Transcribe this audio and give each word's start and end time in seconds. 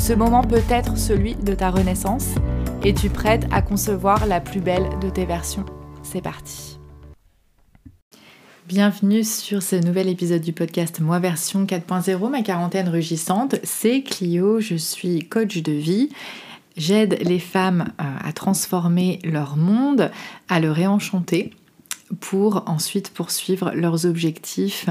Ce 0.00 0.14
moment 0.14 0.42
peut 0.42 0.62
être 0.70 0.96
celui 0.96 1.34
de 1.34 1.54
ta 1.54 1.70
renaissance. 1.70 2.30
Es-tu 2.82 3.10
prête 3.10 3.46
à 3.52 3.60
concevoir 3.60 4.26
la 4.26 4.40
plus 4.40 4.60
belle 4.60 4.88
de 5.02 5.10
tes 5.10 5.26
versions 5.26 5.66
C'est 6.02 6.22
parti. 6.22 6.78
Bienvenue 8.66 9.22
sur 9.22 9.62
ce 9.62 9.76
nouvel 9.76 10.08
épisode 10.08 10.40
du 10.40 10.54
podcast 10.54 11.00
Moi 11.00 11.18
version 11.18 11.66
4.0, 11.66 12.30
ma 12.30 12.40
quarantaine 12.40 12.88
rugissante. 12.88 13.56
C'est 13.62 14.02
Clio, 14.02 14.58
je 14.58 14.76
suis 14.76 15.28
coach 15.28 15.58
de 15.58 15.72
vie. 15.72 16.08
J'aide 16.78 17.18
les 17.20 17.38
femmes 17.38 17.92
euh, 18.00 18.04
à 18.24 18.32
transformer 18.32 19.18
leur 19.22 19.58
monde, 19.58 20.10
à 20.48 20.60
le 20.60 20.72
réenchanter 20.72 21.50
pour 22.20 22.64
ensuite 22.66 23.10
poursuivre 23.10 23.70
leurs 23.74 24.06
objectifs 24.06 24.88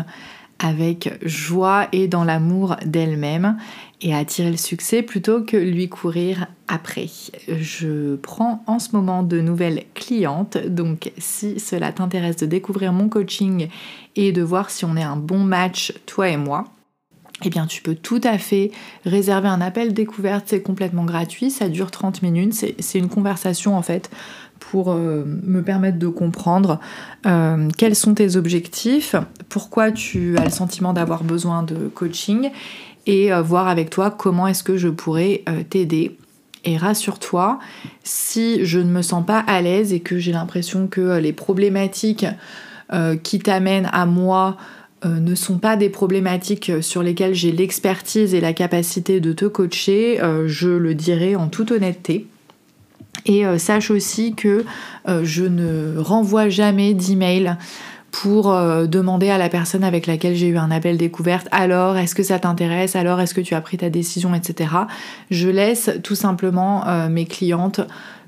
avec 0.59 1.17
joie 1.25 1.87
et 1.93 2.07
dans 2.07 2.25
l'amour 2.25 2.75
d'elle-même 2.85 3.57
et 4.01 4.15
attirer 4.15 4.51
le 4.51 4.57
succès 4.57 5.01
plutôt 5.01 5.41
que 5.41 5.57
lui 5.57 5.89
courir 5.89 6.47
après. 6.67 7.07
Je 7.47 8.15
prends 8.15 8.63
en 8.67 8.79
ce 8.79 8.95
moment 8.95 9.23
de 9.23 9.41
nouvelles 9.41 9.83
clientes, 9.93 10.57
donc 10.57 11.11
si 11.17 11.59
cela 11.59 11.91
t'intéresse 11.91 12.37
de 12.37 12.45
découvrir 12.45 12.93
mon 12.93 13.09
coaching 13.09 13.67
et 14.15 14.31
de 14.31 14.41
voir 14.41 14.69
si 14.69 14.85
on 14.85 14.95
est 14.95 15.03
un 15.03 15.17
bon 15.17 15.39
match, 15.39 15.93
toi 16.05 16.29
et 16.29 16.37
moi, 16.37 16.65
eh 17.43 17.49
bien 17.49 17.65
tu 17.67 17.81
peux 17.81 17.95
tout 17.95 18.21
à 18.23 18.37
fait 18.37 18.71
réserver 19.05 19.47
un 19.47 19.61
appel 19.61 19.93
découverte, 19.93 20.45
c'est 20.47 20.61
complètement 20.61 21.05
gratuit, 21.05 21.51
ça 21.51 21.69
dure 21.69 21.91
30 21.91 22.21
minutes, 22.21 22.53
c'est 22.53 22.99
une 22.99 23.09
conversation 23.09 23.77
en 23.77 23.81
fait 23.81 24.09
pour 24.59 24.91
euh, 24.91 25.23
me 25.25 25.61
permettre 25.61 25.97
de 25.97 26.07
comprendre 26.07 26.79
euh, 27.25 27.69
quels 27.77 27.95
sont 27.95 28.13
tes 28.13 28.35
objectifs, 28.35 29.15
pourquoi 29.47 29.91
tu 29.91 30.37
as 30.37 30.43
le 30.43 30.49
sentiment 30.49 30.93
d'avoir 30.93 31.23
besoin 31.23 31.63
de 31.63 31.87
coaching 31.87 32.51
et 33.05 33.33
euh, 33.33 33.41
voir 33.41 33.67
avec 33.67 33.89
toi 33.89 34.11
comment 34.11 34.47
est-ce 34.47 34.63
que 34.63 34.77
je 34.77 34.89
pourrais 34.89 35.43
t'aider. 35.69 36.17
Et 36.65 36.75
rassure-toi, 36.77 37.59
si 38.03 38.65
je 38.65 38.79
ne 38.79 38.89
me 38.89 39.01
sens 39.01 39.25
pas 39.25 39.39
à 39.39 39.61
l'aise 39.61 39.93
et 39.93 40.01
que 40.01 40.19
j'ai 40.19 40.33
l'impression 40.33 40.87
que 40.87 41.17
les 41.17 41.31
problématiques 41.31 42.25
qui 43.23 43.39
t'amènent 43.39 43.89
à 43.93 44.05
moi 44.05 44.57
ne 45.05 45.35
sont 45.35 45.57
pas 45.57 45.77
des 45.77 45.89
problématiques 45.89 46.71
sur 46.81 47.01
lesquelles 47.01 47.33
j'ai 47.33 47.53
l'expertise 47.53 48.33
et 48.33 48.41
la 48.41 48.51
capacité 48.51 49.21
de 49.21 49.31
te 49.31 49.45
coacher, 49.45 50.19
je 50.47 50.67
le 50.67 50.95
dirai 50.95 51.37
en 51.37 51.47
toute 51.47 51.71
honnêteté. 51.71 52.27
Et 53.25 53.45
euh, 53.45 53.57
sache 53.57 53.91
aussi 53.91 54.33
que 54.33 54.65
euh, 55.07 55.21
je 55.23 55.43
ne 55.43 55.97
renvoie 55.97 56.49
jamais 56.49 56.93
d'email 56.93 57.57
pour 58.11 58.51
euh, 58.51 58.85
demander 58.85 59.29
à 59.29 59.37
la 59.37 59.49
personne 59.49 59.83
avec 59.83 60.07
laquelle 60.07 60.35
j'ai 60.35 60.47
eu 60.47 60.57
un 60.57 60.71
appel 60.71 60.97
découverte 60.97 61.47
alors 61.51 61.97
est-ce 61.97 62.15
que 62.15 62.23
ça 62.23 62.39
t'intéresse? 62.39 62.95
Alors 62.95 63.19
est-ce 63.21 63.33
que 63.33 63.41
tu 63.41 63.55
as 63.55 63.61
pris 63.61 63.77
ta 63.77 63.89
décision? 63.89 64.33
Etc 64.33 64.69
je 65.29 65.49
laisse 65.49 65.91
tout 66.03 66.15
simplement 66.15 66.85
mes 67.09 67.25
clientes 67.25 67.81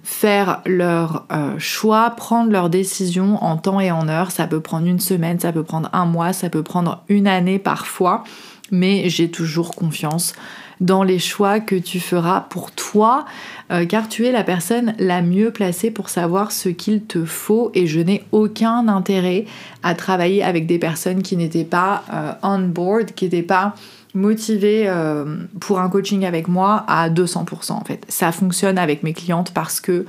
faire 0.04 0.62
leur 0.66 1.26
choix 1.58 2.12
prendre 2.12 2.52
leur 2.52 2.70
décision 2.70 3.44
en 3.44 3.58
temps 3.58 3.80
et 3.80 3.92
en 3.92 4.08
heure. 4.08 4.32
Ça 4.32 4.48
peut 4.48 4.60
prendre 4.60 4.88
une 4.88 5.00
semaine 5.00 5.40
ça 5.40 5.52
peut 5.52 5.64
prendre 5.64 5.90
un 5.94 6.06
mois 6.06 6.34
ça 6.34 6.50
peut 6.50 6.64
prendre 6.64 7.04
une 7.10 7.28
année 7.28 7.60
parfois 7.60 8.24
mais 8.72 9.10
j'ai 9.10 9.30
toujours 9.30 9.76
confiance 9.76 10.34
dans 10.82 11.04
les 11.04 11.20
choix 11.20 11.60
que 11.60 11.76
tu 11.76 12.00
feras 12.00 12.42
pour 12.42 12.72
toi, 12.72 13.26
euh, 13.72 13.86
car 13.86 14.10
tu 14.10 14.26
es 14.26 14.32
la 14.32 14.44
personne 14.44 14.94
la 15.00 15.22
mieux 15.22 15.52
placée 15.52 15.92
pour 15.92 16.10
savoir 16.10 16.52
ce 16.52 16.70
qu'il 16.70 17.04
te 17.04 17.24
faut 17.24 17.72
et 17.74 17.88
je 17.88 18.00
n'ai 18.00 18.24
aucun 18.32 18.88
intérêt 18.88 19.46
à 19.82 19.96
travailler 19.96 20.44
avec 20.44 20.68
des 20.68 20.78
personnes 20.78 21.22
qui 21.22 21.38
n'étaient 21.38 21.64
pas 21.64 22.04
euh, 22.14 22.34
on 22.44 22.60
board, 22.60 23.12
qui 23.12 23.26
n'étaient 23.26 23.44
pas 23.44 23.76
motivées 24.14 24.86
euh, 24.88 25.38
pour 25.62 25.80
un 25.80 25.90
coaching 25.90 26.26
avec 26.26 26.50
moi 26.50 26.84
à 26.88 27.10
200% 27.10 27.72
en 27.72 27.84
fait. 27.86 28.06
Ça 28.10 28.34
fonctionne 28.34 28.78
avec 28.78 29.04
mes 29.04 29.14
clientes 29.14 29.52
parce 29.54 29.80
que 29.80 30.06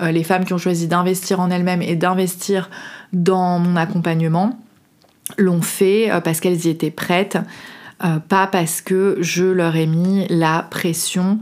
les 0.00 0.24
femmes 0.24 0.44
qui 0.44 0.52
ont 0.52 0.58
choisi 0.58 0.88
d'investir 0.88 1.38
en 1.38 1.48
elles-mêmes 1.50 1.82
et 1.82 1.94
d'investir 1.94 2.70
dans 3.12 3.60
mon 3.60 3.76
accompagnement 3.76 4.58
l'ont 5.38 5.62
fait 5.62 6.10
parce 6.24 6.40
qu'elles 6.40 6.66
y 6.66 6.70
étaient 6.70 6.90
prêtes. 6.90 7.38
Euh, 8.04 8.18
pas 8.18 8.48
parce 8.48 8.80
que 8.80 9.16
je 9.20 9.44
leur 9.44 9.76
ai 9.76 9.86
mis 9.86 10.26
la 10.28 10.66
pression. 10.68 11.38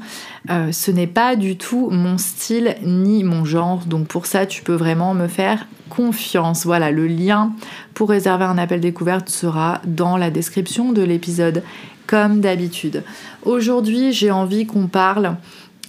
Euh, 0.51 0.73
ce 0.73 0.91
n'est 0.91 1.07
pas 1.07 1.35
du 1.35 1.57
tout 1.57 1.89
mon 1.91 2.19
style 2.19 2.77
ni 2.85 3.25
mon 3.25 3.47
genre, 3.47 3.85
donc 3.87 4.09
pour 4.09 4.27
ça 4.27 4.45
tu 4.45 4.63
peux 4.63 4.75
vraiment 4.75 5.15
me 5.15 5.27
faire 5.27 5.67
confiance. 5.89 6.67
Voilà, 6.67 6.91
le 6.91 7.07
lien 7.07 7.53
pour 7.95 8.11
réserver 8.11 8.45
un 8.45 8.59
appel 8.59 8.81
découverte 8.81 9.31
sera 9.31 9.81
dans 9.87 10.19
la 10.19 10.31
description 10.31 10.93
de 10.93 11.03
l'épisode, 11.03 11.63
comme 12.07 12.41
d'habitude. 12.41 13.05
Aujourd'hui 13.45 14.13
j'ai 14.13 14.31
envie 14.31 14.67
qu'on 14.67 14.87
parle 14.87 15.37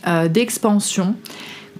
euh, 0.07 0.29
d'expansion 0.29 1.15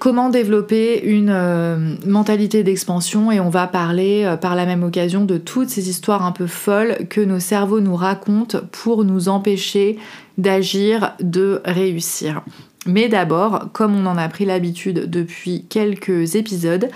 comment 0.02 0.30
développer 0.30 1.00
une 1.04 1.30
euh, 1.30 1.78
mentalité 2.08 2.64
d'expansion 2.64 3.32
et 3.32 3.40
on 3.40 3.50
va 3.50 3.68
parler 3.68 4.24
euh, 4.24 4.36
par 4.36 4.56
la 4.56 4.66
même 4.66 4.82
occasion 4.82 5.26
de 5.26 5.38
toutes 5.38 5.70
ces 5.70 5.90
histoires 5.90 6.26
un 6.26 6.32
peu 6.32 6.48
folles 6.48 7.06
que 7.08 7.22
nos 7.22 7.40
cerveaux 7.40 7.82
nous 7.82 7.96
racontent 7.96 8.62
pour 8.72 9.04
nous 9.04 9.30
empêcher 9.30 10.00
d'agir, 10.40 11.14
de 11.20 11.62
réussir. 11.66 12.42
Mais 12.88 13.10
d'abord, 13.10 13.70
comme 13.74 13.96
on 13.96 14.08
en 14.08 14.18
a 14.18 14.28
pris 14.28 14.44
l'habitude 14.44 15.08
depuis 15.08 15.66
quelques 15.70 16.34
épisodes, 16.34 16.90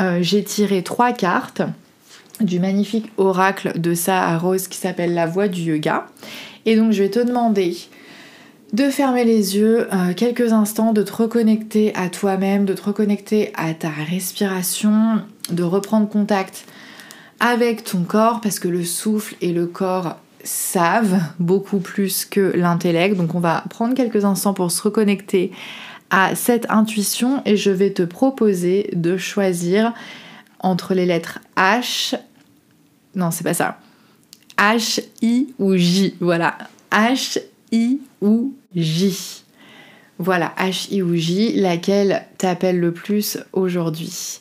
euh, 0.00 0.18
j'ai 0.20 0.42
tiré 0.42 0.82
trois 0.82 1.12
cartes 1.12 1.62
du 2.40 2.58
magnifique 2.58 3.12
oracle 3.16 3.78
de 3.78 3.94
Saha 3.94 4.36
Rose 4.38 4.66
qui 4.66 4.76
s'appelle 4.76 5.14
la 5.14 5.26
voix 5.26 5.46
du 5.46 5.60
yoga. 5.60 6.08
Et 6.66 6.74
donc 6.74 6.90
je 6.90 7.04
vais 7.04 7.10
te 7.10 7.20
demander 7.20 7.76
de 8.72 8.88
fermer 8.88 9.24
les 9.24 9.56
yeux 9.56 9.88
euh, 9.92 10.14
quelques 10.14 10.52
instants, 10.52 10.92
de 10.92 11.02
te 11.02 11.12
reconnecter 11.12 11.94
à 11.96 12.08
toi-même, 12.08 12.64
de 12.64 12.74
te 12.74 12.82
reconnecter 12.82 13.52
à 13.54 13.74
ta 13.74 13.90
respiration, 13.90 15.22
de 15.50 15.62
reprendre 15.62 16.08
contact 16.08 16.66
avec 17.40 17.84
ton 17.84 18.02
corps 18.02 18.40
parce 18.40 18.58
que 18.58 18.68
le 18.68 18.84
souffle 18.84 19.34
et 19.40 19.52
le 19.52 19.66
corps 19.66 20.16
savent 20.44 21.20
beaucoup 21.38 21.80
plus 21.80 22.24
que 22.24 22.52
l'intellect. 22.54 23.16
Donc 23.16 23.34
on 23.34 23.40
va 23.40 23.64
prendre 23.70 23.94
quelques 23.94 24.24
instants 24.24 24.54
pour 24.54 24.70
se 24.70 24.82
reconnecter 24.82 25.52
à 26.10 26.34
cette 26.34 26.70
intuition 26.70 27.42
et 27.44 27.56
je 27.56 27.70
vais 27.70 27.90
te 27.90 28.02
proposer 28.02 28.90
de 28.94 29.16
choisir 29.16 29.92
entre 30.60 30.94
les 30.94 31.06
lettres 31.06 31.38
H, 31.56 32.14
non 33.14 33.30
c'est 33.30 33.44
pas 33.44 33.54
ça, 33.54 33.78
H, 34.58 35.02
I 35.22 35.54
ou 35.58 35.76
J. 35.76 36.16
Voilà, 36.20 36.58
H, 36.92 37.40
I 37.72 38.00
ou 38.20 38.52
J. 38.74 39.44
Voilà, 40.18 40.52
H, 40.58 40.92
I 40.92 41.02
ou 41.02 41.14
J, 41.14 41.52
laquelle 41.54 42.24
t'appelle 42.38 42.78
le 42.78 42.92
plus 42.92 43.38
aujourd'hui. 43.52 44.40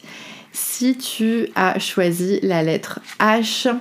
Si 0.52 0.98
tu 0.98 1.48
as 1.56 1.80
choisi 1.80 2.40
la 2.42 2.64
lettre 2.64 3.00
H, 3.20 3.74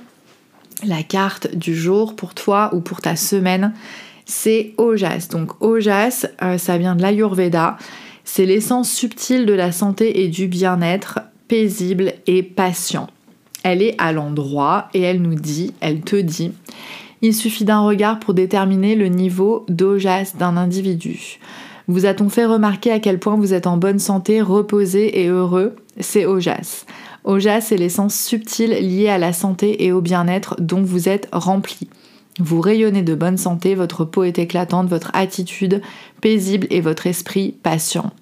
la 0.84 1.02
carte 1.02 1.54
du 1.54 1.74
jour 1.74 2.14
pour 2.14 2.34
toi 2.34 2.70
ou 2.72 2.80
pour 2.80 3.00
ta 3.00 3.16
semaine, 3.16 3.74
c'est 4.24 4.74
Ojas. 4.76 5.28
Donc 5.30 5.60
Ojas, 5.60 6.26
euh, 6.42 6.58
ça 6.58 6.78
vient 6.78 6.94
de 6.94 7.02
l'Ayurveda. 7.02 7.78
C'est 8.24 8.46
l'essence 8.46 8.90
subtile 8.90 9.46
de 9.46 9.54
la 9.54 9.72
santé 9.72 10.22
et 10.22 10.28
du 10.28 10.46
bien-être, 10.46 11.20
paisible 11.48 12.12
et 12.26 12.42
patient. 12.42 13.08
Elle 13.64 13.82
est 13.82 13.96
à 13.98 14.12
l'endroit 14.12 14.88
et 14.94 15.00
elle 15.00 15.20
nous 15.20 15.34
dit, 15.34 15.72
elle 15.80 16.02
te 16.02 16.16
dit, 16.16 16.52
il 17.22 17.34
suffit 17.34 17.64
d'un 17.64 17.80
regard 17.80 18.18
pour 18.20 18.34
déterminer 18.34 18.94
le 18.94 19.08
niveau 19.08 19.64
d'ojas 19.68 20.34
d'un 20.38 20.56
individu. 20.56 21.38
Vous 21.88 22.04
a-t-on 22.04 22.28
fait 22.28 22.44
remarquer 22.44 22.90
à 22.92 23.00
quel 23.00 23.18
point 23.18 23.36
vous 23.36 23.54
êtes 23.54 23.66
en 23.66 23.78
bonne 23.78 23.98
santé, 23.98 24.42
reposé 24.42 25.22
et 25.22 25.28
heureux? 25.28 25.76
C'est 26.00 26.26
ojas. 26.26 26.84
Oja, 27.24 27.60
c'est 27.60 27.76
l'essence 27.76 28.14
subtile 28.14 28.70
liée 28.70 29.08
à 29.08 29.18
la 29.18 29.32
santé 29.32 29.84
et 29.84 29.92
au 29.92 30.00
bien-être 30.00 30.56
dont 30.60 30.82
vous 30.82 31.08
êtes 31.08 31.28
rempli. 31.32 31.88
Vous 32.40 32.60
rayonnez 32.60 33.02
de 33.02 33.16
bonne 33.16 33.36
santé, 33.36 33.74
votre 33.74 34.04
peau 34.04 34.22
est 34.22 34.38
éclatante, 34.38 34.88
votre 34.88 35.10
attitude 35.12 35.82
paisible 36.20 36.68
et 36.70 36.80
votre 36.80 37.08
esprit 37.08 37.56
patient. 37.62 38.12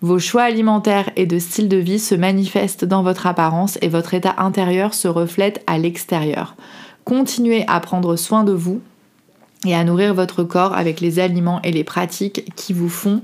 Vos 0.00 0.18
choix 0.18 0.42
alimentaires 0.42 1.10
et 1.14 1.26
de 1.26 1.38
style 1.38 1.68
de 1.68 1.76
vie 1.76 2.00
se 2.00 2.16
manifestent 2.16 2.84
dans 2.84 3.04
votre 3.04 3.28
apparence 3.28 3.78
et 3.80 3.88
votre 3.88 4.14
état 4.14 4.34
intérieur 4.38 4.92
se 4.92 5.06
reflète 5.06 5.62
à 5.68 5.78
l'extérieur. 5.78 6.56
Continuez 7.04 7.64
à 7.66 7.80
prendre 7.80 8.16
soin 8.16 8.44
de 8.44 8.52
vous 8.52 8.80
et 9.66 9.74
à 9.74 9.84
nourrir 9.84 10.14
votre 10.14 10.42
corps 10.44 10.74
avec 10.74 11.00
les 11.00 11.18
aliments 11.18 11.60
et 11.62 11.72
les 11.72 11.84
pratiques 11.84 12.52
qui 12.56 12.72
vous 12.72 12.88
font 12.88 13.22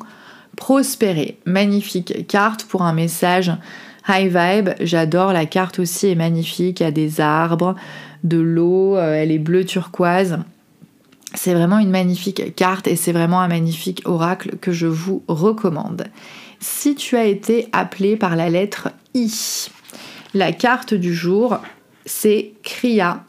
prospérer. 0.56 1.38
Magnifique 1.44 2.26
carte 2.26 2.64
pour 2.64 2.82
un 2.82 2.92
message 2.92 3.52
high 4.08 4.34
vibe. 4.34 4.70
J'adore 4.80 5.32
la 5.32 5.46
carte 5.46 5.78
aussi, 5.78 6.08
est 6.08 6.14
magnifique. 6.14 6.80
Il 6.80 6.84
a 6.84 6.90
des 6.90 7.20
arbres, 7.20 7.74
de 8.24 8.38
l'eau, 8.38 8.96
euh, 8.96 9.14
elle 9.14 9.30
est 9.30 9.38
bleue 9.38 9.64
turquoise. 9.64 10.38
C'est 11.34 11.54
vraiment 11.54 11.78
une 11.78 11.90
magnifique 11.90 12.54
carte 12.54 12.86
et 12.86 12.96
c'est 12.96 13.12
vraiment 13.12 13.40
un 13.40 13.48
magnifique 13.48 14.02
oracle 14.04 14.56
que 14.60 14.72
je 14.72 14.86
vous 14.86 15.22
recommande. 15.28 16.06
Si 16.60 16.94
tu 16.94 17.16
as 17.16 17.26
été 17.26 17.68
appelé 17.72 18.16
par 18.16 18.36
la 18.36 18.48
lettre 18.48 18.88
I, 19.14 19.68
la 20.32 20.52
carte 20.52 20.94
du 20.94 21.14
jour, 21.14 21.58
c'est 22.06 22.52
Kriya 22.62 23.24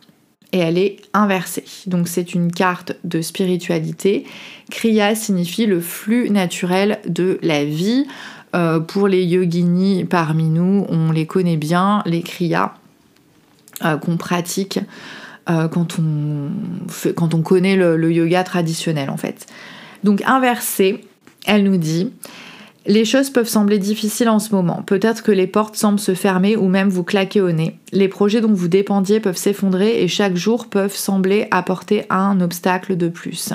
et 0.54 0.60
elle 0.60 0.78
est 0.78 0.98
inversée. 1.14 1.64
Donc 1.88 2.08
c'est 2.08 2.34
une 2.34 2.52
carte 2.52 2.94
de 3.04 3.22
spiritualité. 3.22 4.26
Kriya 4.72 5.16
signifie 5.16 5.66
le 5.66 5.82
flux 5.82 6.30
naturel 6.30 7.00
de 7.08 7.40
la 7.42 7.66
vie. 7.66 8.06
Euh, 8.56 8.80
pour 8.80 9.08
les 9.10 9.24
yoginis 9.24 10.06
parmi 10.06 10.46
nous, 10.46 10.86
on 10.90 11.12
les 11.12 11.26
connaît 11.26 11.58
bien, 11.58 12.02
les 12.06 12.22
Kriyas 12.22 12.74
euh, 13.84 13.98
qu'on 13.98 14.16
pratique 14.16 14.80
euh, 15.50 15.68
quand, 15.68 16.00
on 16.00 16.50
quand 17.16 17.34
on 17.34 17.42
connaît 17.42 17.76
le, 17.76 18.12
yoga 18.12 18.44
traditionnel 18.44 19.10
en 19.10 19.18
fait. 19.18 19.48
Donc 20.04 20.24
inversée, 20.26 21.04
elle 21.46 21.64
nous 21.64 21.78
dit 21.78 22.14
les 22.88 23.04
choses 23.04 23.30
peuvent 23.30 23.50
sembler 23.50 23.80
difficiles 23.80 24.30
en 24.30 24.40
ce 24.40 24.56
moment. 24.56 24.82
Peut-être 24.82 25.22
que 25.22 25.32
les 25.32 25.46
portes 25.46 25.76
semblent 25.76 26.00
se 26.00 26.16
fermer 26.16 26.56
ou 26.56 26.70
même 26.70 26.88
vous 26.88 27.04
claquer 27.04 27.42
au 27.42 27.52
nez. 27.52 27.78
Les 27.92 28.08
projets 28.08 28.40
dont 28.40 28.54
vous 28.54 28.70
dépendiez 28.70 29.20
peuvent 29.20 29.38
s'effondrer 29.38 30.02
et 30.02 30.08
chaque 30.08 30.38
jour 30.38 30.68
peuvent 30.68 30.96
sembler 30.96 31.48
apporter 31.52 32.06
un 32.10 32.40
obstacle 32.40 32.96
de 32.96 33.10
plus. 33.10 33.54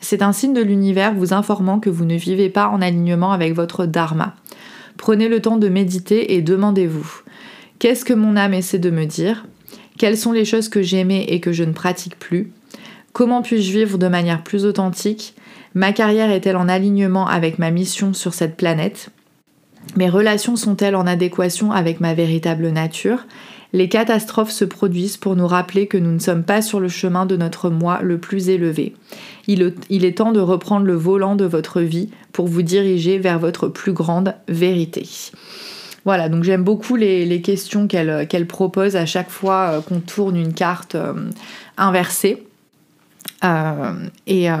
C'est 0.00 0.22
un 0.22 0.32
signe 0.32 0.54
de 0.54 0.62
l'univers 0.62 1.12
vous 1.14 1.34
informant 1.34 1.80
que 1.80 1.90
vous 1.90 2.04
ne 2.04 2.14
vivez 2.14 2.48
pas 2.48 2.68
en 2.68 2.80
alignement 2.80 3.32
avec 3.32 3.54
votre 3.54 3.86
dharma. 3.86 4.36
Prenez 4.96 5.28
le 5.28 5.40
temps 5.40 5.56
de 5.56 5.68
méditer 5.68 6.34
et 6.34 6.40
demandez-vous 6.40 7.22
Qu'est-ce 7.80 8.04
que 8.04 8.14
mon 8.14 8.36
âme 8.36 8.54
essaie 8.54 8.78
de 8.78 8.90
me 8.90 9.04
dire? 9.04 9.46
Quelles 9.98 10.16
sont 10.16 10.32
les 10.32 10.44
choses 10.44 10.68
que 10.68 10.82
j'aimais 10.82 11.24
et 11.24 11.40
que 11.40 11.52
je 11.52 11.64
ne 11.64 11.72
pratique 11.72 12.18
plus? 12.18 12.52
Comment 13.12 13.42
puis-je 13.42 13.72
vivre 13.72 13.98
de 13.98 14.06
manière 14.06 14.44
plus 14.44 14.64
authentique? 14.64 15.34
Ma 15.74 15.92
carrière 15.92 16.30
est-elle 16.30 16.56
en 16.56 16.68
alignement 16.68 17.26
avec 17.26 17.58
ma 17.58 17.70
mission 17.70 18.12
sur 18.12 18.34
cette 18.34 18.56
planète? 18.56 19.10
Mes 19.96 20.08
relations 20.08 20.56
sont-elles 20.56 20.96
en 20.96 21.06
adéquation 21.06 21.72
avec 21.72 22.00
ma 22.00 22.14
véritable 22.14 22.68
nature? 22.68 23.26
Les 23.72 23.88
catastrophes 23.88 24.50
se 24.50 24.64
produisent 24.64 25.16
pour 25.16 25.36
nous 25.36 25.46
rappeler 25.46 25.86
que 25.86 25.96
nous 25.96 26.10
ne 26.10 26.18
sommes 26.18 26.42
pas 26.42 26.60
sur 26.60 26.80
le 26.80 26.88
chemin 26.88 27.24
de 27.24 27.36
notre 27.36 27.70
moi 27.70 28.00
le 28.02 28.18
plus 28.18 28.48
élevé. 28.48 28.94
Il, 29.46 29.62
est 30.04 30.18
temps 30.18 30.32
de 30.32 30.40
reprendre 30.40 30.86
le 30.86 30.94
volant 30.94 31.36
de 31.36 31.44
votre 31.44 31.80
vie 31.80 32.10
pour 32.32 32.48
vous 32.48 32.62
diriger 32.62 33.18
vers 33.18 33.38
votre 33.38 33.68
plus 33.68 33.92
grande 33.92 34.34
vérité. 34.48 35.08
Voilà, 36.04 36.28
donc 36.28 36.42
j'aime 36.42 36.64
beaucoup 36.64 36.96
les, 36.96 37.42
questions 37.42 37.86
qu'elle 37.86 38.46
propose 38.48 38.96
à 38.96 39.06
chaque 39.06 39.30
fois 39.30 39.70
euh, 39.72 39.80
qu'on 39.80 40.00
tourne 40.00 40.36
une 40.36 40.54
carte 40.54 40.94
euh, 40.94 41.12
inversée. 41.76 42.44
Euh, 43.44 43.92
et 44.26 44.50
euh, 44.50 44.56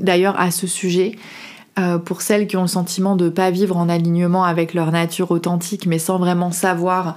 d'ailleurs, 0.00 0.38
à 0.38 0.50
ce 0.50 0.66
sujet, 0.66 1.16
euh, 1.78 1.98
pour 1.98 2.22
celles 2.22 2.46
qui 2.46 2.56
ont 2.56 2.62
le 2.62 2.68
sentiment 2.68 3.16
de 3.16 3.26
ne 3.26 3.30
pas 3.30 3.50
vivre 3.50 3.76
en 3.76 3.88
alignement 3.88 4.44
avec 4.44 4.74
leur 4.74 4.92
nature 4.92 5.30
authentique, 5.30 5.86
mais 5.86 5.98
sans 5.98 6.18
vraiment 6.18 6.50
savoir 6.50 7.16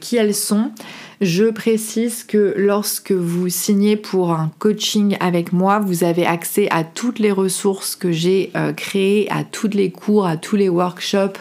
qui 0.00 0.16
elles 0.16 0.34
sont, 0.34 0.72
je 1.20 1.44
précise 1.44 2.24
que 2.24 2.52
lorsque 2.56 3.12
vous 3.12 3.48
signez 3.48 3.94
pour 3.94 4.32
un 4.32 4.50
coaching 4.58 5.16
avec 5.20 5.52
moi, 5.52 5.78
vous 5.78 6.02
avez 6.02 6.26
accès 6.26 6.66
à 6.72 6.82
toutes 6.82 7.20
les 7.20 7.30
ressources 7.30 7.94
que 7.94 8.10
j'ai 8.10 8.50
créées, 8.76 9.28
à 9.30 9.44
tous 9.44 9.68
les 9.68 9.92
cours, 9.92 10.26
à 10.26 10.36
tous 10.36 10.56
les 10.56 10.68
workshops 10.68 11.38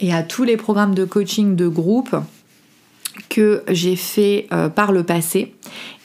et 0.00 0.12
à 0.12 0.22
tous 0.22 0.44
les 0.44 0.58
programmes 0.58 0.94
de 0.94 1.06
coaching 1.06 1.56
de 1.56 1.66
groupe 1.66 2.14
que 3.30 3.62
j'ai 3.68 3.96
fait 3.96 4.48
par 4.74 4.92
le 4.92 5.02
passé 5.02 5.54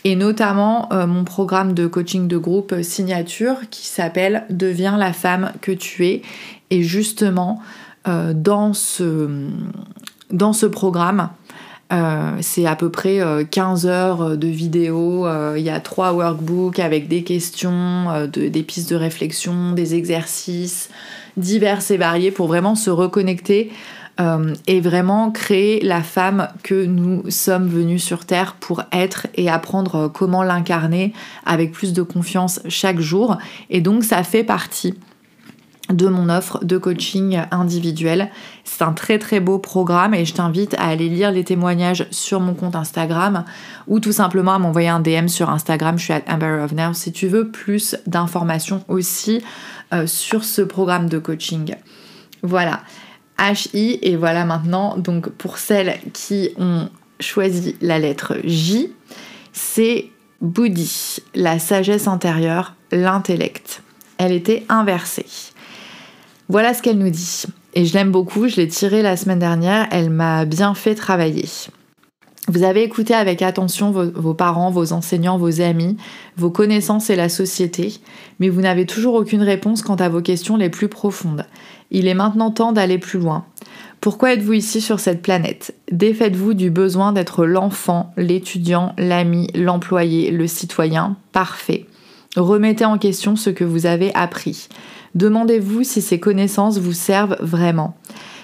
et 0.03 0.15
notamment 0.15 0.91
euh, 0.91 1.07
mon 1.07 1.23
programme 1.23 1.73
de 1.73 1.87
coaching 1.87 2.27
de 2.27 2.37
groupe 2.37 2.71
euh, 2.71 2.83
signature 2.83 3.69
qui 3.69 3.87
s'appelle 3.87 4.45
Deviens 4.49 4.97
la 4.97 5.13
femme 5.13 5.51
que 5.61 5.71
tu 5.71 6.07
es. 6.07 6.21
Et 6.69 6.83
justement, 6.83 7.61
euh, 8.07 8.33
dans, 8.33 8.73
ce, 8.73 9.29
dans 10.31 10.53
ce 10.53 10.65
programme, 10.65 11.29
c'est 12.41 12.65
à 12.65 12.75
peu 12.75 12.89
près 12.89 13.21
15 13.49 13.85
heures 13.85 14.37
de 14.37 14.47
vidéos. 14.47 15.25
Il 15.55 15.61
y 15.61 15.69
a 15.69 15.79
trois 15.79 16.11
workbooks 16.11 16.79
avec 16.79 17.07
des 17.07 17.23
questions, 17.23 18.27
des 18.27 18.63
pistes 18.63 18.89
de 18.89 18.97
réflexion, 18.97 19.71
des 19.71 19.95
exercices 19.95 20.89
divers 21.37 21.79
et 21.89 21.95
variés 21.95 22.31
pour 22.31 22.47
vraiment 22.47 22.75
se 22.75 22.89
reconnecter 22.89 23.71
euh, 24.19 24.55
et 24.65 24.81
vraiment 24.81 25.31
créer 25.31 25.79
la 25.83 26.01
femme 26.01 26.49
que 26.63 26.85
nous 26.85 27.29
sommes 27.29 27.67
venus 27.67 28.03
sur 28.03 28.25
Terre 28.25 28.55
pour 28.59 28.83
être 28.91 29.27
et 29.35 29.49
apprendre 29.49 29.95
euh, 29.95 30.09
comment 30.09 30.43
l'incarner 30.43 31.13
avec 31.45 31.71
plus 31.71 31.93
de 31.93 32.01
confiance 32.01 32.59
chaque 32.67 32.99
jour. 32.99 33.37
Et 33.69 33.81
donc 33.81 34.03
ça 34.03 34.23
fait 34.23 34.43
partie 34.43 34.95
de 35.89 36.07
mon 36.07 36.29
offre 36.29 36.63
de 36.65 36.77
coaching 36.77 37.41
individuel. 37.51 38.29
C'est 38.63 38.81
un 38.81 38.91
très 38.91 39.19
très 39.19 39.39
beau 39.39 39.59
programme 39.59 40.13
et 40.13 40.25
je 40.25 40.33
t'invite 40.33 40.73
à 40.75 40.87
aller 40.87 41.09
lire 41.09 41.31
les 41.31 41.43
témoignages 41.43 42.07
sur 42.11 42.39
mon 42.39 42.53
compte 42.53 42.75
Instagram 42.75 43.45
ou 43.87 43.99
tout 43.99 44.11
simplement 44.11 44.53
à 44.53 44.59
m'envoyer 44.59 44.89
un 44.89 44.99
DM 44.99 45.27
sur 45.27 45.49
Instagram, 45.49 45.97
je 45.97 46.03
suis 46.03 46.13
Amber 46.27 46.61
of 46.63 46.73
Now 46.73 46.93
si 46.93 47.11
tu 47.11 47.27
veux 47.27 47.49
plus 47.49 47.95
d'informations 48.05 48.83
aussi 48.87 49.41
euh, 49.93 50.07
sur 50.07 50.43
ce 50.43 50.61
programme 50.61 51.07
de 51.07 51.19
coaching. 51.19 51.75
Voilà. 52.43 52.81
HI. 53.39 53.99
Et 54.01 54.15
voilà 54.15 54.45
maintenant, 54.45 54.97
donc 54.97 55.29
pour 55.29 55.57
celles 55.57 55.99
qui 56.13 56.51
ont 56.57 56.89
choisi 57.19 57.75
la 57.81 57.99
lettre 57.99 58.35
J, 58.43 58.93
c'est 59.53 60.09
Bouddhi, 60.41 61.17
la 61.33 61.59
sagesse 61.59 62.07
intérieure, 62.07 62.75
l'intellect. 62.91 63.81
Elle 64.17 64.31
était 64.31 64.65
inversée. 64.69 65.25
Voilà 66.49 66.73
ce 66.73 66.81
qu'elle 66.81 66.97
nous 66.97 67.09
dit. 67.09 67.43
Et 67.73 67.85
je 67.85 67.93
l'aime 67.93 68.11
beaucoup, 68.11 68.47
je 68.47 68.55
l'ai 68.55 68.67
tirée 68.67 69.01
la 69.01 69.17
semaine 69.17 69.39
dernière, 69.39 69.87
elle 69.91 70.09
m'a 70.09 70.45
bien 70.45 70.73
fait 70.73 70.95
travailler. 70.95 71.45
Vous 72.49 72.63
avez 72.63 72.81
écouté 72.83 73.13
avec 73.13 73.41
attention 73.41 73.91
vos, 73.91 74.33
parents, 74.33 74.71
vos 74.71 74.93
enseignants, 74.93 75.37
vos 75.37 75.59
amis, 75.59 75.97
vos 76.37 76.49
connaissances 76.49 77.09
et 77.09 77.17
la 77.17 77.27
société, 77.27 77.95
mais 78.39 78.47
vous 78.47 78.61
n'avez 78.61 78.85
toujours 78.85 79.15
aucune 79.15 79.43
réponse 79.43 79.81
quant 79.81 79.95
à 79.95 80.07
vos 80.07 80.21
questions 80.21 80.55
les 80.55 80.69
plus 80.69 80.87
profondes. 80.87 81.45
Il 81.91 82.07
est 82.07 82.13
maintenant 82.13 82.51
temps 82.51 82.71
d'aller 82.71 82.97
plus 82.97 83.19
loin. 83.19 83.45
Pourquoi 84.01 84.33
êtes-vous 84.33 84.53
ici 84.53 84.81
sur 84.81 84.99
cette 84.99 85.21
planète? 85.21 85.73
Défaites-vous 85.91 86.53
du 86.53 86.69
besoin 86.69 87.13
d'être 87.13 87.45
l'enfant, 87.45 88.13
l'étudiant, 88.15 88.93
l'ami, 88.97 89.49
l'employé, 89.55 90.31
le 90.31 90.47
citoyen 90.47 91.17
parfait? 91.31 91.85
Remettez 92.35 92.85
en 92.85 92.97
question 92.97 93.35
ce 93.35 93.49
que 93.49 93.63
vous 93.63 93.85
avez 93.85 94.13
appris. 94.13 94.67
Demandez-vous 95.15 95.83
si 95.83 96.01
ces 96.01 96.19
connaissances 96.19 96.77
vous 96.77 96.93
servent 96.93 97.37
vraiment. 97.39 97.97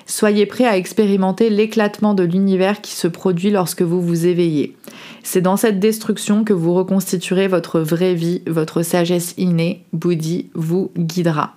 Soyez 0.06 0.46
prêt 0.46 0.66
à 0.66 0.78
expérimenter 0.78 1.50
l'éclatement 1.50 2.14
de 2.14 2.24
l'univers 2.24 2.82
qui 2.82 2.94
se 2.94 3.08
produit 3.08 3.52
lorsque 3.52 3.84
vous 3.84 4.02
vous 4.02 4.26
éveillez. 4.26 4.76
C'est 5.24 5.42
dans 5.42 5.56
cette 5.56 5.80
destruction 5.80 6.44
que 6.44 6.54
vous 6.54 6.74
reconstituerez 6.74 7.48
votre 7.48 7.80
vraie 7.80 8.16
vie, 8.16 8.42
votre 8.48 8.82
sagesse 8.82 9.34
innée, 9.38 9.86
Bouddhi 9.94 10.50
vous 10.56 10.92
guidera. 10.98 11.56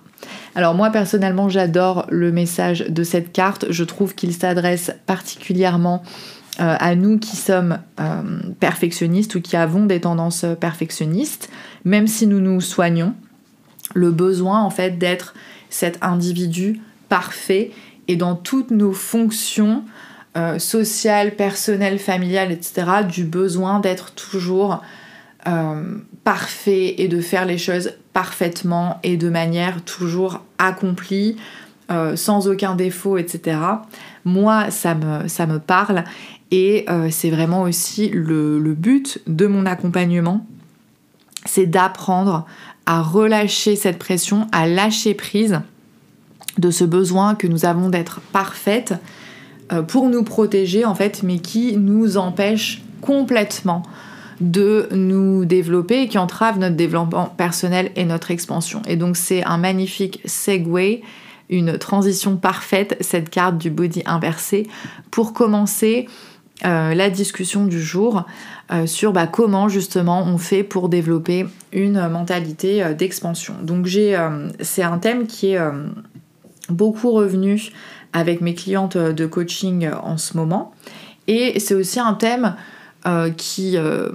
Alors 0.57 0.73
moi 0.73 0.89
personnellement 0.89 1.49
j'adore 1.49 2.07
le 2.09 2.31
message 2.31 2.79
de 2.89 3.03
cette 3.03 3.31
carte, 3.31 3.67
je 3.69 3.83
trouve 3.83 4.15
qu'il 4.15 4.33
s'adresse 4.33 4.91
particulièrement 5.05 6.01
euh, 6.59 6.75
à 6.79 6.95
nous 6.95 7.19
qui 7.19 7.35
sommes 7.35 7.77
euh, 7.99 8.23
perfectionnistes 8.59 9.35
ou 9.35 9.41
qui 9.41 9.55
avons 9.55 9.85
des 9.85 10.01
tendances 10.01 10.45
perfectionnistes, 10.59 11.51
même 11.85 12.07
si 12.07 12.25
nous 12.25 12.39
nous 12.39 12.59
soignons, 12.59 13.13
le 13.93 14.09
besoin 14.09 14.63
en 14.63 14.71
fait 14.71 14.97
d'être 14.97 15.35
cet 15.69 15.99
individu 16.01 16.81
parfait 17.07 17.69
et 18.07 18.15
dans 18.15 18.35
toutes 18.35 18.71
nos 18.71 18.93
fonctions 18.93 19.83
euh, 20.37 20.57
sociales, 20.57 21.35
personnelles, 21.35 21.99
familiales, 21.99 22.51
etc., 22.51 23.03
du 23.07 23.25
besoin 23.25 23.79
d'être 23.79 24.13
toujours 24.13 24.81
parfait 26.25 26.95
et 26.97 27.07
de 27.07 27.21
faire 27.21 27.45
les 27.45 27.57
choses 27.57 27.91
parfaitement 28.17 28.99
et 29.03 29.15
de 29.15 29.29
manière 29.29 29.83
toujours 29.83 30.41
accomplie, 30.57 31.35
euh, 31.91 32.15
sans 32.15 32.47
aucun 32.47 32.75
défaut, 32.75 33.19
etc. 33.19 33.59
moi, 34.25 34.71
ça 34.71 34.95
me, 34.95 35.57
parle 35.59 36.03
et 36.49 36.87
c'est 37.11 37.29
vraiment 37.29 37.61
aussi 37.61 38.09
le, 38.09 38.57
le 38.57 38.73
but 38.73 39.21
de 39.27 39.45
mon 39.45 39.67
accompagnement, 39.67 40.47
c'est 41.45 41.67
d'apprendre 41.67 42.47
à 42.87 43.03
relâcher 43.03 43.75
cette 43.75 43.99
pression, 43.99 44.47
à 44.51 44.65
lâcher 44.65 45.13
prise 45.13 45.61
de 46.57 46.71
ce 46.71 46.83
besoin 46.83 47.35
que 47.35 47.45
nous 47.45 47.65
avons 47.65 47.89
d'être 47.89 48.21
parfaite 48.31 48.95
euh, 49.71 49.81
pour 49.81 50.09
nous 50.09 50.23
protéger 50.23 50.85
en 50.85 50.95
fait, 50.95 51.23
mais 51.23 51.39
qui 51.39 51.77
nous 51.77 52.17
empêche 52.17 52.81
complètement 53.01 53.83
de 54.39 54.87
nous 54.91 55.45
développer 55.45 56.03
et 56.03 56.07
qui 56.07 56.17
entrave 56.17 56.59
notre 56.59 56.75
développement 56.75 57.25
personnel 57.25 57.91
et 57.95 58.05
notre 58.05 58.31
expansion. 58.31 58.81
Et 58.87 58.95
donc 58.95 59.17
c'est 59.17 59.43
un 59.43 59.57
magnifique 59.57 60.21
segue, 60.25 61.01
une 61.49 61.77
transition 61.77 62.37
parfaite, 62.37 62.97
cette 63.01 63.29
carte 63.29 63.57
du 63.57 63.69
body 63.69 64.03
inversé, 64.05 64.67
pour 65.11 65.33
commencer 65.33 66.07
euh, 66.65 66.93
la 66.93 67.09
discussion 67.09 67.65
du 67.65 67.81
jour 67.81 68.25
euh, 68.71 68.85
sur 68.85 69.13
bah, 69.13 69.27
comment 69.27 69.69
justement 69.69 70.23
on 70.23 70.37
fait 70.37 70.63
pour 70.63 70.89
développer 70.89 71.45
une 71.71 72.07
mentalité 72.07 72.93
d'expansion. 72.97 73.55
Donc 73.61 73.85
j'ai, 73.85 74.17
c'est 74.59 74.83
un 74.83 74.97
thème 74.97 75.27
qui 75.27 75.51
est 75.51 75.59
beaucoup 76.69 77.11
revenu 77.11 77.71
avec 78.13 78.41
mes 78.41 78.55
clientes 78.55 78.97
de 78.97 79.25
coaching 79.25 79.89
en 80.03 80.17
ce 80.17 80.35
moment. 80.37 80.73
Et 81.27 81.59
c'est 81.59 81.73
aussi 81.73 81.99
un 81.99 82.13
thème 82.13 82.55
euh, 82.55 82.76
qui 83.37 83.77
euh, 83.77 84.09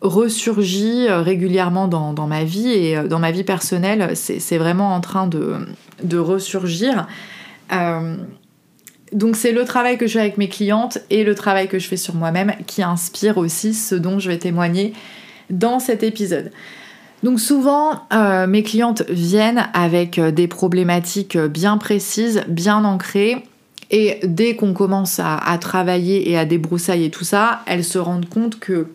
ressurgit 0.00 1.08
régulièrement 1.08 1.88
dans, 1.88 2.26
ma 2.26 2.44
vie 2.44 2.70
et 2.70 2.96
euh, 2.96 3.08
dans 3.08 3.18
ma 3.18 3.30
vie 3.30 3.44
personnelle, 3.44 4.12
c'est 4.14 4.58
vraiment 4.58 4.94
en 4.94 5.00
train 5.00 5.26
de, 5.26 6.16
ressurgir. 6.18 7.06
donc 9.12 9.36
c'est 9.36 9.52
le 9.52 9.64
travail 9.64 9.98
que 9.98 10.06
je 10.06 10.14
fais 10.14 10.20
avec 10.20 10.38
mes 10.38 10.48
clientes 10.48 10.98
et 11.10 11.24
le 11.24 11.34
travail 11.34 11.68
que 11.68 11.78
je 11.78 11.88
fais 11.88 11.96
sur 11.96 12.14
moi-même 12.14 12.52
qui 12.66 12.82
inspire 12.82 13.38
aussi 13.38 13.74
ce 13.74 13.94
dont 13.94 14.18
je 14.18 14.28
vais 14.28 14.38
témoigner 14.38 14.92
dans 15.50 15.78
cet 15.78 16.02
épisode. 16.02 16.50
Donc 17.24 17.40
souvent, 17.40 18.02
euh, 18.12 18.46
mes 18.46 18.62
clientes 18.62 19.02
viennent 19.08 19.66
avec 19.72 20.18
euh, 20.18 20.30
des 20.30 20.46
problématiques 20.46 21.36
euh, 21.36 21.48
bien 21.48 21.78
précises, 21.78 22.44
bien 22.48 22.84
ancrées. 22.84 23.42
Et 23.96 24.18
dès 24.24 24.56
qu'on 24.56 24.74
commence 24.74 25.20
à, 25.22 25.56
travailler 25.60 26.28
et 26.28 26.36
à 26.36 26.44
débroussailler 26.44 27.10
tout 27.10 27.22
ça, 27.22 27.60
elles 27.66 27.84
se 27.84 27.96
rendent 27.96 28.28
compte 28.28 28.58
que 28.58 28.88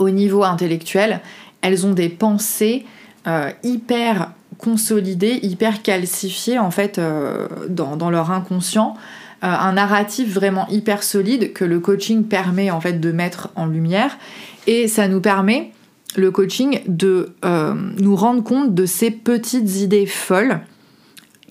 au 0.00 0.10
niveau 0.10 0.42
intellectuel, 0.42 1.20
elles 1.62 1.86
ont 1.86 1.92
des 1.92 2.08
pensées 2.08 2.84
hyper 3.62 4.32
consolidées, 4.58 5.38
hyper 5.42 5.82
calcifiées 5.82 6.58
en 6.58 6.72
fait 6.72 7.00
dans, 7.68 7.94
dans, 7.94 8.10
leur 8.10 8.32
inconscient. 8.32 8.96
un 9.42 9.72
narratif 9.74 10.34
vraiment 10.34 10.66
hyper 10.66 11.04
solide 11.04 11.52
que 11.52 11.64
le 11.64 11.78
coaching 11.78 12.24
permet 12.24 12.72
en 12.72 12.80
fait 12.80 12.94
de 12.94 13.12
mettre 13.12 13.50
en 13.54 13.66
lumière. 13.66 14.18
Et 14.66 14.88
ça 14.88 15.06
nous 15.06 15.20
permet 15.20 15.70
le 16.16 16.30
coaching 16.30 16.80
de 16.86 17.30
euh, 17.44 17.74
nous 17.98 18.16
rendre 18.16 18.42
compte 18.42 18.74
de 18.74 18.86
ces 18.86 19.10
petites 19.10 19.76
idées 19.76 20.06
folles 20.06 20.60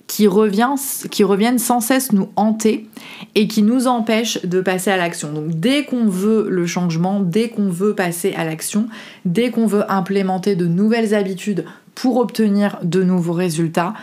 qui, 0.08 0.26
reviennent 0.26 1.58
sans 1.58 1.80
cesse 1.80 2.12
nous 2.12 2.30
hanter 2.34 2.88
et 3.34 3.46
qui 3.46 3.62
nous 3.62 3.86
empêchent 3.86 4.44
de 4.44 4.60
passer 4.60 4.90
à 4.90 4.96
l'action. 4.96 5.32
Donc 5.32 5.60
dès 5.60 5.84
qu'on 5.84 6.06
veut 6.06 6.48
le 6.50 6.66
changement, 6.66 7.20
dès 7.20 7.50
qu'on 7.50 7.68
veut 7.68 7.94
passer 7.94 8.34
à 8.36 8.44
l'action, 8.44 8.88
dès 9.24 9.50
qu'on 9.50 9.66
veut 9.66 9.90
implémenter 9.92 10.56
de 10.56 10.66
nouvelles 10.66 11.14
habitudes 11.14 11.64
pour 11.94 12.16
obtenir 12.16 12.78
de 12.82 13.02
nouveaux 13.02 13.34
résultats, 13.34 13.94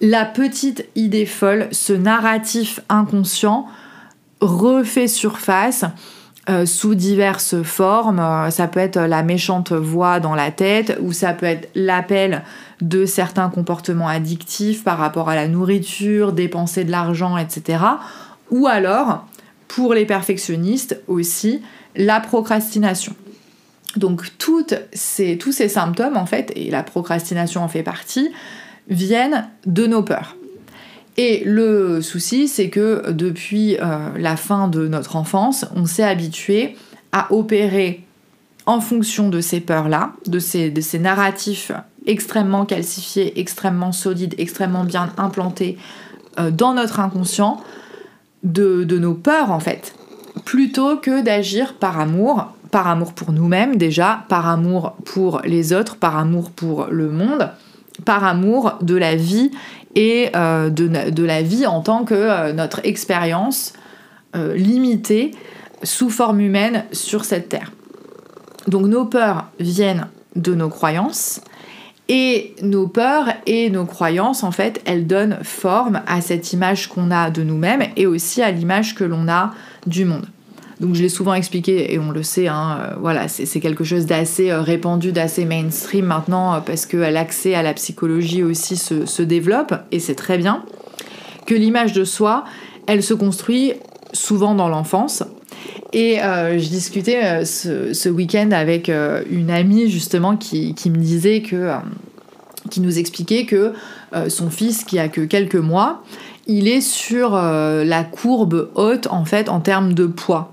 la 0.00 0.24
petite 0.24 0.86
idée 0.96 1.26
folle, 1.26 1.68
ce 1.70 1.92
narratif 1.92 2.80
inconscient 2.88 3.66
refait 4.40 5.06
surface 5.06 5.84
euh, 6.50 6.66
sous 6.66 6.96
diverses 6.96 7.62
formes. 7.62 8.18
Euh, 8.18 8.50
ça 8.50 8.66
peut 8.66 8.80
être 8.80 8.98
la 8.98 9.22
méchante 9.22 9.70
voix 9.72 10.18
dans 10.18 10.34
la 10.34 10.50
tête 10.50 10.98
ou 11.00 11.12
ça 11.12 11.34
peut 11.34 11.46
être 11.46 11.70
l'appel 11.74 12.42
de 12.80 13.06
certains 13.06 13.48
comportements 13.48 14.08
addictifs 14.08 14.82
par 14.82 14.98
rapport 14.98 15.28
à 15.28 15.36
la 15.36 15.46
nourriture, 15.46 16.32
dépenser 16.32 16.84
de 16.84 16.90
l'argent, 16.90 17.36
etc. 17.36 17.84
Ou 18.50 18.66
alors, 18.66 19.26
pour 19.68 19.94
les 19.94 20.04
perfectionnistes 20.04 21.00
aussi, 21.06 21.62
la 21.94 22.18
procrastination. 22.18 23.14
Donc 23.96 24.36
toutes 24.38 24.74
tous 25.38 25.52
ces 25.52 25.68
symptômes, 25.68 26.16
en 26.16 26.26
fait, 26.26 26.52
et 26.56 26.70
la 26.70 26.82
procrastination 26.82 27.62
en 27.62 27.68
fait 27.68 27.82
partie, 27.82 28.30
viennent 28.88 29.48
de 29.66 29.86
nos 29.86 30.02
peurs. 30.02 30.36
Et 31.16 31.42
le 31.44 32.00
souci, 32.00 32.48
c'est 32.48 32.70
que 32.70 33.10
depuis 33.10 33.76
euh, 33.76 34.08
la 34.16 34.36
fin 34.36 34.68
de 34.68 34.88
notre 34.88 35.16
enfance, 35.16 35.66
on 35.76 35.84
s'est 35.84 36.04
habitué 36.04 36.76
à 37.12 37.32
opérer 37.32 38.04
en 38.64 38.80
fonction 38.80 39.28
de 39.28 39.40
ces 39.40 39.60
peurs-là, 39.60 40.12
de 40.26 40.38
ces, 40.38 40.70
de 40.70 40.80
ces 40.80 40.98
narratifs 40.98 41.72
extrêmement 42.06 42.64
calcifiés, 42.64 43.38
extrêmement 43.38 43.92
solides, 43.92 44.34
extrêmement 44.38 44.84
bien 44.84 45.12
implantés 45.18 45.76
euh, 46.38 46.50
dans 46.50 46.74
notre 46.74 47.00
inconscient, 47.00 47.60
de 48.42 48.98
nos 48.98 49.14
peurs 49.14 49.52
en 49.52 49.60
fait, 49.60 49.94
plutôt 50.44 50.96
que 50.96 51.22
d'agir 51.22 51.74
par 51.74 52.00
amour, 52.00 52.52
par 52.72 52.88
amour 52.88 53.12
pour 53.12 53.32
nous-mêmes 53.32 53.76
déjà, 53.76 54.24
par 54.28 54.48
amour 54.48 54.96
pour 55.04 55.42
les 55.44 55.72
autres, 55.72 55.96
par 55.96 56.16
amour 56.16 56.50
pour 56.50 56.86
le 56.86 57.10
monde, 57.10 57.50
par 58.04 58.24
amour 58.24 58.78
de 58.80 58.96
la 58.96 59.14
vie 59.14 59.50
et 59.94 60.30
euh, 60.34 60.70
de, 60.70 61.24
la 61.24 61.42
vie 61.42 61.66
en 61.66 61.80
tant 61.80 62.04
que 62.04 62.14
euh, 62.14 62.52
notre 62.52 62.80
expérience 62.84 63.72
euh, 64.34 64.54
limitée 64.56 65.32
sous 65.82 66.10
forme 66.10 66.40
humaine 66.40 66.84
sur 66.92 67.24
cette 67.24 67.48
terre. 67.48 67.72
Donc 68.68 68.86
nos 68.86 69.04
peurs 69.04 69.48
viennent 69.58 70.08
de 70.36 70.54
nos 70.54 70.68
croyances 70.68 71.40
et 72.08 72.54
nos 72.62 72.88
peurs 72.88 73.28
et 73.46 73.70
nos 73.70 73.86
croyances, 73.86 74.42
en 74.42 74.50
fait, 74.50 74.80
elles 74.84 75.06
donnent 75.06 75.38
forme 75.42 76.02
à 76.06 76.20
cette 76.20 76.52
image 76.52 76.88
qu'on 76.88 77.10
a 77.10 77.30
de 77.30 77.42
nous-mêmes 77.42 77.84
et 77.96 78.06
aussi 78.06 78.42
à 78.42 78.50
l'image 78.50 78.94
que 78.94 79.04
l'on 79.04 79.28
a 79.28 79.52
du 79.86 80.04
monde. 80.04 80.26
Donc 80.82 80.96
je 80.96 81.02
l'ai 81.02 81.08
souvent 81.08 81.34
expliqué 81.34 81.94
et 81.94 82.00
on 82.00 82.10
le 82.10 82.24
sait, 82.24 82.48
hein, 82.48 82.76
euh, 82.80 82.94
voilà, 83.00 83.28
c'est 83.28 83.60
quelque 83.60 83.84
chose 83.84 84.04
d'assez 84.04 84.50
euh, 84.50 84.62
répandu, 84.62 85.12
d'assez 85.12 85.44
mainstream 85.44 86.06
maintenant 86.06 86.54
euh, 86.54 86.58
parce 86.58 86.86
que 86.86 86.96
l'accès 86.96 87.54
à 87.54 87.62
la 87.62 87.72
psychologie 87.72 88.42
aussi 88.42 88.76
se, 88.76 89.22
développe 89.22 89.74
et 89.92 90.00
c'est 90.00 90.16
très 90.16 90.38
bien. 90.38 90.64
Que 91.46 91.54
l'image 91.54 91.92
de 91.92 92.02
soi, 92.02 92.42
elle 92.88 93.04
se 93.04 93.14
construit 93.14 93.74
souvent 94.12 94.56
dans 94.56 94.68
l'enfance. 94.68 95.22
Et 95.92 96.16
je 96.16 96.68
discutais 96.68 97.44
ce, 97.44 98.08
week-end 98.08 98.50
avec 98.50 98.88
une 98.88 99.50
amie 99.50 99.90
justement 99.90 100.36
qui, 100.36 100.74
me 100.86 100.96
disait 100.96 101.42
que, 101.42 101.74
qui 102.70 102.80
nous 102.80 102.98
expliquait 102.98 103.44
que 103.44 103.72
son 104.28 104.50
fils 104.50 104.84
qui 104.84 104.98
a 104.98 105.08
que 105.08 105.20
quelques 105.20 105.54
mois, 105.54 106.02
il 106.46 106.66
est 106.66 106.80
sur 106.80 107.32
la 107.32 108.04
courbe 108.04 108.70
haute 108.74 109.06
en 109.08 109.24
fait 109.24 109.48
en 109.48 109.60
termes 109.60 109.92
de 109.92 110.06
poids. 110.06 110.50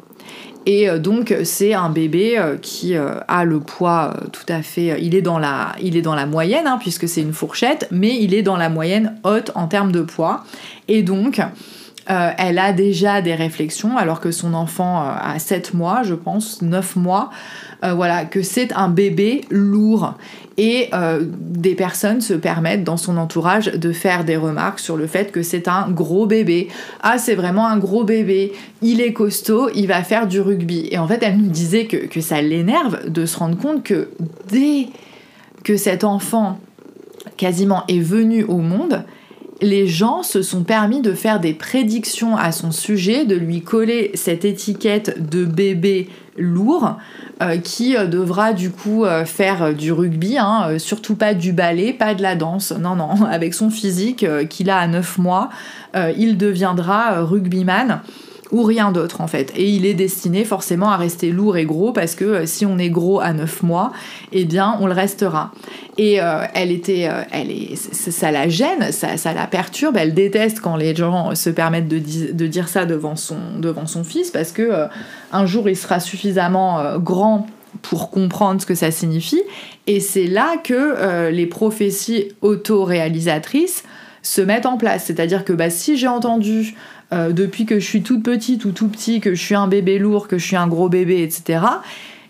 Et 0.65 0.89
euh, 0.89 0.99
donc 0.99 1.33
c'est 1.43 1.73
un 1.73 1.89
bébé 1.89 2.37
euh, 2.37 2.57
qui 2.57 2.95
euh, 2.95 3.15
a 3.27 3.45
le 3.45 3.59
poids 3.59 4.13
tout 4.31 4.45
à 4.49 4.61
fait, 4.61 5.01
il 5.01 5.15
est 5.15 5.21
dans 5.21 5.39
la, 5.39 5.75
moyenne 6.25 6.67
hein, 6.67 6.77
puisque 6.79 7.07
c'est 7.07 7.21
une 7.21 7.33
fourchette, 7.33 7.87
mais 7.91 8.17
il 8.21 8.33
est 8.33 8.41
dans 8.41 8.57
la 8.57 8.69
moyenne 8.69 9.15
haute 9.23 9.51
en 9.55 9.67
termes 9.67 9.91
de 9.91 10.01
poids. 10.01 10.43
Et 10.87 11.03
donc 11.03 11.41
elle 12.07 12.57
a 12.57 12.73
déjà 12.73 13.21
des 13.21 13.35
réflexions 13.35 13.95
alors 13.95 14.19
que 14.19 14.31
son 14.31 14.55
enfant 14.55 14.99
a 14.99 15.37
7 15.37 15.75
mois, 15.75 16.01
je 16.01 16.15
pense, 16.15 16.63
9 16.63 16.95
mois, 16.95 17.29
voilà, 17.81 18.25
que 18.25 18.41
c'est 18.41 18.73
un 18.73 18.89
bébé 18.89 19.41
lourd 19.49 20.15
et 20.59 20.89
euh, 20.93 21.21
des 21.23 21.73
personnes 21.73 22.19
se 22.19 22.33
permettent 22.33 22.83
dans 22.83 22.97
son 22.97 23.15
entourage 23.15 23.67
de 23.67 23.93
faire 23.93 24.25
des 24.25 24.35
remarques 24.35 24.81
sur 24.81 24.97
le 24.97 25.07
fait 25.07 25.31
que 25.31 25.41
c'est 25.41 25.69
un 25.69 25.89
gros 25.89 26.25
bébé. 26.25 26.67
Ah, 27.01 27.17
c'est 27.17 27.33
vraiment 27.33 27.65
un 27.65 27.77
gros 27.77 28.03
bébé, 28.03 28.51
il 28.81 28.99
est 28.99 29.13
costaud, 29.13 29.69
il 29.73 29.87
va 29.87 30.03
faire 30.03 30.27
du 30.27 30.41
rugby. 30.41 30.89
Et 30.91 30.97
en 30.97 31.07
fait, 31.07 31.23
elle 31.23 31.37
nous 31.37 31.47
disait 31.47 31.85
que, 31.85 31.95
que 31.95 32.19
ça 32.19 32.41
l'énerve 32.41 33.09
de 33.09 33.25
se 33.25 33.37
rendre 33.37 33.57
compte 33.57 33.83
que 33.83 34.09
dès 34.49 34.89
que 35.63 35.77
cet 35.77 36.03
enfant 36.03 36.59
quasiment 37.37 37.85
est 37.87 38.01
venu 38.01 38.43
au 38.43 38.57
monde, 38.57 39.05
les 39.61 39.87
gens 39.87 40.23
se 40.23 40.41
sont 40.41 40.63
permis 40.63 41.01
de 41.01 41.13
faire 41.13 41.39
des 41.39 41.53
prédictions 41.53 42.37
à 42.37 42.51
son 42.51 42.71
sujet, 42.71 43.25
de 43.25 43.35
lui 43.35 43.61
coller 43.61 44.11
cette 44.13 44.45
étiquette 44.45 45.29
de 45.29 45.45
bébé 45.45 46.09
lourd 46.37 46.97
euh, 47.41 47.57
qui 47.57 47.95
euh, 47.95 48.05
devra 48.05 48.53
du 48.53 48.71
coup 48.71 49.05
euh, 49.05 49.25
faire 49.25 49.73
du 49.73 49.91
rugby, 49.91 50.37
hein, 50.37 50.77
surtout 50.77 51.15
pas 51.15 51.33
du 51.33 51.51
ballet, 51.51 51.93
pas 51.93 52.15
de 52.15 52.21
la 52.21 52.35
danse, 52.35 52.71
non, 52.71 52.95
non, 52.95 53.23
avec 53.29 53.53
son 53.53 53.69
physique 53.69 54.25
qu'il 54.49 54.69
a 54.69 54.77
à 54.77 54.87
9 54.87 55.17
mois, 55.17 55.49
il 56.17 56.37
deviendra 56.37 57.23
rugbyman 57.23 58.01
ou 58.51 58.63
rien 58.63 58.91
d'autre 58.91 59.21
en 59.21 59.27
fait. 59.27 59.51
Et 59.55 59.69
il 59.69 59.85
est 59.85 59.93
destiné 59.93 60.43
forcément 60.43 60.89
à 60.89 60.97
rester 60.97 61.31
lourd 61.31 61.57
et 61.57 61.65
gros 61.65 61.91
parce 61.91 62.15
que 62.15 62.25
euh, 62.25 62.45
si 62.45 62.65
on 62.65 62.77
est 62.77 62.89
gros 62.89 63.19
à 63.19 63.33
9 63.33 63.63
mois, 63.63 63.91
eh 64.31 64.45
bien 64.45 64.75
on 64.79 64.87
le 64.87 64.93
restera. 64.93 65.51
Et 65.97 66.21
euh, 66.21 66.43
elle 66.53 66.71
était, 66.71 67.07
euh, 67.07 67.21
elle 67.31 67.51
est, 67.51 67.75
ça 67.75 68.31
la 68.31 68.49
gêne, 68.49 68.91
ça, 68.91 69.17
ça, 69.17 69.33
la 69.33 69.47
perturbe, 69.47 69.97
elle 69.97 70.13
déteste 70.13 70.61
quand 70.61 70.75
les 70.75 70.95
gens 70.95 71.35
se 71.35 71.49
permettent 71.49 71.87
de, 71.87 71.99
de 71.99 72.47
dire 72.47 72.67
ça 72.67 72.85
devant 72.85 73.15
son, 73.15 73.37
devant 73.59 73.85
son 73.85 74.03
fils 74.03 74.31
parce 74.31 74.51
que 74.51 74.87
un 75.31 75.45
jour 75.45 75.69
il 75.69 75.75
sera 75.75 75.99
suffisamment 75.99 76.97
grand 76.97 77.47
pour 77.81 78.09
comprendre 78.09 78.61
ce 78.61 78.65
que 78.65 78.75
ça 78.75 78.91
signifie. 78.91 79.41
Et 79.87 79.99
c'est 79.99 80.27
là 80.27 80.55
que 80.63 81.29
les 81.29 81.45
prophéties 81.45 82.29
autoréalisatrices 82.41 83.83
se 84.21 84.41
mettent 84.41 84.65
en 84.65 84.77
place. 84.77 85.05
C'est-à-dire 85.05 85.45
que 85.45 85.53
bah, 85.53 85.69
si 85.69 85.97
j'ai 85.97 86.07
entendu 86.07 86.75
euh, 87.11 87.31
depuis 87.31 87.65
que 87.65 87.79
je 87.79 87.85
suis 87.85 88.03
toute 88.03 88.23
petite 88.23 88.65
ou 88.65 88.71
tout 88.71 88.87
petit, 88.87 89.19
que 89.19 89.33
je 89.33 89.41
suis 89.41 89.55
un 89.55 89.67
bébé 89.67 89.97
lourd, 89.97 90.27
que 90.27 90.37
je 90.37 90.45
suis 90.45 90.55
un 90.55 90.67
gros 90.67 90.89
bébé, 90.89 91.23
etc., 91.23 91.61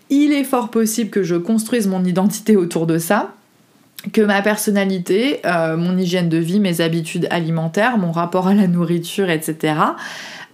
il 0.08 0.32
est 0.32 0.44
fort 0.44 0.70
possible 0.70 1.10
que 1.10 1.22
je 1.22 1.36
construise 1.36 1.86
mon 1.86 2.02
identité 2.04 2.56
autour 2.56 2.86
de 2.86 2.98
ça, 2.98 3.34
que 4.12 4.22
ma 4.22 4.40
personnalité, 4.42 5.40
euh, 5.44 5.76
mon 5.76 5.96
hygiène 5.98 6.28
de 6.28 6.38
vie, 6.38 6.60
mes 6.60 6.80
habitudes 6.80 7.28
alimentaires, 7.30 7.98
mon 7.98 8.10
rapport 8.10 8.48
à 8.48 8.54
la 8.54 8.66
nourriture, 8.66 9.28
etc., 9.28 9.74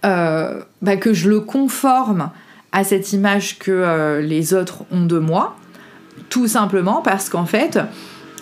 euh, 0.05 0.61
bah, 0.81 0.97
que 0.97 1.13
je 1.13 1.29
le 1.29 1.39
conforme 1.39 2.29
à 2.73 2.83
cette 2.83 3.13
image 3.13 3.57
que 3.57 4.19
les 4.21 4.53
autres 4.53 4.83
ont 4.91 5.05
de 5.05 5.17
moi, 5.17 5.55
tout 6.29 6.47
simplement 6.47 7.01
parce 7.01 7.29
qu'en 7.29 7.45
fait, 7.45 7.79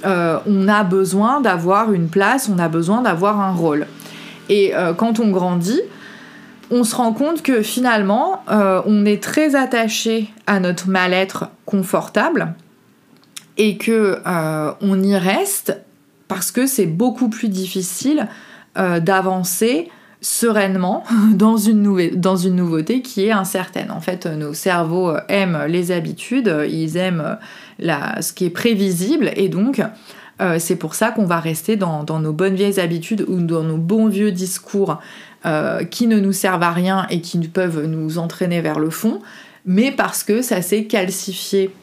on 0.03 0.67
a 0.67 0.83
besoin 0.83 1.39
d'avoir 1.41 1.93
une 1.93 2.09
place, 2.09 2.49
on 2.53 2.57
a 2.59 2.67
besoin 2.67 3.01
d'avoir 3.01 3.39
un 3.39 3.53
rôle. 3.53 3.85
Et 4.49 4.75
euh, 4.75 4.93
quand 4.93 5.19
on 5.19 5.29
grandit, 5.29 5.81
on 6.71 6.83
se 6.83 6.95
rend 6.95 7.13
compte 7.13 7.41
que 7.41 7.61
finalement, 7.61 8.43
euh, 8.49 8.81
on 8.85 9.05
est 9.05 9.21
très 9.21 9.55
attaché 9.55 10.29
à 10.47 10.59
notre 10.59 10.89
mal-être 10.89 11.49
confortable 11.65 12.53
et 13.57 13.77
que 13.77 14.19
euh, 14.25 14.71
on 14.81 15.01
y 15.01 15.15
reste 15.15 15.79
parce 16.27 16.51
que 16.51 16.65
c'est 16.65 16.87
beaucoup 16.87 17.29
plus 17.29 17.49
difficile 17.49 18.27
d'avancer 18.75 19.89
sereinement 20.19 21.05
dans 21.31 21.55
une, 21.55 22.09
dans 22.15 22.35
une 22.35 22.55
nouveauté 22.55 23.01
qui 23.01 23.25
est 23.25 23.31
incertaine. 23.31 23.89
En 23.89 24.01
fait, 24.01 24.25
nos 24.25 24.53
cerveaux 24.53 25.13
aiment 25.29 25.65
les 25.69 25.93
habitudes, 25.93 26.53
ils 26.67 26.97
aiment 26.97 27.37
ce 27.79 28.33
qui 28.33 28.45
est 28.45 28.49
prévisible 28.49 29.31
et 29.37 29.47
donc 29.47 29.81
euh, 30.41 30.57
c'est 30.59 30.75
pour 30.75 30.95
ça 30.95 31.11
qu'on 31.11 31.25
va 31.25 31.39
rester 31.39 31.77
dans, 31.77 32.03
nos 32.19 32.33
bonnes 32.33 32.55
vieilles 32.55 32.79
habitudes 32.79 33.25
ou 33.27 33.39
dans 33.39 33.63
nos 33.63 33.77
bons 33.77 34.07
vieux 34.07 34.31
discours 34.31 34.99
euh, 35.45 35.83
qui 35.83 36.07
ne 36.07 36.19
nous 36.19 36.33
servent 36.33 36.63
à 36.63 36.71
rien 36.71 37.07
et 37.09 37.21
qui 37.21 37.37
peuvent 37.39 37.85
nous 37.85 38.17
entraîner 38.17 38.61
vers 38.61 38.79
le 38.79 38.89
fond, 38.89 39.21
mais 39.65 39.91
parce 39.91 40.23
que 40.23 40.41
ça 40.41 40.61
s'est 40.61 40.85
calcifié 40.85 41.73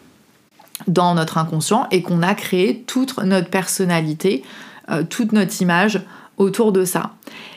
dans 0.87 1.15
notre 1.15 1.39
inconscient 1.39 1.87
et 1.91 2.03
qu'on 2.03 2.23
a 2.23 2.35
créé 2.35 2.83
toute 2.87 3.17
notre 3.23 3.49
personnalité, 3.49 4.43
euh, 4.91 5.03
toute 5.09 5.33
notre 5.33 5.63
image 5.63 6.03
autour 6.37 6.73
de 6.73 6.85
ça. 6.85 7.13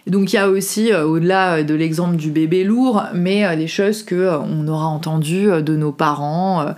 Donc 0.07 0.31
il 0.31 0.35
y 0.35 0.39
a 0.39 0.49
aussi, 0.49 0.93
au-delà 0.93 1.63
de 1.63 1.73
l'exemple 1.73 2.17
du 2.17 2.29
bébé 2.29 2.63
lourd, 2.63 3.03
mais 3.13 3.55
des 3.57 3.67
choses 3.67 4.03
que 4.03 4.37
on 4.37 4.67
aura 4.67 4.85
entendues 4.85 5.63
de 5.63 5.75
nos 5.75 5.91
parents 5.91 6.75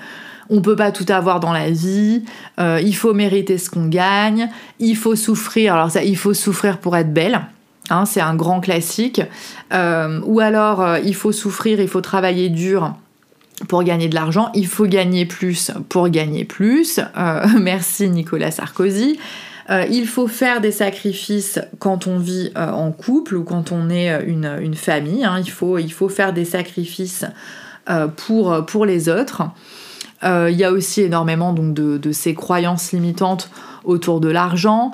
on 0.50 0.62
peut 0.62 0.76
pas 0.76 0.92
tout 0.92 1.06
avoir 1.10 1.40
dans 1.40 1.54
la 1.54 1.70
vie, 1.70 2.24
euh, 2.60 2.80
il 2.84 2.96
faut 2.96 3.14
mériter 3.14 3.58
ce 3.58 3.70
qu'on 3.70 3.88
gagne, 3.88 4.50
il 4.80 4.96
faut 4.96 5.16
souffrir, 5.16 5.74
alors 5.74 5.92
ça, 5.92 6.04
il 6.04 6.18
faut 6.18 6.34
souffrir 6.34 6.80
pour 6.80 6.96
être 6.96 7.14
belle. 7.14 7.42
Hein, 7.90 8.06
c'est 8.06 8.22
un 8.22 8.36
grand 8.36 8.60
classique. 8.60 9.22
Euh, 9.74 10.20
ou 10.26 10.40
alors, 10.42 10.82
euh, 10.82 11.00
il 11.04 11.16
faut 11.16 11.32
souffrir, 11.32 11.80
il 11.80 11.88
faut 11.88 12.02
travailler 12.02 12.50
dur 12.50 12.96
pour 13.70 13.84
gagner 13.84 14.08
de 14.08 14.16
l'argent, 14.16 14.52
il 14.54 14.68
faut 14.68 14.86
gagner 14.86 15.26
plus 15.26 15.72
pour 15.90 16.10
gagner 16.10 16.46
plus. 16.46 17.00
merci 17.60 18.10
Nicolas 18.10 18.52
Sarkozy. 18.52 19.18
il 19.90 20.06
faut 20.06 20.28
faire 20.28 20.62
des 20.62 20.72
sacrifices 20.72 21.60
quand 21.80 22.06
on 22.06 22.20
vit 22.20 22.52
en 22.56 22.92
couple 22.92 23.36
ou 23.36 23.44
quand 23.44 23.72
on 23.72 23.90
est 23.90 24.24
une, 24.28 24.76
famille. 24.76 25.26
Hein. 25.26 25.40
il, 25.40 25.50
faut, 25.50 25.80
il 25.80 25.92
faut 25.92 26.08
faire 26.08 26.34
des 26.34 26.46
sacrifices 26.46 27.26
pour, 28.16 28.64
pour 28.68 28.86
les 28.86 29.10
autres. 29.10 29.50
Euh, 30.24 30.50
il 30.52 30.58
y 30.58 30.64
a 30.64 30.72
aussi 30.72 31.02
énormément 31.02 31.54
donc, 31.54 31.74
de, 31.74 32.12
ces 32.12 32.34
croyances 32.34 32.92
limitantes 32.92 33.50
autour 33.84 34.20
de 34.20 34.30
l'argent. 34.30 34.92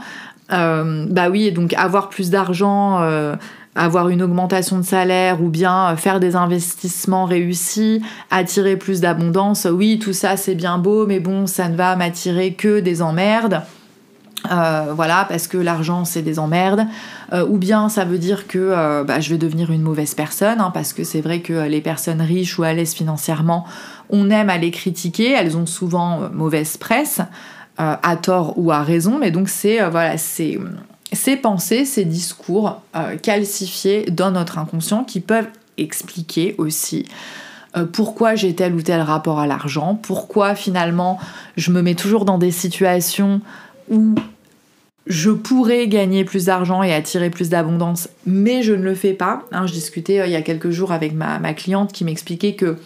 Euh, 0.51 1.05
bah 1.09 1.29
oui, 1.29 1.51
donc 1.51 1.73
avoir 1.73 2.09
plus 2.09 2.29
d'argent, 2.29 3.01
euh, 3.01 3.35
avoir 3.75 4.09
une 4.09 4.21
augmentation 4.21 4.77
de 4.77 4.83
salaire 4.83 5.41
ou 5.41 5.49
bien 5.49 5.95
faire 5.95 6.19
des 6.19 6.35
investissements 6.35 7.25
réussis, 7.25 8.01
attirer 8.29 8.75
plus 8.75 8.99
d'abondance, 8.99 9.65
oui, 9.71 9.99
tout 9.99 10.13
ça 10.13 10.37
c'est 10.37 10.55
bien 10.55 10.77
beau, 10.77 11.07
mais 11.07 11.19
bon, 11.19 11.47
ça 11.47 11.69
ne 11.69 11.75
va 11.75 11.95
m'attirer 11.95 12.53
que 12.53 12.81
des 12.81 13.01
emmerdes. 13.01 13.61
voilà, 14.49 15.25
parce 15.29 15.47
que 15.47 15.57
l'argent 15.57 16.03
c'est 16.03 16.21
des 16.21 16.37
emmerdes, 16.37 16.85
ou 17.47 17.57
bien 17.57 17.87
ça 17.87 18.03
veut 18.03 18.19
dire 18.19 18.45
que 18.45 19.03
bah, 19.03 19.21
je 19.21 19.29
vais 19.29 19.37
devenir 19.39 19.71
une 19.71 19.81
mauvaise 19.81 20.13
personne, 20.13 20.59
hein, 20.59 20.71
parce 20.71 20.91
que 20.93 21.05
c'est 21.05 21.21
vrai 21.21 21.39
que 21.39 21.67
les 21.67 21.81
personnes 21.81 22.21
riches 22.21 22.59
ou 22.59 22.63
à 22.63 22.73
l'aise 22.73 22.93
financièrement 22.93 23.65
on 24.13 24.29
aime 24.29 24.49
à 24.49 24.57
les 24.57 24.71
critiquer, 24.71 25.31
elles 25.31 25.57
ont 25.57 25.65
souvent 25.65 26.21
euh, 26.21 26.29
mauvaise 26.29 26.77
presse, 26.77 27.19
euh, 27.79 27.95
à 28.01 28.15
tort 28.15 28.53
ou 28.57 28.71
à 28.71 28.83
raison, 28.83 29.17
mais 29.17 29.31
donc 29.31 29.49
c'est 29.49 29.81
euh, 29.81 29.89
voilà, 29.89 30.17
ces, 30.17 30.59
pensées, 31.41 31.83
ces 31.83 32.05
discours 32.05 32.81
calcifiés 33.23 34.05
dans 34.11 34.31
notre 34.31 34.59
inconscient 34.59 35.03
qui 35.03 35.19
peuvent 35.19 35.49
expliquer 35.77 36.55
aussi 36.59 37.05
pourquoi 37.91 38.35
j'ai 38.35 38.53
tel 38.53 38.75
ou 38.75 38.83
tel 38.83 39.01
rapport 39.01 39.39
à 39.39 39.47
l'argent, 39.47 39.95
pourquoi 39.95 40.53
finalement 40.53 41.19
je 41.57 41.71
me 41.71 41.81
mets 41.81 41.95
toujours 41.95 42.25
dans 42.25 42.37
des 42.37 42.51
situations 42.51 43.41
où 43.89 44.13
je 45.07 45.31
pourrais 45.31 45.87
gagner 45.87 46.23
plus 46.23 46.45
d'argent 46.45 46.83
et 46.83 46.93
attirer 46.93 47.31
plus 47.31 47.49
d'abondance, 47.49 48.09
mais 48.27 48.61
je 48.61 48.73
ne 48.73 48.83
le 48.83 48.93
fais 48.93 49.13
pas. 49.13 49.43
Hein, 49.51 49.65
je 49.65 49.73
discutais 49.73 50.21
il 50.25 50.31
y 50.31 50.35
a 50.35 50.43
quelques 50.43 50.69
jours 50.69 50.91
avec 50.91 51.13
ma 51.13 51.53
cliente 51.55 51.91
qui 51.91 52.05
m'expliquait 52.05 52.53
que 52.53 52.77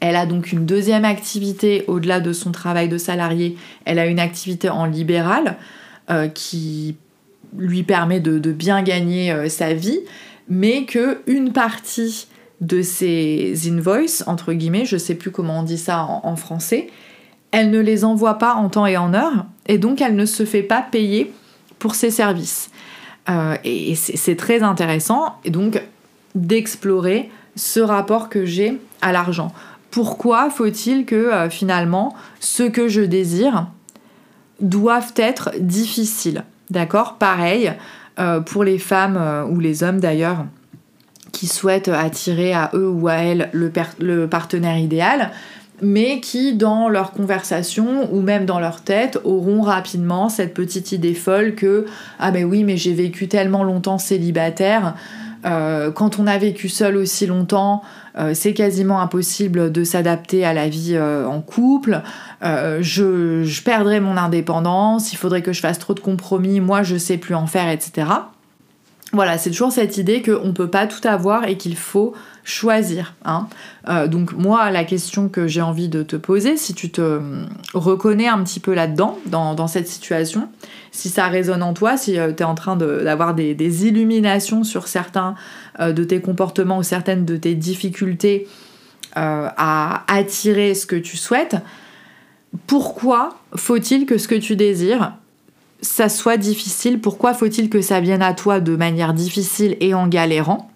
elle 0.00 0.16
a 0.16 0.26
donc 0.26 0.52
une 0.52 0.66
deuxième 0.66 1.04
activité 1.04 1.84
au-delà 1.86 2.20
de 2.20 2.32
son 2.32 2.52
travail 2.52 2.88
de 2.88 2.98
salarié. 2.98 3.56
Elle 3.84 3.98
a 3.98 4.06
une 4.06 4.20
activité 4.20 4.68
en 4.68 4.84
libéral 4.84 5.56
euh, 6.10 6.28
qui 6.28 6.96
lui 7.56 7.82
permet 7.82 8.20
de, 8.20 8.38
bien 8.52 8.82
gagner 8.82 9.32
euh, 9.32 9.48
sa 9.48 9.72
vie, 9.72 10.00
mais 10.48 10.84
que 10.84 11.20
une 11.26 11.52
partie 11.52 12.28
de 12.60 12.82
ses 12.82 13.54
invoices, 13.70 14.24
entre 14.26 14.52
guillemets, 14.52 14.84
je 14.84 14.96
sais 14.96 15.14
plus 15.14 15.30
comment 15.30 15.60
on 15.60 15.62
dit 15.62 15.78
ça 15.78 16.04
en, 16.04 16.36
français, 16.36 16.88
elle 17.50 17.70
ne 17.70 17.80
les 17.80 18.04
envoie 18.04 18.38
pas 18.38 18.54
en 18.54 18.68
temps 18.68 18.86
et 18.86 18.96
en 18.96 19.12
heure, 19.14 19.46
et 19.66 19.78
donc 19.78 20.00
elle 20.00 20.16
ne 20.16 20.24
se 20.24 20.44
fait 20.44 20.62
pas 20.62 20.80
payer 20.80 21.32
pour 21.78 21.94
ses 21.94 22.10
services. 22.10 22.70
Euh, 23.28 23.56
et 23.64 23.94
c'est 23.94 24.36
très 24.36 24.62
intéressant, 24.62 25.36
donc 25.46 25.82
d'explorer 26.34 27.28
ce 27.56 27.80
rapport 27.80 28.28
que 28.28 28.44
j'ai 28.44 28.78
à 29.02 29.12
l'argent 29.12 29.52
pourquoi 29.90 30.50
faut-il 30.50 31.04
que 31.04 31.14
euh, 31.14 31.50
finalement 31.50 32.14
ce 32.40 32.62
que 32.62 32.88
je 32.88 33.00
désire 33.00 33.68
doivent 34.60 35.14
être 35.16 35.50
difficiles 35.58 36.44
D'accord? 36.70 37.14
Pareil 37.14 37.72
euh, 38.18 38.40
pour 38.40 38.64
les 38.64 38.78
femmes 38.78 39.16
euh, 39.18 39.44
ou 39.44 39.60
les 39.60 39.82
hommes 39.82 40.00
d'ailleurs 40.00 40.46
qui 41.32 41.46
souhaitent 41.46 41.88
attirer 41.88 42.52
à 42.52 42.70
eux 42.74 42.88
ou 42.88 43.08
à 43.08 43.14
elles 43.14 43.50
le, 43.52 44.26
partenaire 44.26 44.78
idéal, 44.78 45.30
mais 45.82 46.20
qui 46.20 46.54
dans 46.54 46.88
leur 46.88 47.12
conversation 47.12 48.12
ou 48.12 48.22
même 48.22 48.46
dans 48.46 48.58
leur 48.58 48.80
tête 48.80 49.18
auront 49.24 49.60
rapidement 49.60 50.30
cette 50.30 50.54
petite 50.54 50.92
idée 50.92 51.14
folle 51.14 51.54
que 51.54 51.84
ah 52.18 52.30
ben 52.30 52.44
oui 52.44 52.64
mais 52.64 52.78
j'ai 52.78 52.94
vécu 52.94 53.28
tellement 53.28 53.64
longtemps 53.64 53.98
célibataire 53.98 54.94
quand 55.94 56.18
on 56.18 56.26
a 56.26 56.38
vécu 56.38 56.68
seul 56.68 56.96
aussi 56.96 57.24
longtemps, 57.24 57.82
c'est 58.34 58.54
quasiment 58.54 59.00
impossible 59.00 59.70
de 59.70 59.84
s'adapter 59.84 60.44
à 60.44 60.54
la 60.54 60.68
vie 60.68 60.94
euh, 60.94 61.26
en 61.26 61.40
couple, 61.40 62.02
euh, 62.42 62.78
je, 62.80 63.44
je 63.44 63.62
perdrai 63.62 64.00
mon 64.00 64.16
indépendance, 64.16 65.12
il 65.12 65.16
faudrait 65.16 65.42
que 65.42 65.52
je 65.52 65.60
fasse 65.60 65.78
trop 65.78 65.94
de 65.94 66.00
compromis, 66.00 66.60
moi 66.60 66.82
je 66.82 66.96
sais 66.96 67.18
plus 67.18 67.34
en 67.34 67.46
faire, 67.46 67.68
etc. 67.68 68.08
Voilà, 69.12 69.38
c'est 69.38 69.50
toujours 69.50 69.72
cette 69.72 69.98
idée 69.98 70.20
qu'on 70.20 70.46
ne 70.46 70.52
peut 70.52 70.68
pas 70.68 70.86
tout 70.86 71.06
avoir 71.06 71.46
et 71.46 71.56
qu'il 71.56 71.76
faut 71.76 72.14
choisir. 72.42 73.14
Hein. 73.24 73.48
donc 74.06 74.32
moi, 74.32 74.70
la 74.70 74.84
question 74.84 75.28
que 75.28 75.48
j'ai 75.48 75.62
envie 75.62 75.88
de 75.88 76.02
te 76.02 76.16
poser, 76.16 76.56
si 76.56 76.74
tu 76.74 76.90
te 76.90 77.20
reconnais 77.74 78.28
un 78.28 78.42
petit 78.44 78.60
peu 78.60 78.74
là-dedans, 78.74 79.18
dans, 79.26 79.66
cette 79.66 79.88
situation, 79.88 80.48
si 80.92 81.08
ça 81.08 81.26
résonne 81.26 81.62
en 81.62 81.72
toi, 81.72 81.96
si 81.96 82.12
tu 82.12 82.18
es 82.18 82.44
en 82.44 82.54
train 82.54 82.76
d'avoir 82.76 83.34
des, 83.34 83.86
illuminations 83.86 84.64
sur 84.64 84.86
certains 84.86 85.34
euh, 85.34 85.65
de 85.78 86.04
tes 86.04 86.20
comportements 86.20 86.78
ou 86.78 86.82
certaines 86.82 87.24
de 87.24 87.36
tes 87.36 87.54
difficultés 87.54 88.48
euh, 89.16 89.48
à 89.56 90.04
attirer 90.14 90.74
ce 90.74 90.86
que 90.86 90.96
tu 90.96 91.16
souhaites, 91.16 91.56
pourquoi 92.66 93.38
faut-il 93.54 94.06
que 94.06 94.18
ce 94.18 94.28
que 94.28 94.34
tu 94.34 94.56
désires, 94.56 95.14
ça 95.80 96.08
soit 96.08 96.36
difficile? 96.36 97.00
Pourquoi 97.00 97.34
faut-il 97.34 97.70
que 97.70 97.80
ça 97.80 98.00
vienne 98.00 98.22
à 98.22 98.34
toi 98.34 98.60
de 98.60 98.76
manière 98.76 99.14
difficile 99.14 99.76
et 99.80 99.94
en 99.94 100.06
galérant? 100.06 100.70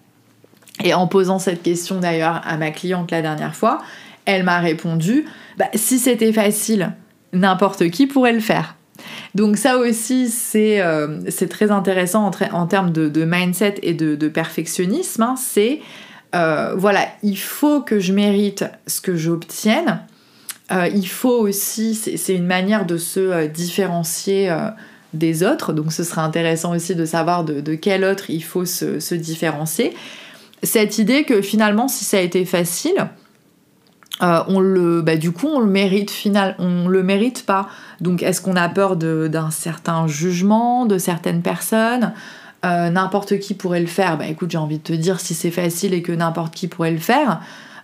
Et 0.83 0.93
en 0.93 1.07
posant 1.07 1.39
cette 1.39 1.61
question 1.61 1.99
d'ailleurs 1.99 2.41
à 2.43 2.57
ma 2.57 2.71
cliente 2.71 3.11
la 3.11 3.21
dernière 3.21 3.55
fois, 3.55 3.79
elle 4.25 4.43
m'a 4.43 4.59
répondu 4.59 5.25
bah, 5.57 5.69
si 5.75 5.99
c'était 5.99 6.33
facile, 6.33 6.93
n'importe 7.33 7.89
qui 7.89 8.07
pourrait 8.07 8.33
le 8.33 8.39
faire. 8.39 8.75
Donc 9.35 9.57
ça 9.57 9.77
aussi, 9.77 10.29
c'est 10.29 10.81
euh, 10.81 11.19
très 11.49 11.71
intéressant 11.71 12.29
en, 12.51 12.67
termes 12.67 12.91
de, 12.91 13.25
mindset 13.25 13.75
et 13.83 13.93
de, 13.93 14.27
perfectionnisme. 14.27 15.23
Hein. 15.23 15.35
C'est, 15.37 15.79
euh, 16.35 16.73
voilà, 16.75 17.07
il 17.23 17.37
faut 17.37 17.81
que 17.81 17.99
je 17.99 18.13
mérite 18.13 18.65
ce 18.87 19.01
que 19.01 19.15
j'obtienne. 19.15 20.01
Euh, 20.71 20.87
il 20.93 21.07
faut 21.07 21.39
aussi, 21.39 21.95
c'est 21.95 22.35
une 22.35 22.45
manière 22.47 22.85
de 22.85 22.97
se 22.97 23.47
différencier 23.47 24.53
des 25.13 25.43
autres. 25.43 25.73
Donc 25.73 25.91
ce 25.91 26.03
serait 26.03 26.21
intéressant 26.21 26.73
aussi 26.75 26.95
de 26.95 27.05
savoir 27.05 27.43
de, 27.43 27.75
quel 27.75 28.03
autre 28.03 28.29
il 28.29 28.43
faut 28.43 28.65
se 28.65 29.15
différencier 29.15 29.93
cette 30.63 30.97
idée 30.97 31.23
que 31.23 31.41
finalement, 31.41 31.87
si 31.87 32.05
ça 32.05 32.17
a 32.17 32.21
été 32.21 32.45
facile, 32.45 33.07
euh, 34.21 34.43
on 34.47 34.59
le, 34.59 35.01
bah, 35.01 35.15
du 35.15 35.31
coup, 35.31 35.47
on 35.47 35.59
le 35.59 35.65
mérite 35.65 36.11
final, 36.11 36.55
on 36.59 36.87
le 36.87 37.03
mérite 37.03 37.45
pas. 37.45 37.67
Donc, 38.01 38.23
est-ce 38.23 38.41
qu'on 38.41 38.55
a 38.55 38.67
peur 38.67 38.95
d'un 38.95 39.51
certain 39.51 40.07
jugement 40.07 40.85
de 40.85 40.97
certaines 40.97 41.41
personnes? 41.41 42.13
Euh, 42.65 42.89
N'importe 42.89 43.39
qui 43.39 43.53
pourrait 43.53 43.79
le 43.79 43.87
faire. 43.87 44.17
Bah, 44.17 44.27
écoute, 44.27 44.51
j'ai 44.51 44.57
envie 44.57 44.77
de 44.77 44.83
te 44.83 44.93
dire, 44.93 45.19
si 45.19 45.33
c'est 45.33 45.51
facile 45.51 45.93
et 45.93 46.01
que 46.01 46.11
n'importe 46.11 46.53
qui 46.53 46.67
pourrait 46.67 46.91
le 46.91 46.97
faire, 46.97 47.41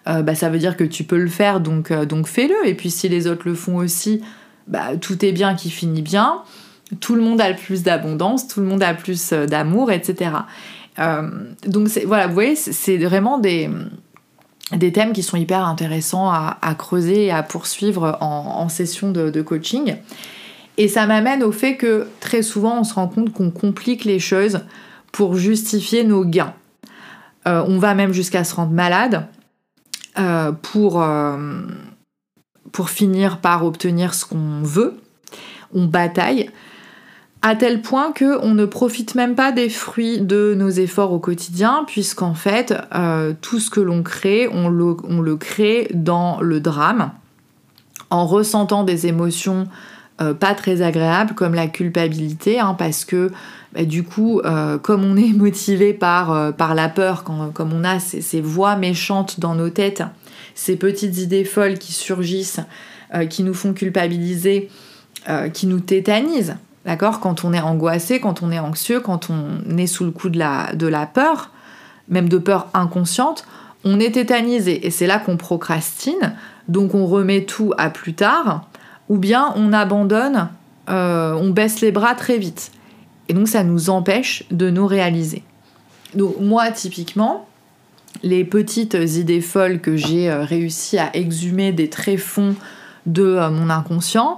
euh, 0.08 0.22
bah, 0.22 0.36
ça 0.36 0.50
veut 0.50 0.60
dire 0.60 0.76
que 0.76 0.84
tu 0.84 1.04
peux 1.04 1.18
le 1.18 1.30
faire, 1.30 1.60
donc, 1.60 1.94
donc 1.94 2.28
fais-le. 2.28 2.68
Et 2.68 2.74
puis, 2.74 2.92
si 2.92 3.08
les 3.08 3.28
autres 3.28 3.48
le 3.48 3.56
font 3.56 3.78
aussi, 3.78 4.22
bah, 4.68 4.98
tout 5.00 5.24
est 5.24 5.32
bien 5.32 5.56
qui 5.56 5.70
finit 5.70 6.02
bien. 6.02 6.42
Tout 7.00 7.16
le 7.16 7.22
monde 7.22 7.42
a 7.42 7.54
plus 7.54 7.84
d'abondance, 7.84 8.48
tout 8.48 8.60
le 8.60 8.66
monde 8.66 8.84
a 8.84 8.94
plus 8.94 9.32
d'amour, 9.32 9.92
etc. 9.92 10.32
Euh, 11.00 11.30
donc 11.66 11.90
voilà, 12.06 12.28
vous 12.28 12.34
voyez, 12.34 12.56
c'est 12.56 12.98
vraiment 12.98 13.38
des, 13.38 13.70
des 14.72 14.92
thèmes 14.92 15.14
qui 15.14 15.24
sont 15.24 15.38
hyper 15.38 15.66
intéressants 15.66 16.30
à, 16.30 16.76
creuser 16.78 17.26
et 17.26 17.32
à 17.32 17.44
poursuivre 17.44 18.18
en, 18.22 18.68
session 18.70 19.12
de, 19.12 19.42
coaching. 19.42 19.96
Et 20.78 20.88
ça 20.88 21.08
m'amène 21.08 21.44
au 21.44 21.52
fait 21.52 21.76
que 21.78 22.08
très 22.20 22.42
souvent 22.42 22.80
on 22.80 22.84
se 22.84 22.94
rend 22.94 23.08
compte 23.08 23.34
qu'on 23.34 23.50
complique 23.50 24.06
les 24.06 24.20
choses 24.20 24.62
pour 25.12 25.36
justifier 25.36 26.04
nos 26.04 26.24
gains. 26.24 26.54
Euh, 27.48 27.64
on 27.68 27.80
va 27.80 27.96
même 27.96 28.14
jusqu'à 28.14 28.44
se 28.44 28.54
rendre 28.54 28.74
malade 28.74 29.26
euh, 30.20 30.52
pour, 30.52 31.04
pour 32.72 32.90
finir 32.90 33.40
par 33.40 33.66
obtenir 33.66 34.14
ce 34.14 34.26
qu'on 34.26 34.62
veut. 34.62 35.00
On 35.74 35.86
bataille 35.86 36.50
à 37.42 37.56
tel 37.56 37.82
point 37.82 38.14
qu'on 38.14 38.54
ne 38.54 38.66
profite 38.66 39.16
même 39.16 39.36
pas 39.36 39.52
des 39.52 39.70
fruits 39.70 40.20
de 40.20 40.56
nos 40.58 40.70
efforts 40.70 41.14
au 41.14 41.20
quotidien, 41.20 41.84
puisqu'en 41.86 42.34
fait, 42.34 42.74
euh, 42.96 43.34
tout 43.42 43.60
ce 43.60 43.70
que 43.70 43.80
l'on 43.80 44.02
crée, 44.04 44.50
on 44.52 44.70
le, 44.70 45.36
crée 45.36 45.88
dans 45.94 46.42
le 46.42 46.60
drame, 46.60 47.12
en 48.10 48.26
ressentant 48.26 48.84
des 48.84 49.08
émotions 49.08 49.68
euh, 50.20 50.34
pas 50.34 50.56
très 50.56 50.82
agréables, 50.82 51.36
comme 51.36 51.54
la 51.54 51.68
culpabilité, 51.68 52.60
hein, 52.60 52.76
parce 52.78 53.06
que 53.06 53.32
bah, 53.74 53.86
du 53.86 54.04
coup, 54.04 54.40
euh, 54.40 54.80
comme 54.80 55.04
on 55.04 55.16
est 55.16 55.34
motivé 55.36 55.94
par, 55.94 56.54
la 56.58 56.90
peur, 56.90 57.24
comme 57.24 57.72
on 57.72 57.84
a 57.84 58.00
ces, 58.00 58.42
voix 58.42 58.76
méchantes 58.78 59.40
dans 59.40 59.54
nos 59.54 59.70
têtes, 59.70 60.04
ces 60.56 60.76
petites 60.76 61.20
idées 61.20 61.46
folles 61.46 61.78
qui 61.78 61.94
surgissent, 61.94 62.62
qui 63.30 63.44
nous 63.44 63.54
font 63.54 63.74
culpabiliser, 63.74 64.70
qui 65.54 65.68
nous 65.68 65.80
tétanisent, 65.80 66.56
D'accord? 66.88 67.20
Quand 67.20 67.44
on 67.44 67.52
est 67.52 67.60
angoissé, 67.60 68.22
quand 68.22 68.42
on 68.42 68.50
est 68.50 68.60
anxieux, 68.60 69.02
quand 69.02 69.30
on 69.30 69.78
est 69.78 69.88
sous 69.88 70.06
le 70.06 70.12
coup 70.12 70.30
de 70.30 70.40
la, 70.40 71.06
peur, 71.06 71.52
même 72.08 72.30
de 72.30 72.38
peur 72.38 72.70
inconsciente, 72.74 73.46
on 73.84 74.00
est 74.00 74.12
tétanisé 74.12 74.88
et 74.88 74.90
c'est 74.90 75.06
là 75.06 75.20
qu'on 75.20 75.36
procrastine, 75.36 76.34
donc 76.70 76.96
on 76.96 77.06
remet 77.06 77.44
tout 77.44 77.74
à 77.78 77.90
plus 77.90 78.14
tard, 78.14 78.70
ou 79.10 79.18
bien 79.18 79.52
on 79.58 79.74
abandonne, 79.74 80.48
euh, 80.90 81.34
on 81.34 81.50
baisse 81.50 81.82
les 81.82 81.92
bras 81.92 82.16
très 82.16 82.38
vite. 82.38 82.72
Et 83.28 83.34
donc 83.34 83.50
ça 83.50 83.66
nous 83.66 83.90
empêche 83.90 84.46
de 84.50 84.70
nous 84.70 84.88
réaliser. 84.88 85.44
Donc 86.16 86.40
moi 86.40 86.72
typiquement, 86.72 87.50
les 88.24 88.46
petites 88.46 88.94
idées 88.94 89.42
folles 89.42 89.82
que 89.82 89.98
j'ai 89.98 90.32
euh, 90.32 90.46
réussi 90.46 90.98
à 90.98 91.14
exhumer 91.18 91.74
des 91.74 91.90
tréfonds 91.90 92.56
de 93.06 93.24
euh, 93.24 93.50
mon 93.50 93.70
inconscient, 93.70 94.38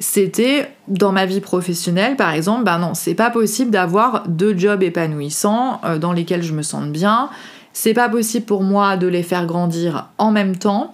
c'était 0.00 0.74
dans 0.88 1.12
ma 1.12 1.26
vie 1.26 1.40
professionnelle 1.40 2.16
par 2.16 2.32
exemple, 2.32 2.64
ben 2.64 2.78
non, 2.78 2.94
c'est 2.94 3.14
pas 3.14 3.30
possible 3.30 3.70
d'avoir 3.70 4.26
deux 4.26 4.56
jobs 4.58 4.82
épanouissants 4.82 5.80
euh, 5.84 5.98
dans 5.98 6.12
lesquels 6.12 6.42
je 6.42 6.54
me 6.54 6.62
sente 6.62 6.90
bien. 6.90 7.28
C'est 7.72 7.94
pas 7.94 8.08
possible 8.08 8.46
pour 8.46 8.62
moi 8.62 8.96
de 8.96 9.06
les 9.06 9.22
faire 9.22 9.46
grandir 9.46 10.08
en 10.18 10.32
même 10.32 10.56
temps 10.56 10.92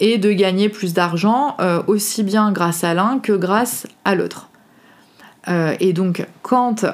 et 0.00 0.18
de 0.18 0.32
gagner 0.32 0.68
plus 0.68 0.92
d'argent 0.92 1.56
euh, 1.60 1.82
aussi 1.86 2.24
bien 2.24 2.50
grâce 2.52 2.84
à 2.84 2.92
l'un 2.92 3.20
que 3.20 3.32
grâce 3.32 3.86
à 4.04 4.14
l'autre. 4.14 4.48
Euh, 5.48 5.74
et 5.78 5.92
donc 5.92 6.26
quand 6.42 6.84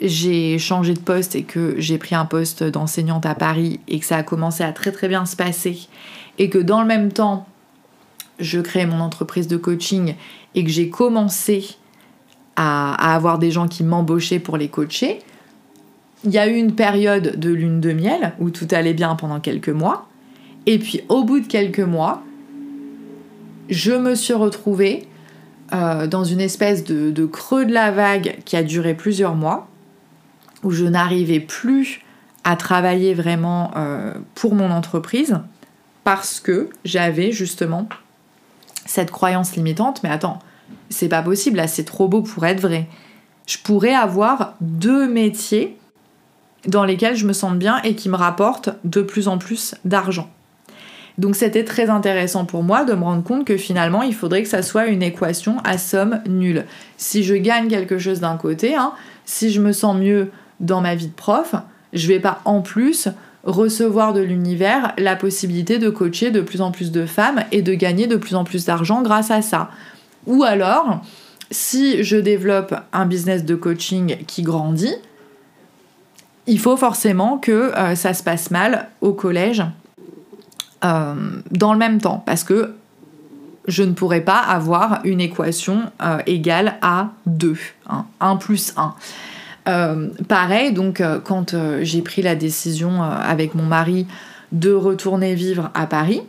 j'ai 0.00 0.58
changé 0.58 0.94
de 0.94 1.00
poste 1.00 1.34
et 1.34 1.42
que 1.42 1.74
j'ai 1.78 1.98
pris 1.98 2.14
un 2.14 2.24
poste 2.24 2.62
d'enseignante 2.62 3.26
à 3.26 3.34
Paris 3.34 3.80
et 3.88 3.98
que 3.98 4.06
ça 4.06 4.16
a 4.16 4.22
commencé 4.22 4.62
à 4.62 4.72
très 4.72 4.92
très 4.92 5.08
bien 5.08 5.26
se 5.26 5.34
passer 5.34 5.88
et 6.38 6.48
que 6.50 6.58
dans 6.58 6.80
le 6.80 6.86
même 6.86 7.12
temps 7.12 7.46
je 8.38 8.60
crée 8.60 8.86
mon 8.86 9.00
entreprise 9.00 9.48
de 9.48 9.56
coaching 9.56 10.14
et 10.54 10.64
que 10.64 10.70
j'ai 10.70 10.90
commencé 10.90 11.76
à, 12.56 13.14
avoir 13.14 13.38
des 13.38 13.50
gens 13.50 13.68
qui 13.68 13.82
m'embauchaient 13.82 14.38
pour 14.38 14.56
les 14.56 14.68
coacher, 14.68 15.20
il 16.24 16.30
y 16.30 16.38
a 16.38 16.46
eu 16.46 16.54
une 16.54 16.74
période 16.74 17.38
de 17.38 17.50
lune 17.50 17.80
de 17.80 17.92
miel 17.92 18.34
où 18.38 18.50
tout 18.50 18.68
allait 18.70 18.94
bien 18.94 19.14
pendant 19.16 19.40
quelques 19.40 19.68
mois. 19.68 20.08
Et 20.66 20.78
puis 20.78 21.02
au 21.08 21.24
bout 21.24 21.40
de 21.40 21.46
quelques 21.46 21.80
mois, 21.80 22.22
je 23.68 23.92
me 23.92 24.14
suis 24.14 24.34
retrouvée 24.34 25.06
euh, 25.72 26.06
dans 26.06 26.24
une 26.24 26.40
espèce 26.40 26.84
de, 26.84 27.26
creux 27.26 27.66
de 27.66 27.72
la 27.72 27.90
vague 27.90 28.38
qui 28.44 28.56
a 28.56 28.62
duré 28.62 28.94
plusieurs 28.94 29.34
mois, 29.34 29.68
où 30.62 30.70
je 30.70 30.84
n'arrivais 30.84 31.40
plus 31.40 32.02
à 32.44 32.56
travailler 32.56 33.14
vraiment 33.14 33.70
euh, 33.76 34.14
pour 34.34 34.54
mon 34.54 34.70
entreprise 34.70 35.38
parce 36.04 36.38
que 36.38 36.68
j'avais 36.84 37.32
justement 37.32 37.88
cette 38.86 39.10
croyance 39.10 39.56
limitante, 39.56 40.02
mais 40.02 40.10
attends, 40.10 40.38
c'est 40.90 41.08
pas 41.08 41.22
possible, 41.22 41.56
là 41.56 41.66
c'est 41.66 41.84
trop 41.84 42.08
beau 42.08 42.22
pour 42.22 42.44
être 42.46 42.60
vrai. 42.60 42.86
Je 43.46 43.58
pourrais 43.58 43.94
avoir 43.94 44.54
deux 44.60 45.08
métiers 45.08 45.76
dans 46.66 46.84
lesquels 46.84 47.16
je 47.16 47.26
me 47.26 47.32
sens 47.32 47.54
bien 47.54 47.80
et 47.82 47.94
qui 47.94 48.08
me 48.08 48.16
rapportent 48.16 48.70
de 48.84 49.02
plus 49.02 49.28
en 49.28 49.38
plus 49.38 49.74
d'argent. 49.84 50.30
Donc 51.18 51.36
c'était 51.36 51.64
très 51.64 51.90
intéressant 51.90 52.44
pour 52.44 52.62
moi 52.62 52.84
de 52.84 52.94
me 52.94 53.04
rendre 53.04 53.22
compte 53.22 53.44
que 53.44 53.56
finalement 53.56 54.02
il 54.02 54.14
faudrait 54.14 54.42
que 54.42 54.48
ça 54.48 54.62
soit 54.62 54.86
une 54.86 55.02
équation 55.02 55.58
à 55.62 55.78
somme 55.78 56.20
nulle. 56.26 56.64
Si 56.96 57.22
je 57.22 57.34
gagne 57.34 57.68
quelque 57.68 57.98
chose 57.98 58.20
d'un 58.20 58.36
côté, 58.36 58.74
hein, 58.74 58.92
si 59.24 59.50
je 59.50 59.60
me 59.60 59.72
sens 59.72 59.96
mieux 59.96 60.30
dans 60.60 60.80
ma 60.80 60.94
vie 60.94 61.08
de 61.08 61.12
prof, 61.12 61.54
je 61.92 62.08
vais 62.08 62.18
pas 62.18 62.40
en 62.44 62.62
plus 62.62 63.08
recevoir 63.44 64.12
de 64.12 64.20
l'univers 64.20 64.92
la 64.98 65.16
possibilité 65.16 65.78
de 65.78 65.90
coacher 65.90 66.30
de 66.30 66.40
plus 66.40 66.60
en 66.60 66.70
plus 66.70 66.92
de 66.92 67.06
femmes 67.06 67.44
et 67.52 67.62
de 67.62 67.74
gagner 67.74 68.06
de 68.06 68.16
plus 68.16 68.34
en 68.34 68.44
plus 68.44 68.64
d'argent 68.64 69.02
grâce 69.02 69.30
à 69.30 69.42
ça. 69.42 69.70
Ou 70.26 70.44
alors, 70.44 71.02
si 71.50 72.02
je 72.02 72.16
développe 72.16 72.74
un 72.92 73.06
business 73.06 73.44
de 73.44 73.54
coaching 73.54 74.16
qui 74.26 74.42
grandit, 74.42 74.94
il 76.46 76.58
faut 76.58 76.76
forcément 76.76 77.38
que 77.38 77.72
euh, 77.76 77.94
ça 77.94 78.14
se 78.14 78.22
passe 78.22 78.50
mal 78.50 78.88
au 79.00 79.12
collège 79.12 79.62
euh, 80.84 81.14
dans 81.50 81.72
le 81.72 81.78
même 81.78 82.00
temps, 82.00 82.22
parce 82.26 82.44
que 82.44 82.74
je 83.66 83.82
ne 83.82 83.92
pourrais 83.92 84.20
pas 84.20 84.38
avoir 84.38 85.00
une 85.04 85.20
équation 85.20 85.90
euh, 86.02 86.18
égale 86.26 86.76
à 86.82 87.10
2, 87.26 87.56
1 88.20 88.36
plus 88.36 88.74
1. 88.76 88.94
Euh, 89.66 90.08
pareil, 90.28 90.72
donc 90.72 91.00
euh, 91.00 91.18
quand 91.20 91.54
euh, 91.54 91.80
j'ai 91.82 92.02
pris 92.02 92.20
la 92.22 92.34
décision 92.34 93.02
avec 93.02 93.54
mon 93.54 93.62
mari 93.64 94.06
de 94.52 94.72
retourner 94.72 95.34
vivre 95.34 95.70
à 95.74 95.86
Paris, 95.86 96.20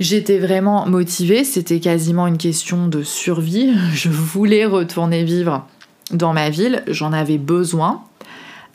j'étais 0.00 0.38
vraiment 0.38 0.86
motivée, 0.86 1.44
c'était 1.44 1.80
quasiment 1.80 2.26
une 2.26 2.38
question 2.38 2.88
de 2.88 3.02
survie. 3.02 3.74
Je 3.92 4.08
voulais 4.08 4.64
retourner 4.64 5.24
vivre 5.24 5.66
dans 6.10 6.32
ma 6.32 6.48
ville, 6.48 6.82
j'en 6.88 7.12
avais 7.12 7.36
besoin. 7.36 8.02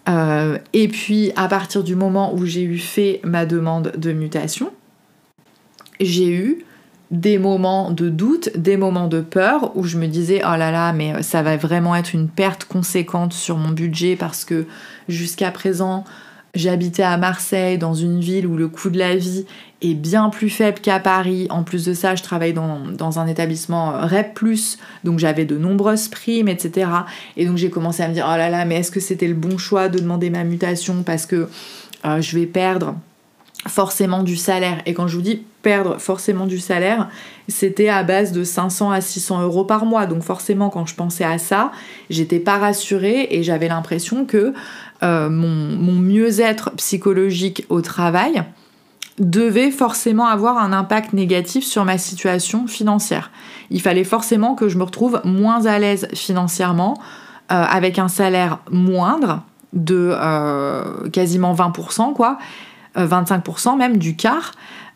et 0.07 0.87
puis 0.87 1.31
à 1.35 1.47
partir 1.47 1.83
du 1.83 1.95
moment 1.95 2.35
où 2.35 2.45
j'ai 2.45 2.61
eu 2.61 2.77
fait 2.77 3.21
ma 3.23 3.47
demande 3.47 3.91
de 3.97 4.11
mutation, 4.11 4.71
j'ai 5.99 6.31
eu 6.31 6.63
des 7.13 7.37
moments 7.37 7.91
de 7.91 8.09
doute, 8.09 8.49
des 8.57 8.75
moments 8.75 9.07
de 9.07 9.21
peur 9.21 9.71
où 9.77 9.83
je 9.83 9.99
me 9.99 10.07
disais 10.07 10.41
oh 10.43 10.57
là 10.57 10.71
là 10.71 10.93
mais 10.93 11.21
ça 11.21 11.43
va 11.43 11.57
vraiment 11.57 11.95
être 11.95 12.15
une 12.15 12.27
perte 12.27 12.65
conséquente 12.65 13.33
sur 13.33 13.55
mon 13.55 13.69
budget 13.69 14.15
parce 14.15 14.43
que 14.45 14.65
jusqu'à 15.07 15.51
présent 15.51 16.05
j'habitais 16.55 17.03
à 17.03 17.15
Marseille 17.17 17.77
dans 17.77 17.93
une 17.93 18.19
ville 18.19 18.47
où 18.47 18.57
le 18.57 18.67
coût 18.67 18.89
de 18.89 18.97
la 18.97 19.15
vie 19.15 19.45
est 19.83 19.93
bien 19.93 20.29
plus 20.29 20.49
faible 20.49 20.79
qu'à 20.79 20.99
Paris. 20.99 21.45
En 21.51 21.61
plus 21.61 21.85
de 21.85 21.93
ça 21.93 22.15
je 22.15 22.23
travaille 22.23 22.53
dans, 22.53 22.79
dans 22.79 23.19
un 23.19 23.27
établissement 23.27 23.93
euh, 23.93 24.07
REP⁇ 24.07 24.39
donc 25.03 25.19
j'avais 25.19 25.45
de 25.45 25.55
nombreuses 25.55 26.07
primes 26.07 26.47
etc. 26.47 26.89
Et 27.37 27.45
donc 27.45 27.57
j'ai 27.57 27.69
commencé 27.69 28.01
à 28.01 28.07
me 28.07 28.15
dire 28.15 28.25
oh 28.27 28.35
là 28.35 28.49
là 28.49 28.65
mais 28.65 28.77
est-ce 28.77 28.89
que 28.89 28.99
c'était 28.99 29.27
le 29.27 29.35
bon 29.35 29.59
choix 29.59 29.87
de 29.87 29.99
demander 29.99 30.31
ma 30.31 30.43
mutation? 30.43 31.03
Parce 31.03 31.27
que 31.27 31.47
euh, 32.05 32.21
je 32.21 32.39
vais 32.39 32.47
perdre 32.47 32.95
forcément 33.67 34.23
du 34.23 34.35
salaire. 34.35 34.81
Et 34.87 34.95
quand 34.95 35.07
je 35.07 35.15
vous 35.15 35.21
dis 35.21 35.43
perdre 35.63 35.97
forcément 35.97 36.45
du 36.45 36.59
salaire, 36.59 37.09
c'était 37.47 37.89
à 37.89 38.03
base 38.03 38.31
de 38.31 38.43
500 38.43 38.91
à 38.91 39.01
600 39.01 39.41
euros 39.41 39.63
par 39.63 39.85
mois. 39.85 40.05
Donc 40.05 40.21
forcément, 40.21 40.69
quand 40.69 40.85
je 40.85 40.93
pensais 40.93 41.23
à 41.23 41.39
ça, 41.39 41.71
j'étais 42.11 42.39
pas 42.39 42.59
rassurée 42.59 43.29
et 43.31 43.41
j'avais 43.41 43.69
l'impression 43.69 44.25
que 44.25 44.53
euh, 45.01 45.29
mon, 45.29 45.93
mieux-être 45.93 46.71
psychologique 46.75 47.65
au 47.69 47.81
travail 47.81 48.43
devait 49.19 49.71
forcément 49.71 50.25
avoir 50.25 50.57
un 50.57 50.73
impact 50.73 51.13
négatif 51.13 51.63
sur 51.63 51.85
ma 51.85 51.97
situation 51.97 52.67
financière. 52.67 53.31
Il 53.69 53.81
fallait 53.81 54.03
forcément 54.03 54.55
que 54.55 54.67
je 54.69 54.77
me 54.77 54.83
retrouve 54.83 55.21
moins 55.23 55.65
à 55.65 55.79
l'aise 55.79 56.07
financièrement, 56.13 56.99
euh, 57.51 57.63
avec 57.63 57.99
un 57.99 58.07
salaire 58.07 58.59
moindre 58.69 59.43
de 59.71 60.11
euh, 60.13 61.09
quasiment 61.09 61.53
20%, 61.53 62.13
quoi, 62.13 62.37
25% 62.95 63.77
même 63.77 63.97
du 63.97 64.15
quart 64.15 64.51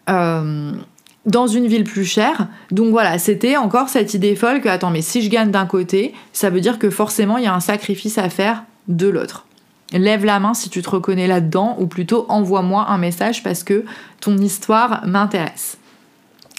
dans 0.07 1.47
une 1.47 1.67
ville 1.67 1.83
plus 1.83 2.05
chère. 2.05 2.47
Donc 2.71 2.91
voilà, 2.91 3.19
c'était 3.19 3.57
encore 3.57 3.89
cette 3.89 4.13
idée 4.13 4.35
folle 4.35 4.61
que, 4.61 4.69
attends, 4.69 4.91
mais 4.91 5.01
si 5.01 5.21
je 5.21 5.29
gagne 5.29 5.51
d'un 5.51 5.65
côté, 5.65 6.13
ça 6.31 6.49
veut 6.49 6.61
dire 6.61 6.79
que 6.79 6.89
forcément 6.89 7.37
il 7.37 7.43
y 7.43 7.47
a 7.47 7.53
un 7.53 7.59
sacrifice 7.59 8.17
à 8.17 8.29
faire 8.29 8.63
de 8.87 9.07
l'autre. 9.07 9.45
Lève 9.93 10.25
la 10.25 10.39
main 10.39 10.53
si 10.53 10.69
tu 10.69 10.81
te 10.81 10.89
reconnais 10.89 11.27
là-dedans, 11.27 11.77
ou 11.79 11.87
plutôt 11.87 12.25
envoie-moi 12.29 12.87
un 12.89 12.97
message 12.97 13.43
parce 13.43 13.63
que 13.63 13.85
ton 14.19 14.37
histoire 14.37 15.05
m'intéresse. 15.07 15.77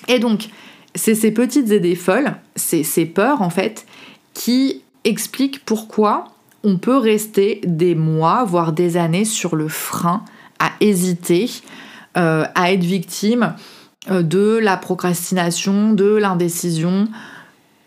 Et 0.06 0.18
donc, 0.18 0.48
c'est 0.94 1.14
ces 1.14 1.30
petites 1.30 1.68
idées 1.68 1.94
folles, 1.94 2.34
ces 2.56 3.06
peurs 3.06 3.42
en 3.42 3.50
fait, 3.50 3.86
qui 4.34 4.82
expliquent 5.04 5.64
pourquoi 5.64 6.24
on 6.64 6.78
peut 6.78 6.96
rester 6.96 7.60
des 7.64 7.94
mois, 7.94 8.44
voire 8.44 8.72
des 8.72 8.96
années 8.96 9.24
sur 9.24 9.56
le 9.56 9.68
frein, 9.68 10.24
à 10.58 10.70
hésiter, 10.80 11.50
euh, 12.18 12.44
à 12.54 12.72
être 12.72 12.84
victime 12.84 13.54
euh, 14.10 14.22
de 14.22 14.58
la 14.60 14.76
procrastination, 14.76 15.92
de 15.92 16.16
l'indécision, 16.16 17.08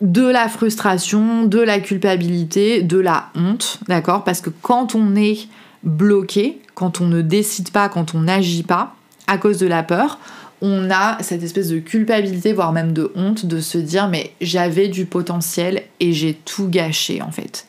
de 0.02 0.28
la 0.28 0.48
frustration, 0.48 1.46
de 1.46 1.60
la 1.60 1.80
culpabilité, 1.80 2.82
de 2.82 2.98
la 2.98 3.30
honte, 3.36 3.80
d'accord? 3.88 4.24
Parce 4.24 4.42
que 4.42 4.50
quand 4.50 4.96
on 4.96 5.16
est 5.16 5.48
bloqué, 5.84 6.60
quand 6.76 7.02
on 7.02 7.08
ne 7.08 7.22
décide 7.22 7.72
pas, 7.72 7.90
quand 7.90 8.16
on 8.16 8.22
n'agit 8.22 8.64
pas, 8.64 8.96
à 9.28 9.38
cause 9.38 9.58
de 9.60 9.68
la 9.68 9.84
peur, 9.84 10.20
on 10.62 10.92
a 10.92 11.22
cette 11.22 11.44
espèce 11.44 11.70
de 11.70 11.80
culpabilité, 11.80 12.54
voire 12.54 12.72
même 12.72 12.94
de 12.94 13.12
honte, 13.16 13.46
de 13.46 13.60
se 13.60 13.78
dire 13.78 14.08
mais 14.08 14.34
j'avais 14.42 14.88
du 14.88 15.06
potentiel 15.06 15.84
et 16.00 16.14
j'ai 16.14 16.34
tout 16.34 16.68
gâché 16.68 17.22
en 17.22 17.32
fait. 17.32 17.66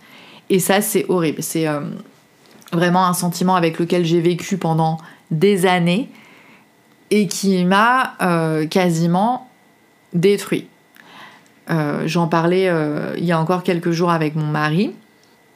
Et 0.50 0.58
ça 0.58 0.80
c'est 0.80 1.06
horrible, 1.08 1.42
c'est 1.42 1.66
euh, 1.66 1.80
vraiment 2.72 3.06
un 3.06 3.14
sentiment 3.14 3.56
avec 3.56 3.78
lequel 3.78 4.04
j'ai 4.04 4.20
vécu 4.20 4.58
pendant 4.58 4.98
des 5.30 5.66
années 5.66 6.08
et 7.12 7.26
qui 7.26 7.62
m'a 7.66 8.14
euh, 8.22 8.66
quasiment 8.66 9.50
détruit. 10.14 10.66
Euh, 11.70 12.04
j'en 12.06 12.26
parlais 12.26 12.68
euh, 12.68 13.14
il 13.18 13.24
y 13.24 13.32
a 13.32 13.38
encore 13.38 13.62
quelques 13.62 13.92
jours 13.92 14.10
avec 14.10 14.34
mon 14.34 14.46
mari 14.46 14.92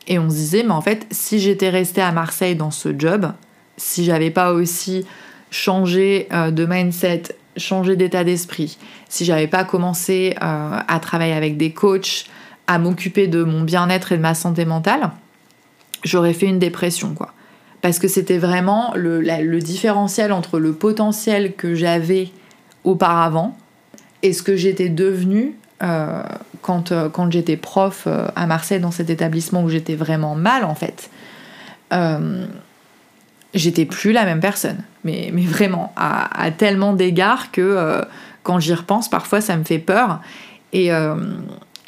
et 0.06 0.18
on 0.18 0.30
se 0.30 0.36
disait 0.36 0.62
mais 0.62 0.72
en 0.72 0.82
fait 0.82 1.06
si 1.10 1.40
j'étais 1.40 1.70
restée 1.70 2.02
à 2.02 2.12
Marseille 2.12 2.56
dans 2.56 2.70
ce 2.70 2.90
job, 2.96 3.32
si 3.78 4.04
j'avais 4.04 4.30
pas 4.30 4.52
aussi 4.52 5.06
changé 5.50 6.28
de 6.30 6.66
mindset, 6.66 7.22
changé 7.56 7.96
d'état 7.96 8.22
d'esprit, 8.22 8.76
si 9.08 9.24
j'avais 9.24 9.46
pas 9.46 9.64
commencé 9.64 10.34
à 10.40 10.98
travailler 11.00 11.32
avec 11.32 11.56
des 11.56 11.72
coachs, 11.72 12.26
à 12.66 12.78
m'occuper 12.78 13.26
de 13.26 13.42
mon 13.42 13.62
bien-être 13.62 14.12
et 14.12 14.16
de 14.16 14.22
ma 14.22 14.34
santé 14.34 14.64
mentale, 14.64 15.10
j'aurais 16.04 16.34
fait 16.34 16.46
une 16.46 16.58
dépression 16.58 17.14
quoi 17.14 17.32
parce 17.86 18.00
que 18.00 18.08
c'était 18.08 18.38
vraiment 18.38 18.94
le, 18.96 19.60
différentiel 19.60 20.32
entre 20.32 20.58
le 20.58 20.72
potentiel 20.72 21.54
que 21.54 21.76
j'avais 21.76 22.30
auparavant 22.82 23.56
et 24.24 24.32
ce 24.32 24.42
que 24.42 24.56
j'étais 24.56 24.88
devenue 24.88 25.54
euh, 25.84 26.24
quand, 26.62 26.90
euh, 26.90 27.08
quand 27.08 27.30
j'étais 27.30 27.56
prof 27.56 28.08
euh, 28.08 28.26
à 28.34 28.48
Marseille 28.48 28.80
dans 28.80 28.90
cet 28.90 29.08
établissement 29.08 29.62
où 29.62 29.68
j'étais 29.68 29.94
vraiment 29.94 30.34
mal 30.34 30.64
en 30.64 30.74
fait. 30.74 31.10
j'étais 33.54 33.84
plus 33.84 34.10
la 34.10 34.24
même 34.24 34.40
personne, 34.40 34.82
mais, 35.04 35.30
mais 35.32 35.44
vraiment 35.44 35.92
à, 35.94 36.50
tellement 36.50 36.92
d'égards 36.92 37.52
que 37.52 38.02
quand 38.42 38.58
j'y 38.58 38.74
repense, 38.74 39.08
parfois 39.08 39.40
ça 39.40 39.56
me 39.56 39.62
fait 39.62 39.78
peur. 39.78 40.20
Et, 40.72 40.88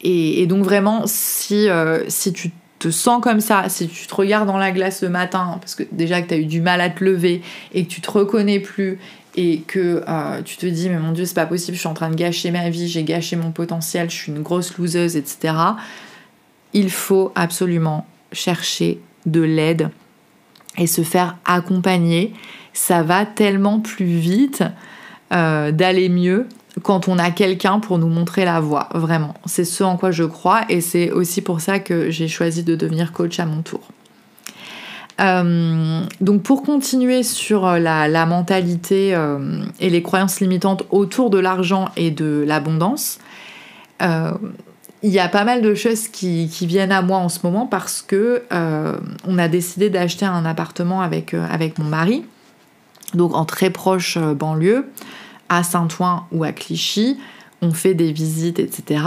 et, 0.03 0.43
et 0.43 0.47
donc 0.47 0.63
vraiment, 0.63 1.03
si, 1.07 1.69
si 2.07 2.33
tu 2.33 2.53
te 2.79 2.91
sens 2.91 3.23
comme 3.23 3.41
ça, 3.41 3.69
si 3.69 3.89
tu 3.89 4.07
te 4.07 4.15
regardes 4.15 4.47
dans 4.47 4.57
la 4.57 4.71
glace 4.71 5.03
le 5.03 5.09
matin, 5.09 5.59
parce 5.61 5.75
que 5.75 5.83
déjà 5.93 6.23
que 6.23 6.29
tu 6.29 6.35
as 6.35 6.39
eu 6.39 6.47
du 6.47 6.61
mal 6.61 6.81
à 6.81 6.91
te 6.91 7.03
lever 7.05 7.43
et 7.73 7.85
que 7.85 7.89
tu 7.89 8.01
te 8.01 8.11
reconnais 8.11 8.61
plus 8.61 8.99
et 9.37 9.61
que 9.61 10.03
euh, 10.09 10.43
tu 10.43 10.57
te 10.57 10.67
dis 10.67 10.89
mais 10.89 10.99
mon 10.99 11.13
dieu 11.13 11.25
c'est 11.25 11.35
pas 11.35 11.47
possible, 11.47 11.75
je 11.75 11.81
suis 11.81 11.89
en 11.89 11.95
train 11.95 12.11
de 12.11 12.17
gâcher 12.17 12.51
ma 12.51 12.71
vie, 12.71 12.89
j'ai 12.89 13.05
gâché 13.05 13.37
mon 13.37 13.53
potentiel, 13.53 14.11
je 14.11 14.17
suis 14.17 14.33
une 14.33 14.43
grosse 14.43 14.77
loseuse, 14.79 15.17
etc. 15.17 15.55
Il 16.73 16.91
faut 16.91 17.33
absolument 17.35 18.07
chercher 18.33 19.01
de 19.27 19.41
l'aide 19.41 19.91
et 20.77 20.87
se 20.87 21.03
faire 21.03 21.37
accompagner. 21.45 22.33
Ça 22.73 23.03
va 23.03 23.27
tellement 23.27 23.81
plus 23.81 24.07
vite 24.07 24.63
euh, 25.33 25.73
d'aller 25.73 26.09
mieux 26.09 26.47
quand 26.83 27.09
on 27.09 27.19
a 27.19 27.31
quelqu'un 27.31 27.81
pour 27.81 27.99
nous 27.99 28.09
montrer 28.09 28.45
la 28.45 28.61
voie, 28.61 28.89
vraiment. 28.95 29.35
C'est 29.47 29.65
ce 29.65 29.85
en 29.85 29.97
quoi 29.97 30.11
je 30.11 30.25
crois 30.25 30.63
et 30.69 30.81
c'est 30.81 31.11
aussi 31.11 31.41
pour 31.41 31.61
ça 31.61 31.79
que 31.79 32.11
j'ai 32.11 32.29
choisi 32.29 32.63
de 32.63 32.77
devenir 32.77 33.13
coach 33.13 33.39
à 33.41 33.47
mon 33.47 33.63
tour. 33.63 33.81
Euh, 35.21 36.03
donc 36.21 36.43
pour 36.43 36.63
continuer 36.63 37.25
sur 37.25 37.67
la, 37.67 38.27
mentalité 38.27 39.15
euh, 39.15 39.65
et 39.81 39.91
les 39.91 40.03
croyances 40.03 40.41
limitantes 40.41 40.85
autour 40.91 41.31
de 41.31 41.39
l'argent 41.39 41.89
et 41.97 42.11
de 42.11 42.45
l'abondance, 42.47 43.19
euh, 44.03 44.33
il 45.03 45.11
y 45.11 45.19
a 45.19 45.29
pas 45.29 45.45
mal 45.45 45.63
de 45.63 45.75
choses 45.75 46.09
qui, 46.09 46.47
viennent 46.63 46.93
à 46.93 47.03
moi 47.03 47.19
en 47.19 47.29
ce 47.29 47.41
moment 47.43 47.67
parce 47.67 48.03
que 48.03 48.43
on 48.51 49.39
a 49.39 49.49
décidé 49.49 49.91
d'acheter 49.91 50.25
un 50.25 50.45
appartement 50.45 51.03
avec, 51.03 51.35
avec 51.35 51.79
mon 51.79 51.85
mari, 51.85 52.25
donc 53.15 53.35
en 53.35 53.45
très 53.45 53.71
proche 53.71 54.19
banlieue 54.19 54.87
à 55.49 55.63
Saint-Ouen 55.63 56.27
ou 56.33 56.45
à 56.45 56.53
Clichy, 56.53 57.19
on 57.63 57.73
fait 57.73 57.95
des 57.95 58.13
visites, 58.13 58.59
etc. 58.59 59.01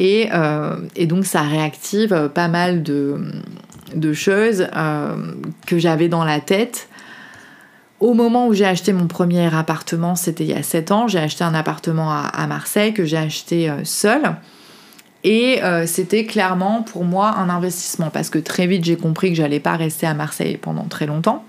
Euh, 0.00 0.76
et, 0.94 1.06
donc 1.06 1.24
ça 1.24 1.42
réactive 1.42 2.30
pas 2.32 2.48
mal 2.48 2.82
de, 2.82 4.12
choses 4.12 4.68
euh, 4.76 5.32
que 5.66 5.78
j'avais 5.78 6.08
dans 6.08 6.24
la 6.24 6.40
tête. 6.40 6.88
Au 8.00 8.14
moment 8.14 8.46
où 8.46 8.54
j'ai 8.54 8.64
acheté 8.64 8.92
mon 8.92 9.08
premier 9.08 9.52
appartement, 9.52 10.14
c'était 10.14 10.44
il 10.44 10.50
y 10.50 10.54
a 10.54 10.62
7 10.62 10.92
ans, 10.92 11.08
j'ai 11.08 11.18
acheté 11.18 11.42
un 11.42 11.54
appartement 11.54 12.12
à, 12.12 12.46
Marseille 12.46 12.94
que 12.94 13.04
j'ai 13.04 13.16
acheté 13.16 13.68
euh, 13.68 13.84
seul. 13.84 14.36
Et 15.24 15.60
c'était 15.86 16.26
clairement 16.26 16.82
pour 16.82 17.04
moi 17.04 17.34
un 17.36 17.50
investissement 17.50 18.08
parce 18.08 18.30
que 18.30 18.38
très 18.38 18.68
vite 18.68 18.84
j'ai 18.84 18.96
compris 18.96 19.30
que 19.30 19.34
j'allais 19.34 19.58
pas 19.58 19.76
rester 19.76 20.06
à 20.06 20.14
Marseille 20.14 20.56
pendant 20.56 20.84
très 20.84 21.06
longtemps 21.06 21.44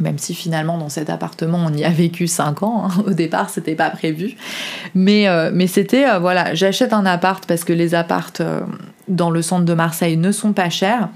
même 0.00 0.18
si 0.18 0.34
finalement 0.34 0.78
dans 0.78 0.88
cet 0.88 1.10
appartement 1.10 1.64
on 1.66 1.72
y 1.72 1.84
a 1.84 1.90
vécu 1.90 2.26
5 2.26 2.62
ans, 2.62 2.86
hein. 2.86 3.02
au 3.06 3.12
départ 3.12 3.50
c'était 3.50 3.74
pas 3.74 3.90
prévu. 3.90 4.36
Mais, 4.94 5.28
euh, 5.28 5.50
mais 5.52 5.66
c'était, 5.66 6.08
euh, 6.08 6.18
voilà, 6.18 6.54
j'achète 6.54 6.92
un 6.92 7.06
appart 7.06 7.44
parce 7.46 7.64
que 7.64 7.72
les 7.72 7.94
appartes 7.94 8.40
euh, 8.40 8.60
dans 9.08 9.30
le 9.30 9.42
centre 9.42 9.64
de 9.64 9.74
Marseille 9.74 10.16
ne 10.16 10.32
sont 10.32 10.52
pas 10.52 10.70
chers 10.70 11.08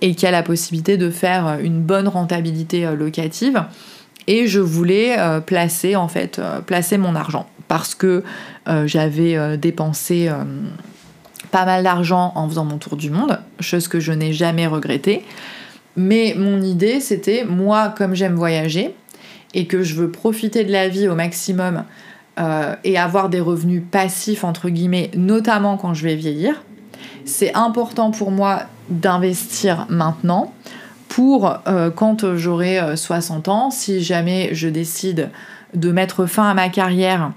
et 0.00 0.14
qu'il 0.14 0.24
y 0.24 0.26
a 0.26 0.30
la 0.32 0.42
possibilité 0.42 0.96
de 0.96 1.10
faire 1.10 1.58
une 1.60 1.80
bonne 1.82 2.08
rentabilité 2.08 2.88
locative. 2.96 3.64
Et 4.28 4.46
je 4.46 4.60
voulais 4.60 5.16
placer 5.44 5.96
en 5.96 6.06
fait, 6.06 6.40
placer 6.66 6.98
mon 6.98 7.16
argent 7.16 7.48
parce 7.66 7.96
que 7.96 8.22
j'avais 8.84 9.58
dépensé 9.58 10.30
pas 11.50 11.64
mal 11.64 11.82
d'argent 11.82 12.32
en 12.36 12.48
faisant 12.48 12.64
mon 12.64 12.78
tour 12.78 12.96
du 12.96 13.10
monde, 13.10 13.40
chose 13.58 13.88
que 13.88 13.98
je 13.98 14.12
n'ai 14.12 14.32
jamais 14.32 14.68
regrettée. 14.68 15.24
Mais 15.98 16.36
mon 16.38 16.62
idée, 16.62 17.00
c'était, 17.00 17.44
moi, 17.44 17.92
comme 17.98 18.14
j'aime 18.14 18.36
voyager 18.36 18.94
et 19.52 19.66
que 19.66 19.82
je 19.82 19.96
veux 19.96 20.12
profiter 20.12 20.62
de 20.64 20.70
la 20.70 20.88
vie 20.88 21.08
au 21.08 21.16
maximum 21.16 21.82
euh, 22.38 22.76
et 22.84 22.96
avoir 22.96 23.28
des 23.28 23.40
revenus 23.40 23.82
passifs, 23.90 24.44
entre 24.44 24.68
guillemets, 24.68 25.10
notamment 25.16 25.76
quand 25.76 25.94
je 25.94 26.04
vais 26.04 26.14
vieillir, 26.14 26.62
c'est 27.24 27.52
important 27.54 28.12
pour 28.12 28.30
moi 28.30 28.62
d'investir 28.90 29.86
maintenant 29.88 30.54
pour 31.08 31.58
euh, 31.66 31.90
quand 31.90 32.36
j'aurai 32.36 32.96
60 32.96 33.48
euh, 33.48 33.50
ans, 33.50 33.70
si 33.72 34.00
jamais 34.00 34.50
je 34.52 34.68
décide 34.68 35.30
de 35.74 35.90
mettre 35.90 36.26
fin 36.26 36.48
à 36.48 36.54
ma 36.54 36.68
carrière 36.68 37.32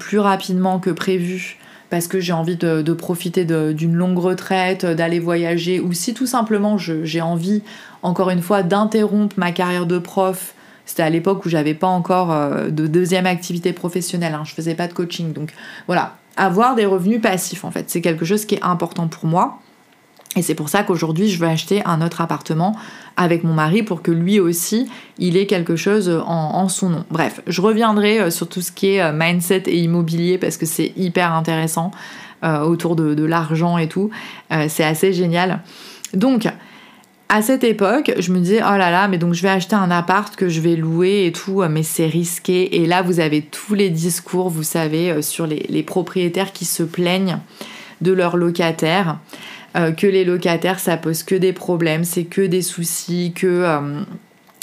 plus 0.00 0.18
rapidement 0.18 0.80
que 0.80 0.90
prévu 0.90 1.58
parce 1.94 2.08
que 2.08 2.18
j'ai 2.18 2.32
envie 2.32 2.56
de, 2.56 2.92
profiter 2.92 3.44
d'une 3.44 3.94
longue 3.94 4.18
retraite, 4.18 4.84
d'aller 4.84 5.20
voyager, 5.20 5.78
ou 5.78 5.92
si 5.92 6.12
tout 6.12 6.26
simplement 6.26 6.76
j'ai 6.76 7.20
envie, 7.20 7.62
encore 8.02 8.30
une 8.30 8.42
fois, 8.42 8.64
d'interrompre 8.64 9.36
ma 9.38 9.52
carrière 9.52 9.86
de 9.86 10.00
prof. 10.00 10.54
C'était 10.86 11.04
à 11.04 11.10
l'époque 11.10 11.46
où 11.46 11.48
j'avais 11.48 11.72
pas 11.72 11.86
encore 11.86 12.32
euh, 12.32 12.68
de 12.68 12.88
deuxième 12.88 13.26
activité 13.26 13.72
professionnelle, 13.72 14.34
hein, 14.34 14.42
je 14.44 14.54
faisais 14.54 14.74
pas 14.74 14.88
de 14.88 14.92
coaching. 14.92 15.32
Donc 15.32 15.52
voilà, 15.86 16.16
avoir 16.36 16.74
des 16.74 16.84
revenus 16.84 17.22
passifs 17.22 17.64
en 17.64 17.70
fait, 17.70 17.88
c'est 17.88 18.00
quelque 18.00 18.24
chose 18.24 18.44
qui 18.44 18.56
est 18.56 18.64
important 18.64 19.06
pour 19.06 19.26
moi. 19.26 19.60
Et 20.36 20.42
c'est 20.42 20.54
pour 20.54 20.68
ça 20.68 20.82
qu'aujourd'hui, 20.82 21.28
je 21.28 21.38
veux 21.38 21.46
acheter 21.46 21.82
un 21.84 22.02
autre 22.02 22.20
appartement 22.20 22.76
avec 23.16 23.44
mon 23.44 23.54
mari 23.54 23.82
pour 23.82 24.02
que 24.02 24.10
lui 24.10 24.40
aussi, 24.40 24.88
il 25.18 25.36
ait 25.36 25.46
quelque 25.46 25.76
chose 25.76 26.08
en, 26.26 26.68
son 26.68 26.90
nom. 26.90 27.04
Bref, 27.10 27.40
je 27.46 27.60
reviendrai 27.60 28.20
euh, 28.20 28.30
sur 28.30 28.48
tout 28.48 28.60
ce 28.60 28.72
qui 28.72 28.94
est 28.94 29.02
euh, 29.02 29.12
mindset 29.14 29.64
et 29.66 29.78
immobilier 29.78 30.38
parce 30.38 30.56
que 30.56 30.66
c'est 30.66 30.92
hyper 30.96 31.32
intéressant 31.32 31.92
euh, 32.42 32.60
autour 32.60 32.96
de, 32.96 33.24
l'argent 33.24 33.78
et 33.78 33.88
tout. 33.88 34.10
c'est 34.68 34.84
assez 34.84 35.12
génial. 35.12 35.62
Donc, 36.12 36.48
à 37.28 37.40
cette 37.40 37.64
époque, 37.64 38.12
je 38.18 38.32
me 38.32 38.38
disais, 38.38 38.60
oh 38.60 38.76
là 38.76 38.90
là, 38.90 39.08
mais 39.08 39.18
donc 39.18 39.34
je 39.34 39.42
vais 39.42 39.48
acheter 39.48 39.74
un 39.74 39.90
appart 39.90 40.34
que 40.36 40.48
je 40.48 40.60
vais 40.60 40.76
louer 40.76 41.26
et 41.26 41.32
tout, 41.32 41.62
mais 41.70 41.82
c'est 41.82 42.06
risqué. 42.06 42.82
Et 42.82 42.86
là, 42.86 43.02
vous 43.02 43.18
avez 43.18 43.40
tous 43.42 43.74
les 43.74 43.88
discours, 43.88 44.50
vous 44.50 44.62
savez, 44.62 45.22
sur 45.22 45.46
les 45.46 45.82
propriétaires 45.82 46.52
qui 46.52 46.64
se 46.64 46.82
plaignent 46.82 47.38
de 48.02 48.12
leurs 48.12 48.36
locataires. 48.36 49.18
Euh, 49.76 49.90
que 49.90 50.06
les 50.06 50.24
locataires 50.24 50.78
ça 50.78 50.96
pose 50.96 51.24
que 51.24 51.34
des 51.34 51.52
problèmes, 51.52 52.04
c'est 52.04 52.24
que 52.24 52.42
des 52.42 52.62
soucis, 52.62 53.32
que 53.34 53.46
euh, 53.46 54.02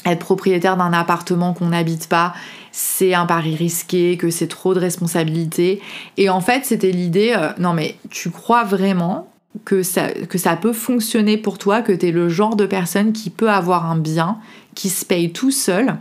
être 0.06 0.20
propriétaire 0.20 0.78
d'un 0.78 0.94
appartement 0.94 1.54
qu'on 1.54 1.68
n'habite 1.68 2.08
pas, 2.08 2.34
c'est 2.72 3.14
un 3.14 3.26
pari 3.26 3.56
risqué, 3.56 4.16
que 4.16 4.30
c'est 4.30 4.48
trop 4.48 4.74
de 4.74 4.80
responsabilités. 4.80 5.82
Et 6.16 6.30
en 6.30 6.40
fait, 6.40 6.66
c'était 6.66 6.92
l'idée, 6.92 7.34
euh, 7.38 7.50
non 7.60 7.74
mais 7.74 7.96
tu 8.10 8.30
crois 8.30 8.64
vraiment 8.64 9.28
que 9.66 9.84
ça, 9.84 10.08
que 10.12 10.38
ça 10.38 10.56
peut 10.56 10.72
fonctionner 10.72 11.38
pour 11.38 11.58
toi, 11.58 11.82
que 11.82 11.92
tu 11.92 12.08
es 12.08 12.12
le 12.12 12.30
genre 12.30 12.56
de 12.56 12.66
personne 12.66 13.12
qui 13.12 13.30
peut 13.30 13.50
avoir 13.50 13.92
un 13.92 13.98
bien, 13.98 14.38
qui 14.76 14.88
se 14.88 15.04
paye 15.04 15.34
tout 15.34 15.52
seul 15.52 15.98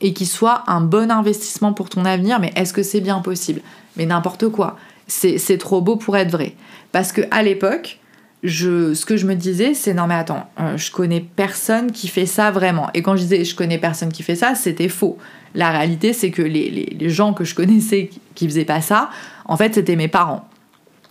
et 0.00 0.12
qui 0.12 0.26
soit 0.26 0.62
un 0.68 0.80
bon 0.80 1.10
investissement 1.10 1.72
pour 1.72 1.88
ton 1.88 2.04
avenir, 2.04 2.38
mais 2.38 2.52
est-ce 2.54 2.72
que 2.72 2.84
c'est 2.84 3.00
bien 3.00 3.18
possible? 3.18 3.62
Mais 3.96 4.06
n'importe 4.06 4.48
quoi. 4.48 4.76
C'est 5.06 5.58
trop 5.58 5.80
beau 5.80 5.96
pour 5.96 6.16
être 6.16 6.30
vrai. 6.30 6.54
Parce 6.92 7.12
que 7.12 7.22
à 7.30 7.42
l'époque, 7.42 7.98
ce 8.46 9.06
que 9.06 9.16
je 9.16 9.26
me 9.26 9.34
disais, 9.34 9.74
c'est 9.74 9.94
non 9.94 10.06
mais 10.06 10.14
attends, 10.14 10.48
euh, 10.60 10.76
je 10.76 10.90
connais 10.90 11.20
personne 11.20 11.92
qui 11.92 12.08
fait 12.08 12.26
ça 12.26 12.50
vraiment. 12.50 12.90
Et 12.94 13.02
quand 13.02 13.16
je 13.16 13.22
disais 13.22 13.44
je 13.44 13.54
connais 13.54 13.78
personne 13.78 14.12
qui 14.12 14.22
fait 14.22 14.36
ça, 14.36 14.54
c'était 14.54 14.88
faux. 14.88 15.18
La 15.54 15.70
réalité, 15.70 16.12
c'est 16.12 16.30
que 16.30 16.42
les, 16.42 17.08
gens 17.08 17.32
que 17.32 17.44
je 17.44 17.54
connaissais 17.54 18.10
qui 18.34 18.46
faisaient 18.46 18.64
pas 18.64 18.80
ça, 18.80 19.10
en 19.44 19.56
fait, 19.56 19.74
c'était 19.74 19.96
mes 19.96 20.08
parents. 20.08 20.48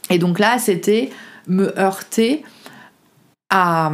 Et 0.10 0.20
donc 0.20 0.38
là, 0.38 0.60
c'était 0.60 1.10
me 1.48 1.78
heurter 1.80 2.44
à, 3.50 3.92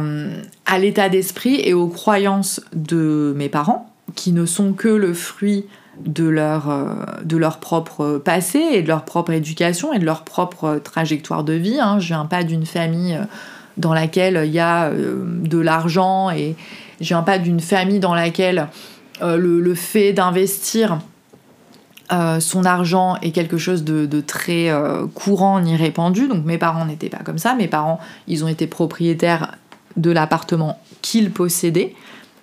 à 0.66 0.78
l'état 0.78 1.08
d'esprit 1.08 1.60
et 1.62 1.72
aux 1.72 1.88
croyances 1.88 2.60
de 2.74 3.32
mes 3.36 3.48
parents, 3.48 3.92
qui 4.16 4.32
ne 4.32 4.44
sont 4.44 4.72
que 4.72 4.88
le 4.88 5.14
fruit 5.14 5.66
de 6.06 6.24
leur, 6.24 6.70
euh, 6.70 6.86
de 7.24 7.36
leur 7.36 7.58
propre 7.58 8.20
passé 8.24 8.58
et 8.58 8.82
de 8.82 8.88
leur 8.88 9.04
propre 9.04 9.32
éducation 9.32 9.92
et 9.92 9.98
de 9.98 10.04
leur 10.04 10.22
propre 10.24 10.80
trajectoire 10.82 11.44
de 11.44 11.52
vie. 11.52 11.78
Hein. 11.80 11.98
Je 11.98 12.08
viens 12.08 12.26
pas 12.26 12.44
d'une 12.44 12.66
famille 12.66 13.14
euh, 13.14 13.24
dans 13.76 13.94
laquelle 13.94 14.42
il 14.44 14.52
y 14.52 14.58
a 14.58 14.86
euh, 14.86 15.24
de 15.24 15.58
l'argent 15.58 16.30
et 16.30 16.56
je 17.00 17.08
viens 17.08 17.22
pas 17.22 17.38
d'une 17.38 17.60
famille 17.60 18.00
dans 18.00 18.14
laquelle 18.14 18.68
le, 19.22 19.74
fait 19.74 20.12
d'investir 20.12 20.98
son 22.40 22.64
argent 22.64 23.16
est 23.22 23.30
quelque 23.30 23.56
chose 23.56 23.84
de, 23.84 24.04
de 24.04 24.20
très 24.20 24.70
courant 25.14 25.60
ni 25.60 25.76
répandu. 25.76 26.28
Donc 26.28 26.44
mes 26.44 26.58
parents 26.58 26.84
n'étaient 26.84 27.08
pas 27.08 27.20
comme 27.24 27.38
ça. 27.38 27.54
Mes 27.54 27.68
parents, 27.68 28.00
ils 28.28 28.44
ont 28.44 28.48
été 28.48 28.66
propriétaires 28.66 29.56
de 29.96 30.10
l'appartement 30.10 30.78
qu'ils 31.00 31.30
possédaient. 31.30 31.94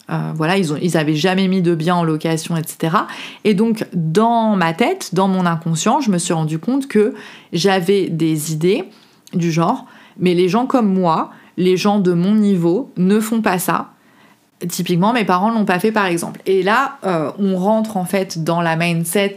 Euh, 0.10 0.32
voilà, 0.36 0.58
ils, 0.58 0.72
ont, 0.72 0.78
ils 0.82 0.96
avaient 0.96 1.16
jamais 1.16 1.48
mis 1.48 1.62
de 1.62 1.76
biens 1.76 1.96
en 1.96 2.04
location, 2.04 2.56
etc. 2.56 2.96
Et 3.44 3.54
donc, 3.54 3.86
dans 3.94 4.56
ma 4.56 4.74
tête, 4.74 5.14
dans 5.14 5.28
mon 5.28 5.46
inconscient, 5.46 6.00
je 6.00 6.12
me 6.12 6.18
suis 6.18 6.34
rendu 6.34 6.60
compte 6.60 6.88
que 6.88 7.14
j'avais 7.52 8.10
des 8.10 8.54
idées 8.54 8.86
du 9.34 9.52
genre, 9.52 9.86
mais 10.18 10.34
les 10.34 10.48
gens 10.48 10.66
comme 10.66 10.94
moi, 10.94 11.32
les 11.58 11.76
gens 11.76 12.00
de 12.00 12.14
mon 12.14 12.36
niveau, 12.36 12.92
ne 12.96 13.20
font 13.20 13.42
pas 13.42 13.60
ça. 13.60 13.90
Typiquement, 14.70 15.14
mes 15.14 15.26
parents 15.26 15.52
l'ont 15.52 15.66
pas 15.66 15.80
fait, 15.80 15.92
par 15.92 16.06
exemple. 16.06 16.42
Et 16.46 16.64
là, 16.64 16.98
euh, 17.04 17.32
on 17.38 17.58
rentre 17.58 17.98
en 17.98 18.06
fait 18.06 18.44
dans 18.44 18.62
la 18.62 18.76
mindset 18.76 19.36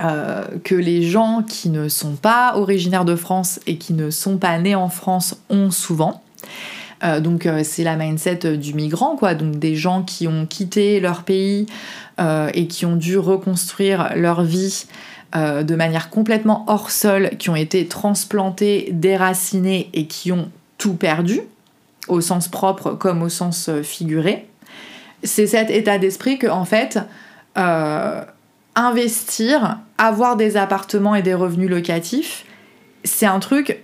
euh, 0.00 0.44
que 0.64 0.74
les 0.74 1.02
gens 1.02 1.42
qui 1.46 1.70
ne 1.70 1.88
sont 1.88 2.14
pas 2.14 2.56
originaires 2.56 3.04
de 3.04 3.16
France 3.16 3.60
et 3.66 3.78
qui 3.78 3.92
ne 3.92 4.10
sont 4.10 4.38
pas 4.38 4.58
nés 4.58 4.74
en 4.74 4.88
France 4.88 5.36
ont 5.50 5.70
souvent. 5.70 6.22
Euh, 7.04 7.20
donc 7.20 7.46
euh, 7.46 7.62
c'est 7.64 7.84
la 7.84 7.96
mindset 7.96 8.40
euh, 8.44 8.56
du 8.56 8.74
migrant, 8.74 9.16
quoi. 9.16 9.34
Donc 9.34 9.58
des 9.58 9.76
gens 9.76 10.02
qui 10.02 10.26
ont 10.26 10.46
quitté 10.46 11.00
leur 11.00 11.22
pays 11.22 11.66
et 12.52 12.66
qui 12.66 12.84
ont 12.84 12.96
dû 12.96 13.16
reconstruire 13.16 14.10
leur 14.16 14.42
vie 14.42 14.86
de 15.36 15.74
manière 15.76 16.10
complètement 16.10 16.64
hors 16.66 16.90
sol, 16.90 17.30
qui 17.38 17.48
ont 17.48 17.54
été 17.54 17.86
transplantés, 17.86 18.88
déracinés 18.90 19.88
et 19.94 20.06
qui 20.08 20.32
ont 20.32 20.50
tout 20.78 20.94
perdu, 20.94 21.42
au 22.08 22.20
sens 22.20 22.48
propre 22.48 22.90
comme 22.90 23.22
au 23.22 23.28
sens 23.28 23.70
figuré. 23.84 24.48
C'est 25.22 25.46
cet 25.46 25.70
état 25.70 25.98
d'esprit 25.98 26.38
que 26.38 26.48
en 26.48 26.64
fait 26.64 26.98
investir, 28.74 29.78
avoir 29.96 30.34
des 30.34 30.56
appartements 30.56 31.14
et 31.14 31.22
des 31.22 31.34
revenus 31.34 31.70
locatifs, 31.70 32.44
c'est 33.04 33.26
un 33.26 33.38
truc 33.38 33.78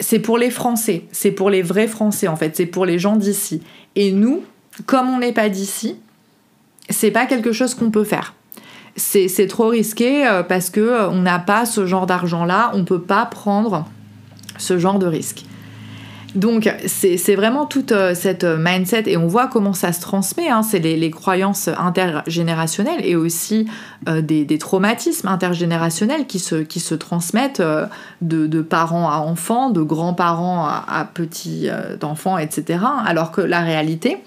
c'est 0.00 0.18
pour 0.18 0.38
les 0.38 0.50
Français, 0.50 1.04
c'est 1.12 1.30
pour 1.30 1.50
les 1.50 1.62
vrais 1.62 1.88
Français 1.88 2.28
en 2.28 2.36
fait, 2.36 2.56
c'est 2.56 2.66
pour 2.66 2.86
les 2.86 2.98
gens 2.98 3.16
d'ici. 3.16 3.62
Et 3.96 4.12
nous, 4.12 4.42
comme 4.86 5.08
on 5.08 5.18
n'est 5.18 5.32
pas 5.32 5.48
d'ici, 5.48 5.96
c'est 6.88 7.10
pas 7.10 7.26
quelque 7.26 7.52
chose 7.52 7.74
qu'on 7.74 7.90
peut 7.90 8.04
faire. 8.04 8.34
C'est 8.96 9.46
trop 9.46 9.68
risqué 9.68 10.26
euh, 10.26 10.42
parce 10.42 10.70
que 10.70 10.80
euh, 10.80 11.08
on 11.10 11.20
n'a 11.22 11.38
pas 11.38 11.66
ce 11.66 11.86
genre 11.86 12.06
d'argent-là, 12.06 12.72
on 12.74 12.84
peut 12.84 13.00
pas 13.00 13.26
prendre 13.26 13.86
ce 14.56 14.78
genre 14.78 14.98
de 14.98 15.06
risque. 15.06 15.44
Donc 16.34 16.70
c'est 16.86 17.34
vraiment 17.34 17.64
toute 17.64 17.92
euh, 17.92 18.14
cette 18.14 18.44
euh, 18.44 18.58
mindset 18.58 19.04
et 19.06 19.16
on 19.16 19.26
voit 19.26 19.46
comment 19.46 19.72
ça 19.72 19.92
se 19.92 20.00
transmet, 20.00 20.48
hein. 20.48 20.62
c'est 20.62 20.78
les, 20.78 21.10
croyances 21.10 21.68
intergénérationnelles 21.68 23.00
et 23.02 23.16
aussi 23.16 23.66
euh, 24.08 24.20
des, 24.20 24.58
traumatismes 24.58 25.28
intergénérationnels 25.28 26.26
qui 26.26 26.38
se, 26.38 26.56
qui 26.56 26.80
se 26.80 26.94
transmettent 26.94 27.62
de, 28.20 28.62
parents 28.62 29.08
à 29.08 29.16
enfants, 29.16 29.70
de 29.70 29.80
grands-parents 29.80 30.66
à, 30.66 31.08
petits 31.12 31.68
enfants, 32.02 32.36
etc. 32.36 32.80
Alors 33.06 33.30
que 33.30 33.40
la 33.40 33.60
réalité, 33.60 34.18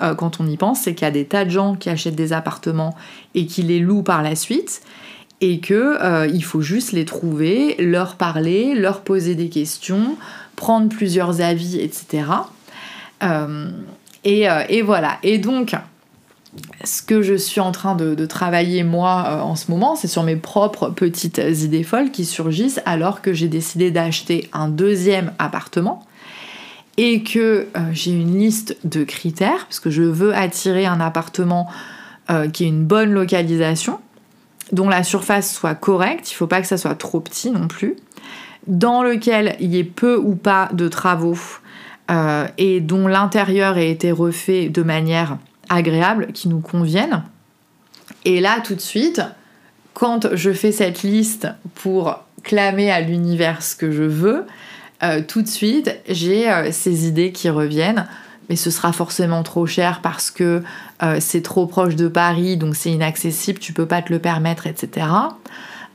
quand 0.00 0.40
on 0.40 0.46
y 0.46 0.56
pense, 0.56 0.80
c'est 0.80 0.94
qu'il 0.94 1.06
y 1.06 1.08
a 1.08 1.12
des 1.12 1.24
tas 1.24 1.44
de 1.44 1.50
gens 1.50 1.74
qui 1.74 1.88
achètent 1.90 2.16
des 2.16 2.32
appartements 2.32 2.94
et 3.34 3.46
qui 3.46 3.62
les 3.62 3.78
louent 3.78 4.02
par 4.02 4.22
la 4.22 4.34
suite 4.34 4.82
et 5.40 5.60
que 5.60 6.26
il 6.28 6.42
faut 6.42 6.60
juste 6.60 6.92
les 6.92 7.04
trouver, 7.04 7.76
leur 7.78 8.16
parler, 8.16 8.74
leur 8.74 9.00
poser 9.00 9.34
des 9.34 9.48
questions, 9.48 10.16
prendre 10.58 10.88
plusieurs 10.88 11.40
avis, 11.40 11.78
etc. 11.78 12.24
Euh, 13.22 13.70
euh, 14.26 14.62
et, 14.68 14.82
voilà. 14.82 15.18
Et 15.22 15.38
donc, 15.38 15.74
ce 16.82 17.00
que 17.00 17.22
je 17.22 17.34
suis 17.34 17.60
en 17.60 17.70
train 17.70 17.94
de, 17.94 18.26
travailler 18.26 18.82
moi 18.82 19.24
euh, 19.28 19.40
en 19.40 19.54
ce 19.54 19.70
moment, 19.70 19.94
c'est 19.94 20.08
sur 20.08 20.24
mes 20.24 20.36
propres 20.36 20.90
petites 20.90 21.38
idées 21.38 21.84
folles 21.84 22.10
qui 22.10 22.24
surgissent 22.24 22.80
alors 22.86 23.22
que 23.22 23.32
j'ai 23.32 23.46
décidé 23.48 23.92
d'acheter 23.92 24.50
un 24.52 24.68
deuxième 24.68 25.32
appartement 25.38 26.04
et 26.96 27.22
que 27.22 27.68
j'ai 27.92 28.10
une 28.10 28.36
liste 28.36 28.76
de 28.82 29.04
critères, 29.04 29.66
parce 29.66 29.78
que 29.78 29.88
je 29.88 30.02
veux 30.02 30.34
attirer 30.34 30.84
un 30.84 30.98
appartement 30.98 31.68
qui 32.52 32.64
ait 32.64 32.68
une 32.68 32.84
bonne 32.84 33.12
localisation, 33.12 34.00
dont 34.72 34.88
la 34.88 35.04
surface 35.04 35.54
soit 35.54 35.76
correcte, 35.76 36.28
il 36.28 36.34
ne 36.34 36.38
faut 36.38 36.48
pas 36.48 36.60
que 36.60 36.66
ça 36.66 36.76
soit 36.76 36.96
trop 36.96 37.20
petit 37.20 37.52
non 37.52 37.68
plus, 37.68 37.94
dans 38.68 39.02
lequel 39.02 39.56
il 39.60 39.74
y 39.74 39.78
ait 39.78 39.84
peu 39.84 40.16
ou 40.16 40.36
pas 40.36 40.68
de 40.72 40.86
travaux 40.88 41.38
euh, 42.10 42.46
et 42.58 42.80
dont 42.80 43.08
l'intérieur 43.08 43.78
ait 43.78 43.90
été 43.90 44.12
refait 44.12 44.68
de 44.68 44.82
manière 44.82 45.38
agréable, 45.68 46.28
qui 46.32 46.48
nous 46.48 46.60
convienne. 46.60 47.24
Et 48.24 48.40
là, 48.40 48.60
tout 48.60 48.74
de 48.74 48.80
suite, 48.80 49.22
quand 49.94 50.34
je 50.34 50.52
fais 50.52 50.72
cette 50.72 51.02
liste 51.02 51.48
pour 51.74 52.24
clamer 52.42 52.90
à 52.90 53.00
l'univers 53.00 53.62
ce 53.62 53.74
que 53.74 53.90
je 53.90 54.04
veux, 54.04 54.44
euh, 55.02 55.22
tout 55.26 55.42
de 55.42 55.48
suite, 55.48 55.94
j'ai 56.08 56.50
euh, 56.50 56.70
ces 56.72 57.08
idées 57.08 57.32
qui 57.32 57.50
reviennent. 57.50 58.06
Mais 58.48 58.56
ce 58.56 58.70
sera 58.70 58.92
forcément 58.94 59.42
trop 59.42 59.66
cher 59.66 60.00
parce 60.02 60.30
que 60.30 60.62
c'est 61.18 61.42
trop 61.42 61.66
proche 61.66 61.96
de 61.96 62.08
Paris, 62.08 62.56
donc 62.56 62.76
c'est 62.76 62.90
inaccessible, 62.90 63.58
tu 63.58 63.74
peux 63.74 63.84
pas 63.84 64.00
te 64.00 64.10
le 64.10 64.20
permettre, 64.20 64.66
etc. 64.66 65.06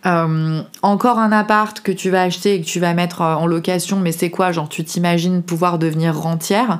Euh, 0.05 0.61
encore 0.81 1.17
un 1.17 1.31
appart 1.31 1.79
que 1.79 1.91
tu 1.91 2.09
vas 2.09 2.23
acheter 2.23 2.55
et 2.55 2.61
que 2.61 2.65
tu 2.65 2.79
vas 2.79 2.93
mettre 2.93 3.21
euh, 3.21 3.35
en 3.35 3.47
location, 3.47 3.99
mais 3.99 4.11
c'est 4.11 4.29
quoi? 4.29 4.51
Genre, 4.51 4.67
tu 4.67 4.83
t'imagines 4.83 5.41
pouvoir 5.41 5.79
devenir 5.79 6.17
rentière. 6.17 6.79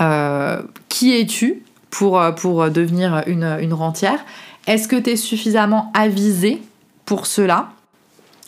Euh, 0.00 0.62
qui 0.88 1.18
es-tu 1.18 1.62
pour, 1.90 2.20
devenir 2.70 3.22
une, 3.26 3.58
une 3.60 3.72
rentière? 3.72 4.18
Est-ce 4.66 4.88
que 4.88 4.96
tu 4.96 5.10
es 5.10 5.16
suffisamment 5.16 5.90
avisé 5.94 6.62
pour 7.06 7.26
cela? 7.26 7.70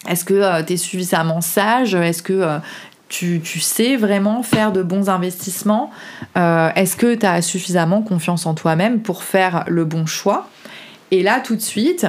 Est-ce 0.07 0.25
que 0.25 0.63
tu 0.63 0.75
es 0.75 0.77
suffisamment 0.77 1.41
sage? 1.41 1.95
Est-ce 1.95 2.23
que 2.23 2.59
tu, 3.09 3.41
tu, 3.43 3.61
sais 3.61 3.97
vraiment 3.97 4.43
faire 4.43 4.73
de 4.73 4.83
bons 4.83 5.09
investissements? 5.11 5.91
Est-ce 6.35 6.97
que 6.97 7.15
tu 7.15 7.27
as 7.27 7.43
suffisamment 7.43 8.03
confiance 8.03 8.47
en 8.47 8.55
toi-même 8.55 9.01
pour 9.01 9.25
faire 9.25 9.65
le 9.69 9.85
bon 9.85 10.07
choix? 10.07 10.49
Et 11.11 11.23
là, 11.23 11.41
tout 11.41 11.57
de 11.57 11.61
suite, 11.61 12.07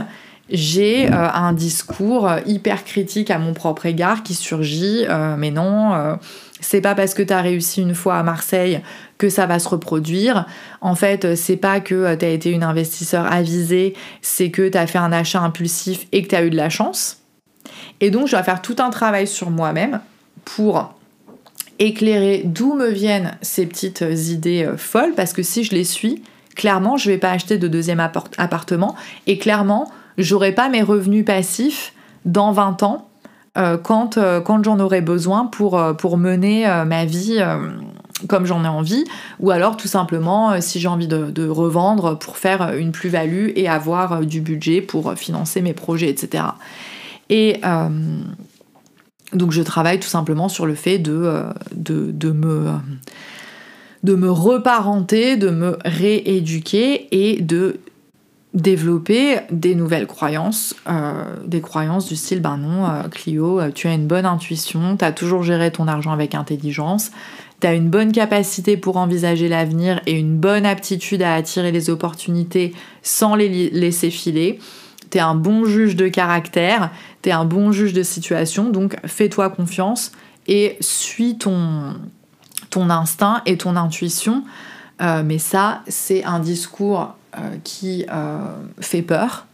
j'ai 0.49 1.07
un 1.07 1.53
discours 1.53 2.29
hyper 2.45 2.83
critique 2.83 3.31
à 3.31 3.39
mon 3.39 3.53
propre 3.53 3.85
égard 3.85 4.23
qui 4.23 4.33
surgit, 4.33 5.05
mais 5.37 5.51
non, 5.51 6.17
c'est 6.59 6.81
pas 6.81 6.95
parce 6.95 7.13
que 7.13 7.23
tu 7.23 7.33
as 7.33 7.41
réussi 7.41 7.81
une 7.81 7.95
fois 7.95 8.15
à 8.15 8.23
Marseille 8.23 8.81
que 9.17 9.29
ça 9.29 9.45
va 9.45 9.59
se 9.59 9.69
reproduire. 9.69 10.45
En 10.81 10.95
fait, 10.95 11.35
c'est 11.35 11.57
pas 11.57 11.79
que 11.79 12.15
tu 12.15 12.25
as 12.25 12.29
été 12.29 12.49
une 12.51 12.63
investisseur 12.63 13.31
avisée, 13.31 13.93
c'est 14.21 14.51
que 14.51 14.67
tu 14.67 14.77
as 14.77 14.85
fait 14.85 14.97
un 14.97 15.13
achat 15.13 15.39
impulsif 15.39 16.07
et 16.11 16.23
que 16.23 16.27
tu 16.27 16.35
as 16.35 16.43
eu 16.43 16.49
de 16.49 16.57
la 16.57 16.69
chance. 16.69 17.19
Et 18.01 18.11
donc, 18.11 18.27
je 18.27 18.31
dois 18.31 18.43
faire 18.43 18.61
tout 18.61 18.75
un 18.79 18.89
travail 18.89 19.27
sur 19.27 19.49
moi-même 19.49 20.01
pour 20.43 20.93
éclairer 21.79 22.41
d'où 22.45 22.73
me 22.73 22.89
viennent 22.89 23.37
ces 23.41 23.65
petites 23.65 24.03
idées 24.29 24.65
euh, 24.65 24.77
folles, 24.77 25.13
parce 25.15 25.33
que 25.33 25.41
si 25.43 25.63
je 25.63 25.73
les 25.73 25.83
suis, 25.83 26.21
clairement, 26.55 26.97
je 26.97 27.09
vais 27.09 27.17
pas 27.17 27.31
acheter 27.31 27.57
de 27.57 27.67
deuxième 27.67 27.99
appartement 27.99 28.95
et 29.25 29.37
clairement, 29.37 29.91
j'aurai 30.17 30.51
pas 30.53 30.69
mes 30.69 30.81
revenus 30.81 31.25
passifs 31.25 31.93
dans 32.25 32.51
20 32.51 32.83
ans 32.83 33.09
euh, 33.55 33.77
quand, 33.77 34.17
euh, 34.17 34.41
quand 34.41 34.63
j'en 34.63 34.79
aurai 34.79 35.01
besoin 35.01 35.45
pour, 35.45 35.77
euh, 35.77 35.93
pour 35.93 36.17
mener 36.17 36.65
ma 36.85 37.05
vie 37.05 37.39
comme 38.27 38.45
j'en 38.45 38.63
ai 38.63 38.67
envie, 38.69 39.03
ou 39.41 39.51
alors 39.51 39.75
tout 39.75 39.89
simplement 39.89 40.61
si 40.61 40.79
j'ai 40.79 40.87
envie 40.87 41.09
de, 41.09 41.47
revendre 41.49 42.17
pour 42.17 42.37
faire 42.37 42.73
une 42.75 42.93
plus-value 42.93 43.49
et 43.55 43.67
avoir 43.67 44.21
du 44.21 44.39
budget 44.39 44.79
pour 44.79 45.13
financer 45.15 45.61
mes 45.61 45.73
projets, 45.73 46.09
etc. 46.09 46.45
Et 47.29 47.59
donc 49.33 49.51
je 49.51 49.61
travaille 49.61 49.99
tout 49.99 50.07
simplement 50.07 50.47
sur 50.47 50.65
le 50.65 50.75
fait 50.75 50.99
de, 50.99 51.43
de, 51.75 52.11
de 52.11 52.31
me 52.31 52.69
de 54.03 54.15
me 54.15 54.29
reparenter, 54.29 55.35
de 55.37 55.49
me 55.49 55.77
rééduquer 55.83 57.07
et 57.11 57.41
de 57.41 57.79
développer 58.53 59.39
des 59.51 59.73
nouvelles 59.73 60.05
croyances, 60.05 60.75
euh, 60.87 61.23
des 61.45 61.61
croyances 61.61 62.07
du 62.07 62.15
style 62.15 62.39
ben 62.39 62.57
non, 62.57 62.85
euh, 62.85 63.03
Clio, 63.09 63.59
euh, 63.59 63.71
tu 63.73 63.87
as 63.87 63.93
une 63.93 64.05
bonne 64.05 64.27
intuition, 64.27 64.95
tu 64.95 65.03
as 65.03 65.11
toujours 65.11 65.43
géré 65.43 65.71
ton 65.71 65.87
argent 65.87 66.11
avec 66.11 66.35
intelligence, 66.35 67.11
tu 67.61 67.67
as 67.67 67.73
une 67.73 67.89
bonne 67.89 68.11
capacité 68.11 68.77
pour 68.77 68.97
envisager 68.97 69.47
l'avenir 69.47 70.01
et 70.05 70.19
une 70.19 70.37
bonne 70.37 70.67
aptitude 70.67 71.23
à 71.23 71.33
attirer 71.33 71.71
les 71.71 71.89
opportunités 71.89 72.75
sans 73.01 73.33
les 73.33 73.71
laisser 73.71 74.11
filer. 74.11 74.59
Tu 75.09 75.17
es 75.17 75.21
un 75.21 75.35
bon 75.35 75.65
juge 75.65 75.95
de 75.95 76.07
caractère, 76.07 76.91
tu 77.23 77.29
es 77.29 77.31
un 77.31 77.45
bon 77.45 77.71
juge 77.71 77.93
de 77.93 78.03
situation, 78.03 78.69
donc 78.69 78.97
fais-toi 79.05 79.49
confiance 79.49 80.11
et 80.45 80.77
suis 80.79 81.39
ton, 81.39 81.95
instinct 82.75 83.41
et 83.47 83.57
ton 83.57 83.75
intuition. 83.75 84.43
mais 84.99 85.37
ça, 85.37 85.81
c'est 85.87 86.23
un 86.23 86.39
discours 86.39 87.15
qui 87.63 88.05
euh, 88.11 88.37
fait 88.79 89.01
peur 89.01 89.47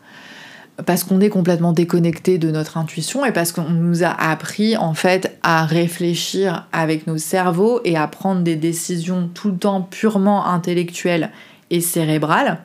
parce 0.85 1.03
qu'on 1.03 1.19
est 1.19 1.29
complètement 1.29 1.73
déconnecté 1.73 2.37
de 2.37 2.51
notre 2.51 2.77
intuition 2.77 3.25
et 3.25 3.31
parce 3.31 3.51
qu'on 3.51 3.69
nous 3.69 4.03
a 4.03 4.09
appris 4.09 4.77
en 4.77 4.93
fait 4.93 5.37
à 5.43 5.65
réfléchir 5.65 6.67
avec 6.71 7.07
nos 7.07 7.17
cerveaux 7.17 7.81
et 7.83 7.97
à 7.97 8.07
prendre 8.07 8.41
des 8.41 8.55
décisions 8.55 9.29
tout 9.33 9.51
le 9.51 9.57
temps 9.57 9.81
purement 9.81 10.45
intellectuelles 10.45 11.31
et 11.69 11.81
cérébrales. 11.81 12.59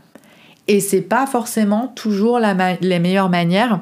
Et 0.68 0.80
c'est 0.80 1.02
pas 1.02 1.26
forcément 1.26 1.88
toujours 1.88 2.38
la, 2.38 2.76
les 2.80 2.98
meilleures 2.98 3.30
manières 3.30 3.80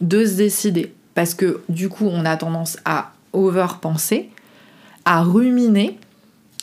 de 0.00 0.24
se 0.24 0.34
décider 0.34 0.94
parce 1.14 1.34
que 1.34 1.62
du 1.68 1.88
coup 1.88 2.06
on 2.06 2.24
a 2.24 2.36
tendance 2.36 2.78
à 2.84 3.12
overpenser, 3.32 4.30
à 5.04 5.22
ruminer 5.22 5.98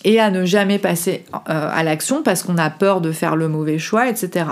et 0.03 0.19
à 0.19 0.29
ne 0.29 0.45
jamais 0.45 0.79
passer 0.79 1.23
euh, 1.33 1.39
à 1.47 1.83
l'action 1.83 2.23
parce 2.23 2.43
qu'on 2.43 2.57
a 2.57 2.69
peur 2.69 3.01
de 3.01 3.11
faire 3.11 3.35
le 3.35 3.47
mauvais 3.47 3.79
choix, 3.79 4.07
etc. 4.07 4.45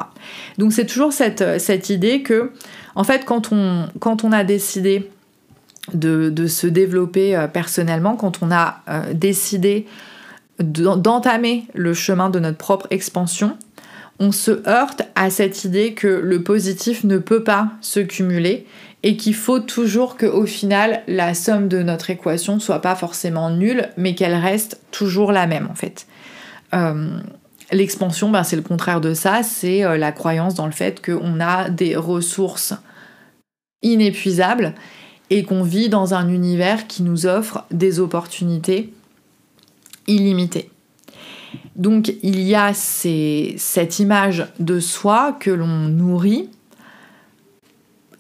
Donc 0.58 0.74
c'est 0.74 0.86
toujours 0.86 1.14
cette, 1.14 1.42
euh, 1.42 1.60
cette, 1.60 1.90
idée 1.90 2.24
que, 2.24 2.52
en 2.96 3.04
fait, 3.04 3.26
quand 3.26 3.52
on, 3.52 4.32
a 4.32 4.44
décidé 4.44 5.10
de, 5.94 6.30
de 6.30 6.48
se 6.48 6.68
développer 6.68 7.36
euh, 7.36 7.48
personnellement, 7.48 8.16
quand 8.16 8.42
on 8.42 8.52
a 8.52 8.82
décidé 9.14 9.86
d'entamer 10.60 11.66
le 11.74 11.94
chemin 11.94 12.30
de 12.30 12.40
notre 12.40 12.58
propre 12.58 12.88
expansion, 12.90 13.58
on 14.20 14.32
se 14.32 14.68
heurte 14.68 15.02
à 15.16 15.30
cette 15.30 15.66
idée 15.66 15.94
que 15.94 16.08
le 16.08 16.42
positif 16.42 17.04
ne 17.04 17.18
peut 17.18 17.44
pas 17.44 17.72
se 17.82 18.00
cumuler 18.00 18.66
et 19.06 19.18
qu'il 19.18 19.36
faut 19.36 19.60
toujours 19.60 20.18
qu'au 20.18 20.48
final 20.48 21.04
la 21.08 21.36
somme 21.36 21.68
de 21.68 21.84
notre 21.84 22.10
équation 22.10 22.60
soit 22.60 22.82
pas 22.82 22.96
forcément 22.96 23.52
nulle, 23.52 23.90
mais 23.98 24.16
qu'elle 24.16 24.34
reste 24.34 24.82
toujours 24.90 25.32
la 25.32 25.46
même 25.46 25.70
en 25.72 25.76
fait. 25.76 26.08
Euh, 26.74 27.20
l'expansion, 27.72 28.32
ben, 28.32 28.44
c'est 28.44 28.56
le 28.56 28.64
contraire 28.64 29.02
de 29.02 29.14
ça, 29.14 29.44
c'est 29.44 29.86
euh, 29.86 29.98
la 29.98 30.12
croyance 30.12 30.56
dans 30.56 30.66
le 30.66 30.72
fait 30.72 31.06
qu'on 31.06 31.40
a 31.40 31.70
des 31.70 31.96
ressources 31.96 32.74
inépuisables 33.84 34.74
et 35.30 35.44
qu'on 35.44 35.62
vit 35.62 35.88
dans 35.88 36.16
un 36.16 36.28
univers 36.28 36.88
qui 36.88 37.04
nous 37.04 37.28
offre 37.28 37.64
des 37.70 38.00
opportunités 38.00 38.92
illimitées. 40.08 40.72
Donc 41.76 42.12
il 42.24 42.42
y 42.42 42.56
a 42.56 42.74
cette 42.74 44.00
image 44.00 44.48
de 44.60 44.80
soi 44.80 45.38
que 45.40 45.52
l'on 45.52 45.68
nourrit 45.68 46.50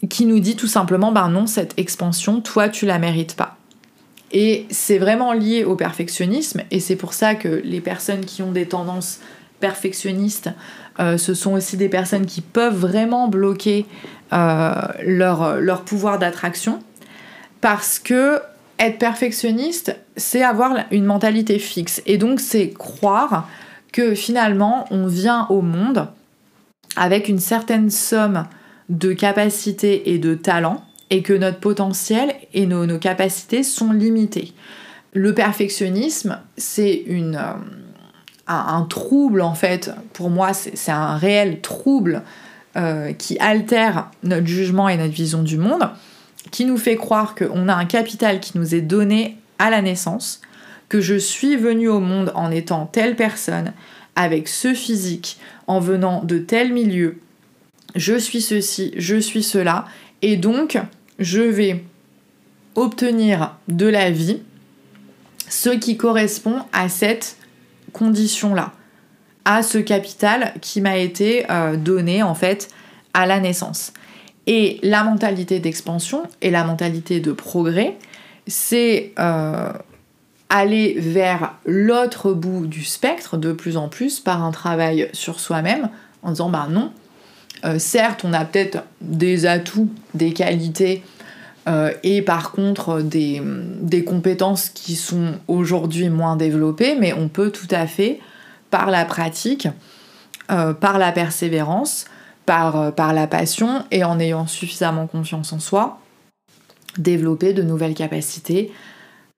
qui 0.09 0.25
nous 0.25 0.39
dit 0.39 0.55
tout 0.55 0.67
simplement, 0.67 1.11
ben 1.11 1.29
non, 1.29 1.47
cette 1.47 1.73
expansion, 1.77 2.41
toi, 2.41 2.69
tu 2.69 2.85
la 2.85 2.99
mérites 2.99 3.35
pas. 3.35 3.57
Et 4.31 4.65
c'est 4.69 4.97
vraiment 4.97 5.33
lié 5.33 5.63
au 5.63 5.75
perfectionnisme, 5.75 6.61
et 6.71 6.79
c'est 6.79 6.95
pour 6.95 7.13
ça 7.13 7.35
que 7.35 7.61
les 7.63 7.79
personnes 7.79 8.25
qui 8.25 8.41
ont 8.41 8.51
des 8.51 8.67
tendances 8.67 9.19
perfectionnistes, 9.59 10.49
euh, 10.99 11.17
ce 11.17 11.33
sont 11.33 11.53
aussi 11.53 11.77
des 11.77 11.89
personnes 11.89 12.25
qui 12.25 12.41
peuvent 12.41 12.75
vraiment 12.75 13.27
bloquer 13.27 13.85
euh, 14.33 14.73
leur, 15.03 15.61
leur 15.61 15.83
pouvoir 15.83 16.19
d'attraction, 16.19 16.79
parce 17.61 17.99
que 17.99 18.41
être 18.77 18.99
perfectionniste, 18.99 19.95
c'est 20.17 20.43
avoir 20.43 20.73
une 20.91 21.05
mentalité 21.05 21.59
fixe, 21.59 22.01
et 22.05 22.17
donc 22.17 22.39
c'est 22.39 22.71
croire 22.71 23.47
que 23.93 24.13
finalement 24.15 24.85
on 24.91 25.07
vient 25.07 25.47
au 25.49 25.61
monde 25.61 26.09
avec 26.97 27.29
une 27.29 27.39
certaine 27.39 27.89
somme 27.89 28.45
de 28.89 29.13
capacités 29.13 30.11
et 30.11 30.19
de 30.19 30.35
talents 30.35 30.83
et 31.09 31.21
que 31.21 31.33
notre 31.33 31.59
potentiel 31.59 32.35
et 32.53 32.65
nos, 32.65 32.99
capacités 32.99 33.63
sont 33.63 33.91
limitées. 33.91 34.53
Le 35.13 35.33
perfectionnisme, 35.33 36.39
c'est 36.57 36.93
une, 37.07 37.35
euh, 37.35 37.53
un, 38.47 38.81
trouble 38.83 39.41
en 39.41 39.53
fait, 39.53 39.91
pour 40.13 40.29
moi 40.29 40.53
c'est 40.53 40.91
un 40.91 41.15
réel 41.15 41.61
trouble 41.61 42.23
euh, 42.75 43.13
qui 43.13 43.37
altère 43.39 44.11
notre 44.23 44.47
jugement 44.47 44.89
et 44.89 44.97
notre 44.97 45.13
vision 45.13 45.43
du 45.43 45.57
monde, 45.57 45.89
qui 46.51 46.65
nous 46.65 46.77
fait 46.77 46.95
croire 46.95 47.35
qu'on 47.35 47.69
a 47.69 47.73
un 47.73 47.85
capital 47.85 48.39
qui 48.39 48.57
nous 48.57 48.75
est 48.75 48.81
donné 48.81 49.37
à 49.59 49.69
la 49.69 49.81
naissance, 49.81 50.41
que 50.89 51.01
je 51.01 51.15
suis 51.15 51.55
venu 51.55 51.87
au 51.87 51.99
monde 51.99 52.31
en 52.35 52.51
étant 52.51 52.85
telle 52.85 53.15
personne, 53.15 53.73
avec 54.15 54.47
ce 54.47 54.73
physique, 54.73 55.37
en 55.67 55.79
venant 55.79 56.23
de 56.23 56.37
tel 56.37 56.73
milieu, 56.73 57.19
je 57.95 58.15
suis 58.15 58.41
ceci, 58.41 58.93
je 58.97 59.15
suis 59.15 59.43
cela, 59.43 59.85
et 60.21 60.37
donc 60.37 60.77
je 61.19 61.41
vais 61.41 61.83
obtenir 62.75 63.55
de 63.67 63.87
la 63.87 64.11
vie 64.11 64.41
ce 65.49 65.69
qui 65.69 65.97
correspond 65.97 66.59
à 66.73 66.89
cette 66.89 67.37
condition-là, 67.93 68.73
à 69.45 69.63
ce 69.63 69.77
capital 69.77 70.53
qui 70.61 70.81
m'a 70.81 70.97
été 70.97 71.49
euh, 71.49 71.77
donné 71.77 72.23
en 72.23 72.35
fait 72.35 72.69
à 73.13 73.25
la 73.25 73.39
naissance. 73.39 73.93
Et 74.47 74.79
la 74.83 75.03
mentalité 75.03 75.59
d'expansion 75.59 76.23
et 76.41 76.51
la 76.51 76.63
mentalité 76.63 77.19
de 77.19 77.31
progrès, 77.31 77.97
c'est 78.47 79.13
euh, 79.17 79.71
aller 80.49 80.95
vers 80.99 81.55
l'autre 81.65 82.33
bout 82.33 82.67
du 82.67 82.83
spectre 82.83 83.37
de 83.37 83.53
plus 83.53 83.77
en 83.77 83.87
plus 83.87 84.19
par 84.19 84.43
un 84.43 84.51
travail 84.51 85.09
sur 85.13 85.39
soi-même 85.39 85.89
en 86.21 86.31
disant 86.31 86.49
bah 86.49 86.67
non, 86.69 86.91
euh, 87.65 87.79
certes, 87.79 88.23
on 88.23 88.33
a 88.33 88.45
peut-être 88.45 88.83
des 89.01 89.45
atouts, 89.45 89.89
des 90.13 90.33
qualités 90.33 91.03
euh, 91.67 91.91
et 92.03 92.21
par 92.21 92.51
contre 92.51 93.01
des, 93.01 93.41
compétences 94.05 94.69
qui 94.69 94.95
sont 94.95 95.33
aujourd'hui 95.47 96.09
moins 96.09 96.35
développées, 96.35 96.95
mais 96.99 97.13
on 97.13 97.27
peut 97.27 97.51
tout 97.51 97.67
à 97.71 97.87
fait, 97.87 98.19
par 98.69 98.91
la 98.91 99.03
pratique, 99.05 99.67
euh, 100.51 100.73
par 100.73 100.99
la 100.99 101.11
persévérance, 101.11 102.05
par 102.45 102.93
la 102.93 103.25
passion 103.25 103.83
et 103.89 104.03
en 104.03 104.19
ayant 104.19 104.45
suffisamment 104.45 105.07
confiance 105.07 105.51
en 105.51 105.59
soi, 105.59 105.99
développer 106.99 107.53
de 107.53 107.63
nouvelles 107.63 107.95
capacités, 107.95 108.71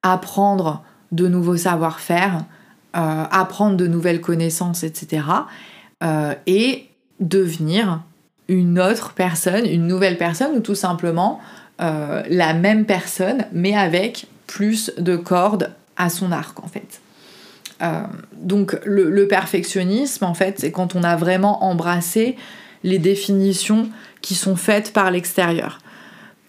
apprendre 0.04 0.84
de 1.14 1.30
nouveaux 1.30 1.56
savoir-faire, 1.56 2.44
apprendre 2.92 3.78
de 3.78 3.88
nouvelles 3.88 4.20
connaissances, 4.20 4.84
etc. 4.84 5.24
et 6.48 6.90
devenir 7.22 8.02
une 8.48 8.80
autre 8.80 9.14
personne, 9.14 9.66
une 9.66 9.88
nouvelle 9.88 10.18
personne, 10.18 10.56
ou 10.56 10.60
tout 10.60 10.76
simplement 10.76 11.40
euh, 11.82 12.24
la 12.30 12.54
même 12.54 12.86
personne, 12.86 13.46
mais 13.52 13.76
avec 13.76 14.28
plus 14.48 14.92
de 14.98 15.16
cordes 15.16 15.72
à 15.98 16.10
son 16.10 16.32
arc 16.32 16.64
en 16.64 16.68
fait. 16.68 17.02
Euh, 17.82 18.02
donc 18.34 18.78
le, 18.86 19.28
perfectionnisme 19.28 20.24
en 20.24 20.34
fait, 20.34 20.60
c'est 20.60 20.72
quand 20.72 20.96
on 20.96 21.04
a 21.04 21.16
vraiment 21.16 21.64
embrassé 21.64 22.36
les 22.84 22.98
définitions 22.98 23.90
qui 24.22 24.36
sont 24.36 24.56
faites 24.56 24.94
par 24.94 25.12
l'extérieur. 25.12 25.80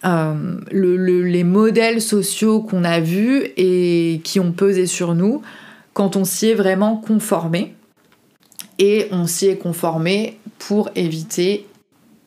les 0.03 1.43
modèles 1.43 2.01
sociaux 2.01 2.61
qu'on 2.61 2.83
a 2.83 2.99
vus 2.99 3.43
et 3.57 4.21
qui 4.23 4.39
ont 4.39 4.51
pesé 4.51 4.85
sur 4.85 5.13
nous 5.13 5.41
quand 5.93 6.15
on 6.15 6.23
s'y 6.23 6.47
est 6.47 6.55
vraiment 6.55 6.95
conformé. 6.95 7.75
Et 8.77 9.07
on 9.11 9.27
s'y 9.27 9.47
est 9.47 9.57
conformé 9.57 10.39
pour 10.57 10.89
éviter 10.95 11.67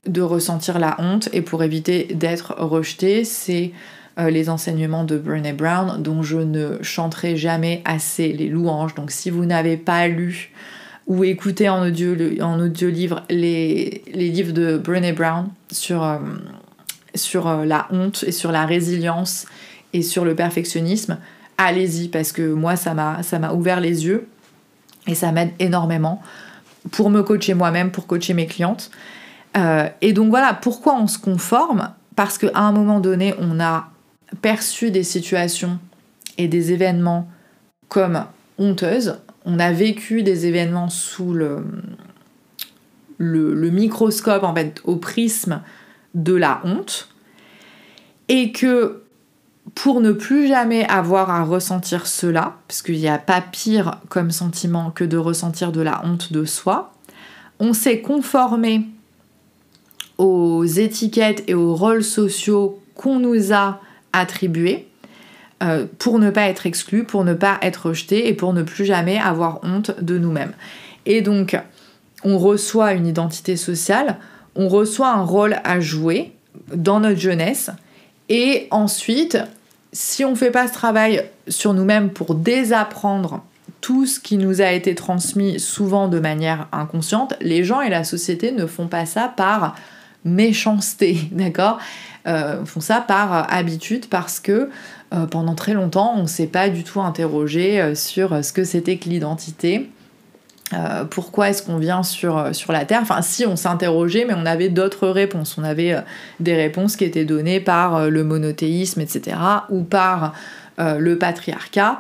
de 0.06 0.20
ressentir 0.20 0.78
la 0.78 0.96
honte 0.98 1.28
et 1.32 1.42
pour 1.42 1.62
éviter 1.62 2.04
d'être 2.14 2.54
rejeté. 2.58 3.24
C'est 3.24 3.72
euh, 4.18 4.30
les 4.30 4.50
enseignements 4.50 5.04
de 5.04 5.16
Brené 5.16 5.52
Brown 5.52 6.02
dont 6.02 6.22
je 6.22 6.38
ne 6.38 6.82
chanterai 6.82 7.36
jamais 7.36 7.82
assez 7.84 8.32
les 8.32 8.48
louanges. 8.48 8.94
Donc 8.94 9.10
si 9.10 9.30
vous 9.30 9.46
n'avez 9.46 9.76
pas 9.76 10.08
lu 10.08 10.50
ou 11.06 11.24
écouté 11.24 11.68
en 11.68 11.82
audio, 11.86 12.14
en 12.42 12.60
audio 12.60 12.90
livre 12.90 13.22
les, 13.30 14.02
livres 14.12 14.52
de 14.52 14.76
Brené 14.76 15.12
Brown 15.12 15.48
sur, 15.70 16.04
euh, 16.04 16.18
euh, 17.34 17.64
la 17.64 17.86
honte 17.90 18.24
et 18.26 18.32
sur 18.32 18.52
la 18.52 18.66
résilience 18.66 19.46
et 19.92 20.02
sur 20.02 20.24
le 20.24 20.34
perfectionnisme, 20.34 21.18
allez-y 21.56 22.08
parce 22.08 22.32
que 22.32 22.52
moi 22.52 22.76
ça 22.76 22.94
m'a 22.94 23.22
ça 23.22 23.38
m'a 23.38 23.52
ouvert 23.52 23.80
les 23.80 24.04
yeux 24.04 24.26
et 25.06 25.14
ça 25.14 25.32
m'aide 25.32 25.50
énormément 25.58 26.22
pour 26.90 27.10
me 27.10 27.22
coacher 27.22 27.54
moi-même, 27.54 27.90
pour 27.90 28.06
coacher 28.06 28.34
mes 28.34 28.46
clientes. 28.46 28.90
Euh, 29.56 29.88
et 30.00 30.12
donc 30.12 30.30
voilà, 30.30 30.54
pourquoi 30.54 30.96
on 30.96 31.06
se 31.06 31.18
conforme? 31.18 31.90
Parce 32.16 32.38
qu'à 32.38 32.50
un 32.54 32.72
moment 32.72 33.00
donné, 33.00 33.34
on 33.38 33.60
a 33.60 33.88
perçu 34.40 34.90
des 34.90 35.02
situations 35.02 35.78
et 36.38 36.48
des 36.48 36.72
événements 36.72 37.28
comme 37.88 38.24
honteuses. 38.58 39.18
On 39.44 39.58
a 39.58 39.72
vécu 39.72 40.22
des 40.22 40.46
événements 40.46 40.88
sous 40.88 41.32
le, 41.32 41.64
le, 43.18 43.70
microscope, 43.70 44.42
en 44.42 44.54
fait, 44.54 44.80
au 44.84 44.96
prisme 44.96 45.62
de 46.14 46.34
la 46.34 46.60
honte. 46.64 47.08
Et 48.28 48.52
que 48.52 49.02
pour 49.74 50.00
ne 50.00 50.12
plus 50.12 50.48
jamais 50.48 50.86
avoir 50.86 51.30
à 51.30 51.44
ressentir 51.44 52.06
cela, 52.06 52.56
parce 52.68 52.82
qu'il 52.82 52.98
n'y 52.98 53.08
a 53.08 53.18
pas 53.18 53.40
pire 53.40 54.00
comme 54.08 54.30
sentiment 54.30 54.90
que 54.90 55.04
de 55.04 55.16
ressentir 55.16 55.72
de 55.72 55.80
la 55.80 56.04
honte 56.04 56.32
de 56.32 56.44
soi, 56.44 56.92
on 57.58 57.72
s'est 57.72 58.00
conformé 58.00 58.86
aux 60.22 60.64
étiquettes 60.64 61.42
et 61.48 61.54
aux 61.54 61.74
rôles 61.74 62.04
sociaux 62.04 62.80
qu'on 62.94 63.18
nous 63.18 63.52
a 63.52 63.80
attribués 64.12 64.86
euh, 65.62 65.86
pour 65.98 66.18
ne 66.18 66.30
pas 66.30 66.48
être 66.48 66.66
exclu, 66.66 67.04
pour 67.04 67.24
ne 67.24 67.34
pas 67.34 67.58
être 67.62 67.88
rejeté 67.88 68.28
et 68.28 68.34
pour 68.34 68.52
ne 68.52 68.62
plus 68.62 68.84
jamais 68.84 69.18
avoir 69.18 69.60
honte 69.64 69.92
de 70.00 70.18
nous-mêmes. 70.18 70.52
Et 71.06 71.22
donc, 71.22 71.58
on 72.24 72.38
reçoit 72.38 72.92
une 72.92 73.06
identité 73.06 73.56
sociale, 73.56 74.18
on 74.54 74.68
reçoit 74.68 75.10
un 75.10 75.24
rôle 75.24 75.56
à 75.64 75.80
jouer 75.80 76.32
dans 76.74 77.00
notre 77.00 77.18
jeunesse 77.18 77.70
et 78.28 78.68
ensuite, 78.70 79.38
si 79.92 80.24
on 80.24 80.30
ne 80.30 80.36
fait 80.36 80.52
pas 80.52 80.68
ce 80.68 80.72
travail 80.72 81.24
sur 81.48 81.74
nous-mêmes 81.74 82.10
pour 82.10 82.34
désapprendre 82.34 83.42
tout 83.80 84.06
ce 84.06 84.20
qui 84.20 84.36
nous 84.36 84.60
a 84.60 84.70
été 84.70 84.94
transmis 84.94 85.58
souvent 85.58 86.06
de 86.06 86.20
manière 86.20 86.68
inconsciente, 86.70 87.34
les 87.40 87.64
gens 87.64 87.80
et 87.80 87.90
la 87.90 88.04
société 88.04 88.52
ne 88.52 88.66
font 88.66 88.86
pas 88.86 89.06
ça 89.06 89.32
par 89.36 89.74
méchanceté, 90.24 91.18
d'accord 91.32 91.78
euh, 92.26 92.64
Font 92.64 92.80
ça 92.80 93.00
par 93.00 93.52
habitude 93.52 94.06
parce 94.08 94.40
que 94.40 94.70
euh, 95.12 95.26
pendant 95.26 95.54
très 95.54 95.74
longtemps, 95.74 96.14
on 96.16 96.22
ne 96.22 96.28
s'est 96.28 96.46
pas 96.46 96.68
du 96.68 96.84
tout 96.84 97.00
interrogé 97.00 97.80
euh, 97.80 97.94
sur 97.94 98.44
ce 98.44 98.52
que 98.52 98.64
c'était 98.64 98.96
que 98.96 99.08
l'identité 99.08 99.90
euh, 100.72 101.04
pourquoi 101.04 101.50
est-ce 101.50 101.62
qu'on 101.62 101.76
vient 101.76 102.02
sur, 102.02 102.38
euh, 102.38 102.52
sur 102.52 102.72
la 102.72 102.84
Terre 102.84 103.00
Enfin, 103.02 103.20
si, 103.22 103.44
on 103.46 103.56
s'interrogeait, 103.56 104.24
mais 104.26 104.34
on 104.34 104.46
avait 104.46 104.68
d'autres 104.68 105.08
réponses. 105.08 105.56
On 105.58 105.64
avait 105.64 105.92
euh, 105.92 106.00
des 106.40 106.54
réponses 106.54 106.96
qui 106.96 107.04
étaient 107.04 107.24
données 107.24 107.60
par 107.60 108.08
le 108.08 108.24
monothéisme, 108.24 109.00
etc., 109.00 109.36
ou 109.70 109.82
par 109.82 110.34
le 110.78 111.16
patriarcat. 111.16 111.98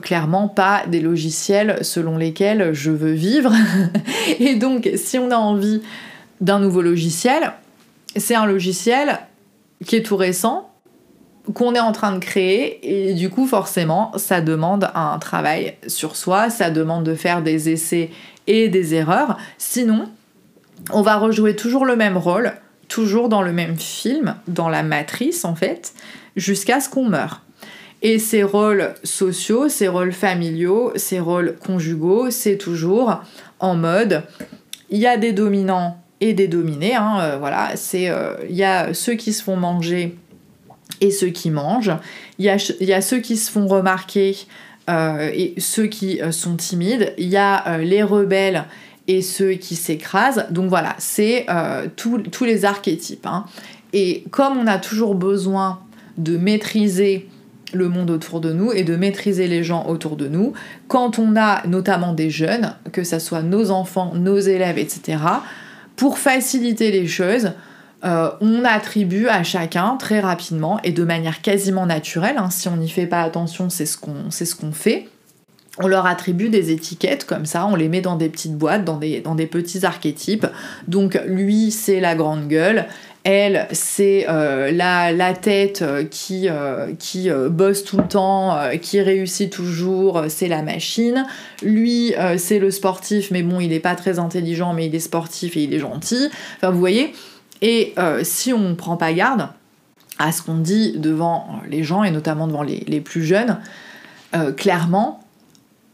clairement 0.00 0.48
pas 0.48 0.84
des 0.86 1.00
logiciels 1.00 1.78
selon 1.82 2.16
lesquels 2.16 2.72
je 2.72 2.90
veux 2.90 3.12
vivre. 3.12 3.52
Et 4.38 4.54
donc, 4.54 4.88
si 4.94 5.18
on 5.18 5.30
a 5.30 5.36
envie 5.36 5.82
d'un 6.40 6.58
nouveau 6.58 6.82
logiciel, 6.82 7.52
c'est 8.16 8.34
un 8.34 8.46
logiciel 8.46 9.18
qui 9.84 9.96
est 9.96 10.02
tout 10.02 10.16
récent, 10.16 10.70
qu'on 11.54 11.74
est 11.74 11.80
en 11.80 11.92
train 11.92 12.12
de 12.12 12.18
créer 12.18 13.08
et 13.08 13.14
du 13.14 13.30
coup 13.30 13.46
forcément 13.46 14.12
ça 14.16 14.40
demande 14.40 14.90
un 14.94 15.18
travail 15.18 15.76
sur 15.86 16.16
soi, 16.16 16.50
ça 16.50 16.70
demande 16.70 17.04
de 17.04 17.14
faire 17.14 17.42
des 17.42 17.70
essais 17.70 18.10
et 18.46 18.68
des 18.68 18.94
erreurs, 18.94 19.38
sinon 19.56 20.08
on 20.92 21.02
va 21.02 21.16
rejouer 21.16 21.56
toujours 21.56 21.84
le 21.84 21.96
même 21.96 22.16
rôle, 22.16 22.52
toujours 22.88 23.28
dans 23.28 23.42
le 23.42 23.52
même 23.52 23.78
film, 23.78 24.36
dans 24.46 24.68
la 24.68 24.82
matrice 24.82 25.44
en 25.44 25.54
fait, 25.54 25.92
jusqu'à 26.36 26.80
ce 26.80 26.88
qu'on 26.88 27.08
meure. 27.08 27.42
Et 28.00 28.20
ces 28.20 28.44
rôles 28.44 28.94
sociaux, 29.02 29.68
ces 29.68 29.88
rôles 29.88 30.12
familiaux, 30.12 30.92
ces 30.94 31.18
rôles 31.18 31.56
conjugaux, 31.56 32.30
c'est 32.30 32.56
toujours 32.56 33.22
en 33.58 33.74
mode 33.74 34.22
il 34.90 34.98
y 34.98 35.06
a 35.06 35.16
des 35.16 35.32
dominants 35.32 36.00
et 36.20 36.34
des 36.34 36.48
dominés, 36.48 36.94
hein, 36.94 37.18
euh, 37.20 37.36
voilà, 37.38 37.76
c'est 37.76 38.10
euh, 38.10 38.34
il 38.48 38.56
y 38.56 38.64
a 38.64 38.92
ceux 38.94 39.14
qui 39.14 39.32
se 39.32 39.42
font 39.42 39.56
manger 39.56 40.16
et 41.00 41.10
ceux 41.10 41.28
qui 41.28 41.50
mangent. 41.50 41.92
Il 42.38 42.44
y 42.44 42.50
a, 42.92 43.00
ceux 43.00 43.18
qui 43.18 43.36
se 43.36 43.50
font 43.50 43.66
remarquer 43.66 44.36
euh, 44.88 45.30
et 45.32 45.54
ceux 45.58 45.86
qui 45.86 46.20
euh, 46.20 46.32
sont 46.32 46.56
timides. 46.56 47.14
Il 47.18 47.28
y 47.28 47.36
a 47.36 47.66
euh, 47.68 47.78
les 47.78 48.02
rebelles 48.02 48.64
et 49.06 49.22
ceux 49.22 49.52
qui 49.52 49.76
s'écrasent. 49.76 50.46
Donc 50.50 50.68
voilà, 50.68 50.94
c'est 50.98 51.46
tous 51.96 52.44
les 52.44 52.64
archétypes. 52.66 53.26
Hein. 53.26 53.46
Et 53.94 54.24
comme 54.30 54.58
on 54.58 54.66
a 54.66 54.78
toujours 54.78 55.14
besoin 55.14 55.80
de 56.18 56.36
maîtriser 56.36 57.26
le 57.72 57.88
monde 57.88 58.10
autour 58.10 58.40
de 58.40 58.52
nous 58.52 58.72
et 58.72 58.82
de 58.82 58.96
maîtriser 58.96 59.46
les 59.46 59.62
gens 59.62 59.86
autour 59.86 60.16
de 60.16 60.28
nous, 60.28 60.52
quand 60.88 61.18
on 61.18 61.36
a 61.36 61.66
notamment 61.66 62.12
des 62.12 62.28
jeunes, 62.28 62.74
que 62.92 63.02
ce 63.02 63.18
soit 63.18 63.42
nos 63.42 63.70
enfants, 63.70 64.12
nos 64.14 64.38
élèves, 64.38 64.78
etc., 64.78 65.16
pour 65.98 66.18
faciliter 66.18 66.92
les 66.92 67.08
choses, 67.08 67.50
euh, 68.04 68.30
on 68.40 68.64
attribue 68.64 69.26
à 69.26 69.42
chacun 69.42 69.96
très 69.98 70.20
rapidement 70.20 70.78
et 70.84 70.92
de 70.92 71.02
manière 71.02 71.42
quasiment 71.42 71.86
naturelle, 71.86 72.36
hein, 72.38 72.50
si 72.50 72.68
on 72.68 72.76
n'y 72.76 72.88
fait 72.88 73.08
pas 73.08 73.22
attention, 73.22 73.68
c'est 73.68 73.84
ce 73.84 73.98
qu'on 73.98 74.72
fait. 74.72 75.08
On 75.80 75.88
leur 75.88 76.06
attribue 76.06 76.48
des 76.48 76.70
étiquettes 76.70 77.24
comme 77.24 77.46
ça, 77.46 77.66
on 77.66 77.74
les 77.74 77.88
met 77.88 78.00
dans 78.00 78.16
des 78.16 78.28
petites 78.28 78.56
boîtes, 78.56 78.84
dans 78.84 78.96
des 78.96 79.46
petits 79.46 79.84
archétypes. 79.84 80.46
Donc 80.86 81.20
lui, 81.26 81.72
c'est 81.72 82.00
la 82.00 82.14
grande 82.14 82.46
gueule, 82.48 82.86
elle, 83.24 83.68
c'est 83.72 84.26
euh, 84.28 84.70
la, 84.70 85.12
la, 85.12 85.34
tête 85.34 85.84
qui, 86.10 86.48
euh, 86.48 86.92
qui 86.98 87.28
bosse 87.50 87.84
tout 87.84 87.98
le 87.98 88.08
temps, 88.08 88.58
qui 88.80 89.00
réussit 89.00 89.50
toujours, 89.52 90.24
c'est 90.28 90.48
la 90.48 90.62
machine. 90.62 91.26
Lui, 91.62 92.14
c'est 92.36 92.58
le 92.58 92.70
sportif, 92.70 93.30
mais 93.30 93.42
bon, 93.42 93.60
il 93.60 93.68
n'est 93.68 93.80
pas 93.80 93.94
très 93.94 94.18
intelligent, 94.18 94.72
mais 94.72 94.86
il 94.86 94.94
est 94.94 95.00
sportif 95.00 95.56
et 95.56 95.64
il 95.64 95.74
est 95.74 95.80
gentil. 95.80 96.28
Enfin, 96.56 96.70
vous 96.70 96.78
voyez, 96.78 97.12
et 97.62 97.94
euh, 97.98 98.20
si 98.22 98.52
on 98.52 98.60
ne 98.60 98.74
prend 98.74 98.96
pas 98.96 99.12
garde 99.12 99.48
à 100.18 100.32
ce 100.32 100.42
qu'on 100.42 100.58
dit 100.58 100.98
devant 100.98 101.60
les 101.68 101.84
gens, 101.84 102.02
et 102.02 102.10
notamment 102.10 102.46
devant 102.46 102.62
les, 102.62 103.00
plus 103.00 103.24
jeunes, 103.24 103.58
euh, 104.34 104.52
clairement, 104.52 105.24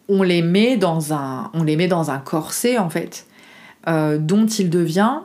on 0.09 0.23
les, 0.23 0.43
met 0.43 0.77
dans 0.77 1.13
un, 1.13 1.51
on 1.55 1.63
les 1.63 1.77
met 1.77 1.89
dans 1.89 2.11
un 2.11 2.19
corset, 2.19 2.79
en 2.79 2.91
fait, 2.91 3.27
euh, 3.87 4.19
dont 4.19 4.47
il 4.47 4.71
devient 4.71 5.21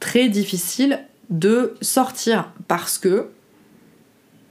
très 0.00 0.28
difficile 0.28 1.00
de 1.32 1.74
sortir 1.80 2.50
parce 2.68 2.98
que 2.98 3.26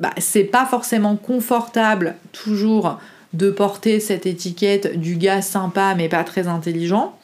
bah, 0.01 0.11
c'est 0.17 0.43
pas 0.43 0.65
forcément 0.65 1.15
confortable 1.15 2.15
toujours 2.33 2.99
de 3.33 3.49
porter 3.49 4.01
cette 4.01 4.25
étiquette 4.25 4.99
du 4.99 5.15
gars 5.15 5.41
sympa 5.41 5.95
mais 5.95 6.09
pas 6.09 6.25
très 6.25 6.49
intelligent 6.49 7.17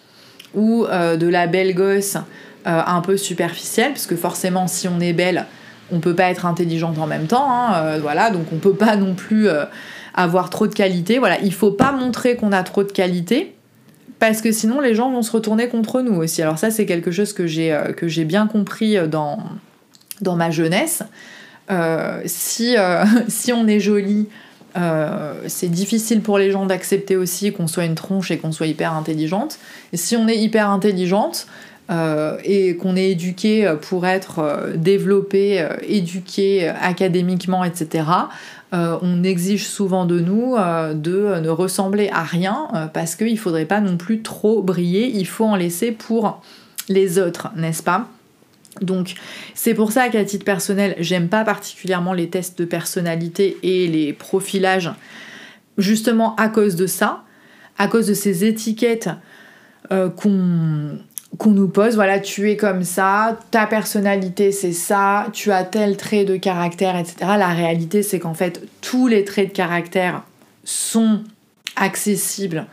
ou 0.55 0.85
de 0.85 1.27
la 1.27 1.45
belle 1.45 1.75
gosse 1.75 2.17
euh, 2.67 2.81
un 2.85 2.99
peu 2.99 3.15
superficielle, 3.15 3.93
parce 3.93 4.07
que 4.07 4.17
forcément, 4.17 4.67
si 4.67 4.89
on 4.89 4.99
est 4.99 5.13
belle, 5.13 5.45
on 5.89 5.99
peut 5.99 6.15
pas 6.15 6.29
être 6.29 6.45
intelligente 6.45 6.97
en 6.97 7.07
même 7.07 7.25
temps, 7.25 7.49
hein, 7.49 7.75
euh, 7.75 7.99
voilà, 8.01 8.29
donc 8.29 8.47
on 8.51 8.57
peut 8.57 8.73
pas 8.73 8.97
non 8.97 9.13
plus 9.13 9.47
euh, 9.47 9.63
avoir 10.13 10.49
trop 10.49 10.67
de 10.67 10.73
qualité. 10.73 11.17
Voilà, 11.17 11.39
il 11.39 11.53
faut 11.53 11.71
pas 11.71 11.93
montrer 11.93 12.35
qu'on 12.35 12.51
a 12.51 12.63
trop 12.63 12.83
de 12.83 12.91
qualité, 12.91 13.55
parce 14.19 14.41
que 14.41 14.51
sinon 14.51 14.79
les 14.79 14.95
gens 14.95 15.11
vont 15.11 15.21
se 15.21 15.31
retourner 15.31 15.67
contre 15.67 16.01
nous 16.01 16.15
aussi. 16.15 16.41
Alors 16.41 16.57
ça, 16.57 16.71
c'est 16.71 16.85
quelque 16.85 17.11
chose 17.11 17.33
que 17.33 17.47
j'ai 17.47 17.77
que 17.95 18.07
j'ai 18.07 18.25
bien 18.25 18.47
compris 18.47 18.97
dans 19.07 19.39
dans 20.21 20.35
ma 20.35 20.49
jeunesse. 20.49 21.03
si 22.25 22.75
si 23.27 23.53
on 23.53 23.67
est 23.67 23.79
jolie 23.79 24.27
c'est 25.47 25.69
difficile 25.69 26.21
pour 26.21 26.37
les 26.37 26.51
gens 26.51 26.65
d'accepter 26.65 27.15
aussi 27.15 27.51
qu'on 27.51 27.67
soit 27.67 27.85
une 27.85 27.95
tronche 27.95 28.31
et 28.31 28.37
qu'on 28.37 28.51
soit 28.51 28.67
hyper 28.67 28.93
intelligente. 28.93 29.59
Et 29.93 29.97
si 29.97 30.15
on 30.15 30.27
est 30.27 30.37
hyper 30.37 30.69
intelligente, 30.69 31.47
euh, 31.89 32.37
et 32.43 32.75
qu'on 32.75 32.97
est 32.97 33.11
éduqué 33.11 33.73
pour 33.83 34.05
être 34.05 34.39
euh, 34.39 34.75
développé, 34.75 35.61
euh, 35.61 35.69
éduqué 35.87 36.67
académiquement, 36.67 37.63
etc., 37.63 38.03
on 38.71 39.23
exige 39.23 39.67
souvent 39.67 40.05
de 40.05 40.19
nous 40.19 40.55
de 40.57 41.39
ne 41.39 41.49
ressembler 41.49 42.09
à 42.11 42.23
rien 42.23 42.67
parce 42.93 43.15
qu'il 43.15 43.31
ne 43.31 43.37
faudrait 43.37 43.65
pas 43.65 43.79
non 43.79 43.97
plus 43.97 44.21
trop 44.21 44.61
briller, 44.61 45.09
il 45.13 45.25
faut 45.25 45.45
en 45.45 45.55
laisser 45.55 45.91
pour 45.91 46.41
les 46.89 47.19
autres, 47.19 47.49
n'est-ce 47.55 47.83
pas? 47.83 48.09
Donc 48.81 49.15
c'est 49.53 49.73
pour 49.73 49.91
ça 49.91 50.09
qu'à 50.09 50.23
titre 50.23 50.45
personnel, 50.45 50.95
j'aime 50.99 51.29
pas 51.29 51.43
particulièrement 51.43 52.13
les 52.13 52.29
tests 52.29 52.59
de 52.59 52.65
personnalité 52.65 53.57
et 53.63 53.87
les 53.87 54.13
profilages, 54.13 54.91
justement 55.77 56.35
à 56.35 56.49
cause 56.49 56.75
de 56.75 56.87
ça, 56.87 57.23
à 57.77 57.87
cause 57.87 58.07
de 58.07 58.13
ces 58.13 58.45
étiquettes 58.45 59.09
euh, 59.91 60.09
qu'on 60.09 60.99
qu'on 61.37 61.51
nous 61.51 61.67
pose, 61.67 61.95
voilà, 61.95 62.19
tu 62.19 62.49
es 62.49 62.57
comme 62.57 62.83
ça, 62.83 63.37
ta 63.51 63.67
personnalité 63.67 64.51
c'est 64.51 64.73
ça, 64.73 65.27
tu 65.33 65.51
as 65.51 65.63
tel 65.63 65.97
trait 65.97 66.25
de 66.25 66.37
caractère, 66.37 66.95
etc. 66.97 67.15
La 67.21 67.49
réalité 67.49 68.01
c'est 68.03 68.19
qu'en 68.19 68.33
fait 68.33 68.61
tous 68.81 69.07
les 69.07 69.23
traits 69.23 69.49
de 69.49 69.53
caractère 69.53 70.23
sont 70.63 71.21
accessibles 71.75 72.65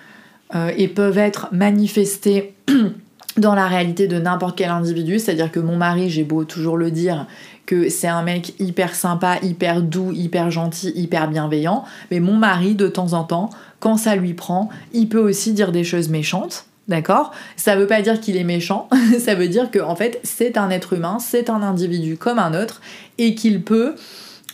euh, 0.55 0.73
et 0.77 0.89
peuvent 0.89 1.19
être 1.19 1.49
manifestés 1.53 2.55
dans 3.37 3.55
la 3.55 3.67
réalité 3.67 4.07
de 4.07 4.19
n'importe 4.19 4.57
quel 4.57 4.71
individu. 4.71 5.19
C'est-à-dire 5.19 5.51
que 5.51 5.61
mon 5.61 5.77
mari, 5.77 6.11
j'ai 6.11 6.25
beau 6.25 6.45
toujours 6.45 6.77
le 6.77 6.91
dire, 6.91 7.27
que 7.67 7.89
c'est 7.89 8.09
un 8.09 8.23
mec 8.23 8.55
hyper 8.61 8.95
sympa, 8.95 9.39
hyper 9.43 9.83
doux, 9.83 10.13
hyper 10.13 10.51
gentil, 10.51 10.93
hyper 10.95 11.29
bienveillant, 11.29 11.85
mais 12.11 12.21
mon 12.21 12.35
mari, 12.35 12.75
de 12.75 12.89
temps 12.89 13.15
en 13.15 13.25
temps, 13.25 13.51
quand 13.81 13.97
ça 13.97 14.17
lui 14.17 14.35
prend, 14.35 14.69
il 14.93 15.09
peut 15.09 15.21
aussi 15.21 15.53
dire 15.53 15.73
des 15.73 15.85
choses 15.85 16.09
méchantes. 16.09 16.67
D'accord? 16.87 17.33
Ça 17.57 17.77
veut 17.77 17.87
pas 17.87 18.03
dire 18.03 18.21
qu'il 18.21 18.37
est 18.37 18.45
méchant, 18.45 18.89
ça 19.19 19.35
veut 19.35 19.49
dire 19.49 19.71
qu'en 19.71 19.89
en 19.89 19.97
fait 19.97 20.21
c'est 20.23 20.59
un 20.59 20.69
être 20.71 20.93
humain, 20.93 21.19
c'est 21.19 21.49
un 21.49 21.63
individu 21.63 22.17
comme 22.17 22.39
un 22.39 22.61
autre 22.61 22.83
et 23.17 23.35
qu'il 23.35 23.63
peut 23.63 23.95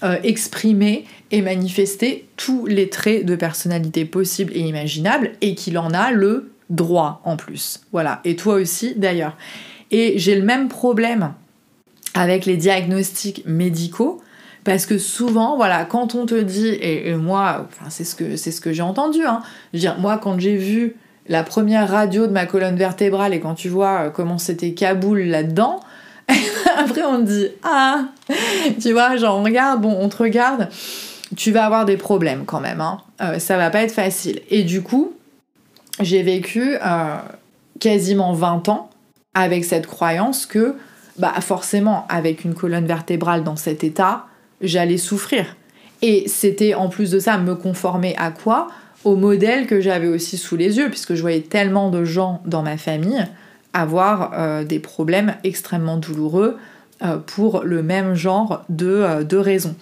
euh, 0.04 0.16
exprimer 0.22 1.06
et 1.32 1.42
manifester 1.42 2.28
tous 2.36 2.66
les 2.66 2.88
traits 2.88 3.26
de 3.26 3.34
personnalité 3.34 4.04
possibles 4.04 4.52
et 4.54 4.60
imaginables 4.60 5.32
et 5.40 5.54
qu'il 5.54 5.76
en 5.76 5.90
a 5.90 6.12
le 6.12 6.52
droit 6.70 7.20
en 7.24 7.36
plus. 7.36 7.80
Voilà, 7.92 8.20
et 8.24 8.36
toi 8.36 8.54
aussi 8.54 8.94
d'ailleurs. 8.94 9.36
Et 9.90 10.14
j'ai 10.18 10.36
le 10.36 10.44
même 10.44 10.68
problème 10.68 11.34
avec 12.14 12.46
les 12.46 12.56
diagnostics 12.56 13.42
médicaux 13.44 14.22
parce 14.64 14.86
que 14.86 14.98
souvent, 14.98 15.56
voilà, 15.56 15.84
quand 15.84 16.14
on 16.14 16.26
te 16.26 16.40
dit, 16.40 16.68
et, 16.68 17.14
moi, 17.14 17.66
enfin, 17.68 17.90
c'est 17.90 18.04
ce 18.04 18.14
que, 18.14 18.36
ce 18.36 18.60
que 18.60 18.72
j'ai 18.72 18.82
entendu, 18.82 19.24
hein, 19.24 19.42
je 19.72 19.78
veux 19.78 19.80
dire, 19.80 19.98
moi, 19.98 20.18
quand 20.18 20.38
j'ai 20.38 20.56
vu 20.56 20.96
la 21.30 21.44
première 21.44 21.88
radio 21.88 22.26
de 22.26 22.32
ma 22.32 22.44
colonne 22.44 22.76
vertébrale 22.76 23.32
et 23.32 23.40
quand 23.40 23.54
tu 23.54 23.68
vois 23.68 24.00
euh, 24.00 24.10
comment 24.10 24.36
c'était 24.36 24.72
Kaboul 24.72 25.20
là-dedans, 25.20 25.80
après 26.76 27.04
on 27.04 27.18
te 27.18 27.30
dit, 27.30 27.48
ah, 27.62 28.08
tu 28.82 28.92
vois, 28.92 29.16
genre, 29.16 29.42
regarde, 29.42 29.80
bon, 29.80 29.96
on 29.98 30.08
te 30.08 30.16
regarde, 30.16 30.68
tu 31.36 31.52
vas 31.52 31.64
avoir 31.64 31.84
des 31.84 31.96
problèmes 31.96 32.44
quand 32.44 32.60
même, 32.60 32.80
hein, 32.80 32.98
euh, 33.22 33.38
ça 33.38 33.56
va 33.56 33.70
pas 33.70 33.82
être 33.82 33.94
facile. 33.94 34.42
Et 34.50 34.64
du 34.64 34.82
coup, 34.82 35.12
j'ai 36.00 36.24
vécu 36.24 36.76
euh, 36.84 37.16
quasiment 37.78 38.32
20 38.32 38.68
ans 38.68 38.90
avec 39.34 39.64
cette 39.64 39.86
croyance 39.86 40.46
que, 40.46 40.74
bah 41.16 41.32
forcément, 41.40 42.06
avec 42.08 42.44
une 42.44 42.54
colonne 42.54 42.86
vertébrale 42.86 43.44
dans 43.44 43.56
cet 43.56 43.84
état, 43.84 44.26
j'allais 44.60 44.98
souffrir. 44.98 45.56
Et 46.02 46.24
c'était 46.26 46.74
en 46.74 46.88
plus 46.88 47.12
de 47.12 47.20
ça 47.20 47.38
me 47.38 47.54
conformer 47.54 48.16
à 48.16 48.32
quoi? 48.32 48.68
Au 49.04 49.16
modèle 49.16 49.66
que 49.66 49.80
j'avais 49.80 50.08
aussi 50.08 50.36
sous 50.36 50.56
les 50.56 50.76
yeux, 50.76 50.88
puisque 50.88 51.14
je 51.14 51.20
voyais 51.20 51.40
tellement 51.40 51.90
de 51.90 52.04
gens 52.04 52.42
dans 52.44 52.62
ma 52.62 52.76
famille 52.76 53.26
avoir 53.72 54.32
euh, 54.34 54.64
des 54.64 54.78
problèmes 54.78 55.34
extrêmement 55.44 55.96
douloureux 55.96 56.58
euh, 57.02 57.18
pour 57.18 57.62
le 57.62 57.82
même 57.82 58.14
genre 58.14 58.64
de, 58.68 59.22
de 59.22 59.36
raisons. 59.36 59.76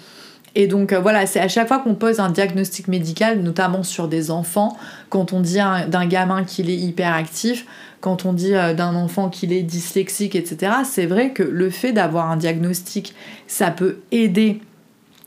Et 0.54 0.66
donc 0.66 0.92
euh, 0.92 0.98
voilà, 0.98 1.26
c'est 1.26 1.40
à 1.40 1.46
chaque 1.48 1.68
fois 1.68 1.78
qu'on 1.78 1.94
pose 1.94 2.20
un 2.20 2.30
diagnostic 2.30 2.88
médical, 2.88 3.40
notamment 3.42 3.84
sur 3.84 4.08
des 4.08 4.30
enfants, 4.30 4.76
quand 5.08 5.32
on 5.32 5.40
dit 5.40 5.58
d'un 5.88 6.06
gamin 6.06 6.42
qu'il 6.42 6.68
est 6.68 6.76
hyperactif, 6.76 7.64
quand 8.00 8.24
on 8.24 8.32
dit 8.32 8.54
euh, 8.54 8.74
d'un 8.74 8.94
enfant 8.94 9.28
qu'il 9.28 9.52
est 9.52 9.62
dyslexique, 9.62 10.34
etc., 10.34 10.72
c'est 10.84 11.06
vrai 11.06 11.32
que 11.32 11.42
le 11.42 11.70
fait 11.70 11.92
d'avoir 11.92 12.30
un 12.30 12.36
diagnostic, 12.36 13.14
ça 13.46 13.70
peut 13.70 13.98
aider 14.10 14.60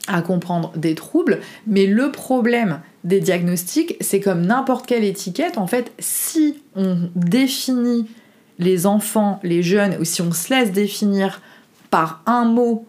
à 0.07 0.21
comprendre 0.21 0.73
des 0.75 0.95
troubles, 0.95 1.39
mais 1.67 1.85
le 1.85 2.11
problème 2.11 2.81
des 3.03 3.19
diagnostics, 3.19 3.97
c'est 4.01 4.19
comme 4.19 4.45
n'importe 4.45 4.85
quelle 4.85 5.03
étiquette, 5.03 5.57
en 5.57 5.67
fait, 5.67 5.91
si 5.99 6.61
on 6.75 7.09
définit 7.15 8.07
les 8.59 8.85
enfants, 8.85 9.39
les 9.43 9.63
jeunes, 9.63 9.97
ou 9.99 10.05
si 10.05 10.21
on 10.21 10.31
se 10.31 10.53
laisse 10.53 10.71
définir 10.71 11.41
par 11.89 12.21
un 12.25 12.45
mot 12.45 12.85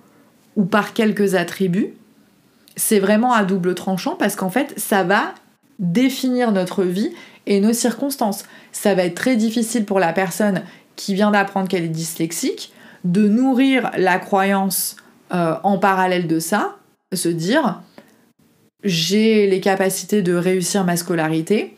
ou 0.57 0.65
par 0.65 0.93
quelques 0.93 1.35
attributs, 1.35 1.95
c'est 2.77 2.99
vraiment 2.99 3.33
à 3.33 3.45
double 3.45 3.75
tranchant 3.75 4.17
parce 4.17 4.37
qu'en 4.37 4.51
fait, 4.51 4.75
ça 4.77 5.03
va 5.03 5.35
définir 5.79 6.53
notre 6.53 6.85
vie 6.85 7.11
et 7.47 7.61
nos 7.61 7.73
circonstances. 7.73 8.45
Ça 8.71 8.95
va 8.95 9.05
être 9.05 9.15
très 9.15 9.37
difficile 9.37 9.85
pour 9.85 9.99
la 9.99 10.13
personne 10.13 10.63
qui 10.97 11.15
vient 11.15 11.31
d'apprendre 11.31 11.69
qu'elle 11.69 11.85
est 11.85 11.89
dyslexique 11.89 12.73
de 13.05 13.29
nourrir 13.29 13.91
la 13.97 14.19
croyance 14.19 14.97
euh, 15.33 15.57
en 15.63 15.79
parallèle 15.79 16.29
de 16.29 16.39
ça, 16.39 16.77
se 17.13 17.29
dire 17.29 17.81
j'ai 18.85 19.47
les 19.47 19.61
capacités 19.61 20.22
de 20.22 20.35
réussir 20.35 20.85
ma 20.85 20.97
scolarité 20.97 21.76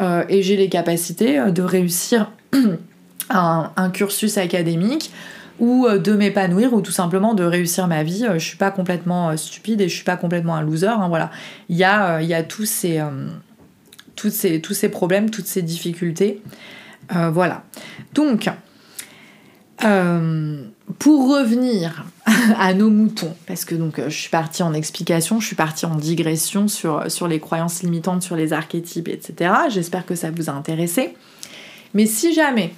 euh, 0.00 0.24
et 0.28 0.42
j'ai 0.42 0.56
les 0.56 0.68
capacités 0.68 1.38
euh, 1.38 1.50
de 1.50 1.62
réussir 1.62 2.30
un 3.30 3.90
cursus 3.92 4.38
académique 4.38 5.12
ou 5.58 5.86
euh, 5.86 5.98
de 5.98 6.12
m'épanouir 6.12 6.72
ou 6.72 6.80
tout 6.80 6.92
simplement 6.92 7.34
de 7.34 7.44
réussir 7.44 7.86
ma 7.86 8.02
vie. 8.02 8.26
Je 8.32 8.38
suis 8.38 8.56
pas 8.56 8.70
complètement 8.70 9.36
stupide 9.36 9.80
et 9.82 9.88
je 9.88 9.94
suis 9.94 10.04
pas 10.04 10.16
complètement 10.16 10.56
un 10.56 10.62
loser. 10.62 10.86
Hein, 10.86 11.08
voilà. 11.08 11.30
Il 11.68 11.76
y 11.76 11.84
a, 11.84 12.22
il 12.22 12.28
y 12.28 12.34
a 12.34 12.42
tous, 12.42 12.64
ces, 12.64 13.02
tous, 14.16 14.30
ces, 14.30 14.60
tous 14.60 14.74
ces 14.74 14.88
problèmes, 14.88 15.28
toutes 15.30 15.46
ces 15.46 15.62
difficultés. 15.62 16.42
voilà. 17.10 17.64
Donc, 18.14 18.48
pour 20.98 21.30
revenir 21.30 22.04
à 22.58 22.74
nos 22.74 22.90
moutons, 22.90 23.34
parce 23.46 23.64
que 23.64 23.74
donc 23.74 24.00
je 24.02 24.14
suis 24.14 24.30
partie 24.30 24.62
en 24.62 24.72
explication, 24.74 25.40
je 25.40 25.46
suis 25.46 25.56
partie 25.56 25.86
en 25.86 25.94
digression 25.94 26.68
sur, 26.68 27.10
sur 27.10 27.28
les 27.28 27.40
croyances 27.40 27.82
limitantes, 27.82 28.22
sur 28.22 28.36
les 28.36 28.52
archétypes, 28.52 29.08
etc. 29.08 29.52
J'espère 29.68 30.06
que 30.06 30.14
ça 30.14 30.30
vous 30.30 30.50
a 30.50 30.52
intéressé. 30.52 31.14
Mais 31.94 32.06
si 32.06 32.32
jamais 32.32 32.72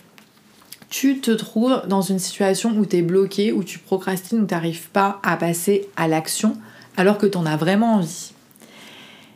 tu 0.93 1.21
te 1.21 1.31
trouves 1.31 1.83
dans 1.89 2.03
une 2.03 2.19
situation 2.19 2.71
où 2.77 2.85
tu 2.85 2.97
es 2.97 3.03
bloqué, 3.03 3.51
où 3.51 3.65
tu 3.65 3.79
procrastines, 3.79 4.41
où 4.41 4.47
tu 4.47 4.53
n'arrives 4.53 4.91
pas 4.91 5.21
à 5.23 5.39
passer 5.39 5.89
à 5.97 6.07
l'action 6.07 6.57
alors 6.99 7.17
que 7.17 7.27
tu 7.27 7.39
en 7.39 7.47
as 7.47 7.57
vraiment 7.57 7.95
envie. 7.95 8.33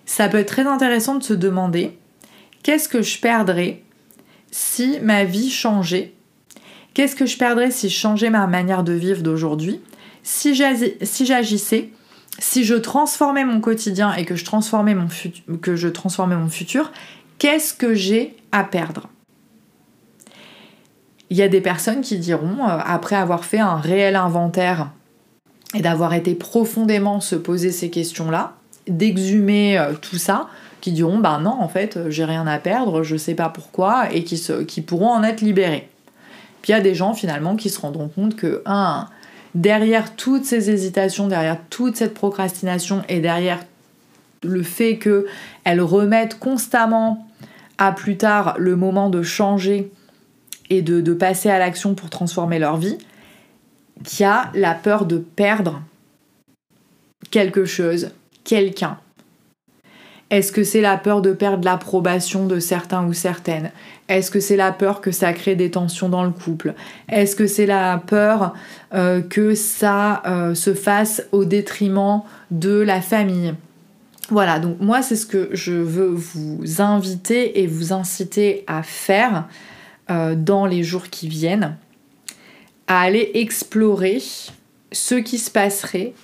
Ça 0.05 0.29
peut 0.29 0.39
être 0.39 0.49
très 0.49 0.66
intéressant 0.66 1.14
de 1.14 1.22
se 1.22 1.33
demander 1.33 1.97
qu'est-ce 2.62 2.91
que 2.91 3.01
je 3.01 3.18
perdrais 3.18 3.83
si 4.51 4.99
ma 5.01 5.24
vie 5.24 5.51
changeait 5.51 6.12
Qu'est-ce 6.97 7.14
que 7.14 7.26
je 7.26 7.36
perdrais 7.36 7.70
si 7.70 7.90
je 7.90 7.94
changeais 7.94 8.30
ma 8.30 8.47
manière 8.47 8.82
de 8.82 8.94
vivre 8.94 9.20
d'aujourd'hui? 9.20 9.82
Si 10.22 10.55
j'agissais, 10.55 11.90
si 12.38 12.64
je 12.64 12.74
transformais 12.74 13.44
mon 13.44 13.61
quotidien 13.61 14.14
et 14.14 14.24
que 14.24 14.34
je 14.34 14.47
transformais 14.47 14.94
mon, 14.94 15.07
que 15.61 15.76
je 15.76 15.88
transformais 15.88 16.36
mon 16.36 16.49
futur, 16.49 16.92
qu'est-ce 17.36 17.74
que 17.74 17.92
j'ai 17.92 18.34
à 18.51 18.64
perdre? 18.64 19.11
Il 21.28 21.36
y 21.36 21.42
a 21.42 21.49
des 21.49 21.61
personnes 21.61 22.01
qui 22.01 22.16
diront, 22.16 22.66
euh, 22.66 22.78
après 22.82 23.16
avoir 23.16 23.44
fait 23.44 23.61
un 23.61 23.76
réel 23.76 24.16
inventaire 24.16 24.90
et 25.74 25.82
d'avoir 25.82 26.14
été 26.14 26.34
profondément 26.34 27.20
se 27.20 27.36
poser 27.36 27.72
ces 27.72 27.90
questions-là, 27.90 28.55
d'exhumer 28.88 29.76
euh, 29.78 29.92
tout 30.01 30.16
ça, 30.16 30.49
qui 30.80 30.92
diront 30.92 31.18
bah 31.18 31.40
non 31.42 31.61
en 31.61 31.68
fait 31.68 32.09
j'ai 32.09 32.24
rien 32.24 32.47
à 32.47 32.59
perdre, 32.59 33.03
je 33.03 33.18
sais 33.18 33.34
pas 33.34 33.51
pourquoi 33.51 34.11
et 34.14 34.24
qui, 34.24 34.42
qui 34.66 34.80
pourront 34.80 35.11
en 35.11 35.22
être 35.24 35.42
libérés. 35.42 35.90
Il 36.67 36.73
y 36.73 36.75
a 36.75 36.81
des 36.81 36.95
gens 36.95 37.14
finalement 37.14 37.57
qui 37.57 37.71
se 37.71 37.81
rendront 37.81 38.09
compte 38.09 38.37
que 38.37 38.62
derrière 39.55 40.17
toutes 40.17 40.45
ces 40.45 40.71
hésitations, 40.71 41.29
derrière 41.29 41.59
toute 41.71 41.97
cette 41.97 42.14
procrastination 42.14 43.03
et 43.09 43.21
derrière 43.21 43.61
le 44.43 44.62
fait 44.62 44.99
qu'elles 44.99 45.81
remettent 45.81 46.39
constamment 46.39 47.27
à 47.79 47.93
plus 47.93 48.17
tard 48.17 48.57
le 48.59 48.77
moment 48.77 49.11
de 49.11 49.23
changer 49.23 49.91
et 50.71 50.83
de, 50.83 51.14
passer 51.14 51.49
à 51.49 51.59
l'action 51.59 51.95
pour 51.95 52.11
transformer 52.11 52.59
leur 52.59 52.77
vie, 52.77 52.99
qui 54.05 54.25
a 54.25 54.51
la 54.55 54.75
peur 54.75 55.07
de 55.07 55.19
perdre 55.19 55.81
quelque 57.31 57.64
chose, 57.64 58.11
quelqu'un. 58.45 58.99
Est-ce 60.31 60.51
que 60.51 60.64
c'est 60.64 60.81
la 60.81 60.97
peur 60.97 61.22
de 61.22 61.33
perdre 61.33 61.64
l'approbation 61.64 62.47
de 62.47 62.59
certains 62.59 63.07
ou 63.07 63.12
certaines? 63.12 63.70
Est-ce 64.09 64.31
que 64.31 64.41
c'est 64.41 64.57
la 64.57 64.72
peur 64.72 65.01
que 65.01 65.12
ça 65.12 65.33
crée 65.33 65.55
des 65.55 65.70
tensions 65.70 66.09
dans 66.09 66.24
le 66.24 66.31
couple? 66.31 66.74
Est-ce 67.09 67.37
que 67.37 67.47
c'est 67.47 67.66
la 67.66 68.03
peur 68.05 68.55
euh, 68.93 69.20
que 69.20 69.55
ça 69.55 70.22
euh, 70.27 70.55
se 70.55 70.74
fasse 70.74 71.22
au 71.31 71.45
détriment 71.45 72.22
de 72.51 72.81
la 72.81 73.01
famille? 73.01 73.55
Voilà, 74.29 74.59
donc 74.59 74.81
moi 74.81 75.03
c'est 75.03 75.14
ce 75.14 75.27
que 75.27 75.51
je 75.53 75.72
veux 75.72 76.09
vous 76.09 76.81
inviter 76.81 77.61
et 77.62 77.68
vous 77.68 77.93
inciter 77.93 78.64
à 78.66 78.83
faire 78.83 79.47
euh, 80.11 80.35
dans 80.35 80.66
les 80.66 80.83
jours 80.83 81.09
qui 81.09 81.29
viennent, 81.29 81.77
à 82.89 83.01
aller 83.01 83.31
explorer 83.35 84.20
ce 84.91 85.14
qui 85.14 85.39
se 85.39 85.51
passerait 85.53 86.14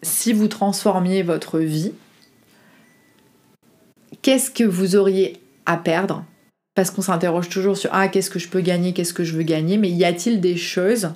si 0.00 0.32
vous 0.32 0.48
transformiez 0.48 1.22
votre 1.22 1.58
vie. 1.58 1.92
Qu'est-ce 4.24 4.50
que 4.50 4.64
vous 4.64 4.96
auriez 4.96 5.36
à 5.66 5.76
perdre? 5.76 6.24
Parce 6.74 6.90
qu'on 6.90 7.02
s'interroge 7.02 7.50
toujours 7.50 7.76
sur 7.76 7.90
ah 7.92 8.08
qu'est-ce 8.08 8.30
que 8.30 8.38
je 8.38 8.48
peux 8.48 8.62
gagner, 8.62 8.94
qu'est-ce 8.94 9.12
que 9.12 9.22
je 9.22 9.36
veux 9.36 9.42
gagner, 9.42 9.76
mais 9.76 9.90
y 9.90 10.02
a-t-il 10.02 10.40
des 10.40 10.56
choses 10.56 11.10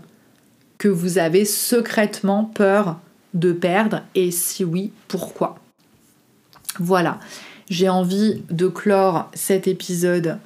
que 0.76 0.88
vous 0.88 1.16
avez 1.16 1.46
secrètement 1.46 2.44
peur 2.44 2.98
de 3.32 3.52
perdre? 3.52 4.02
Et 4.14 4.30
si 4.30 4.62
oui, 4.62 4.92
pourquoi? 5.08 5.58
Voilà, 6.78 7.18
j'ai 7.70 7.88
envie 7.88 8.42
de 8.50 8.68
clore 8.68 9.30
cet 9.32 9.68
épisode 9.68 10.36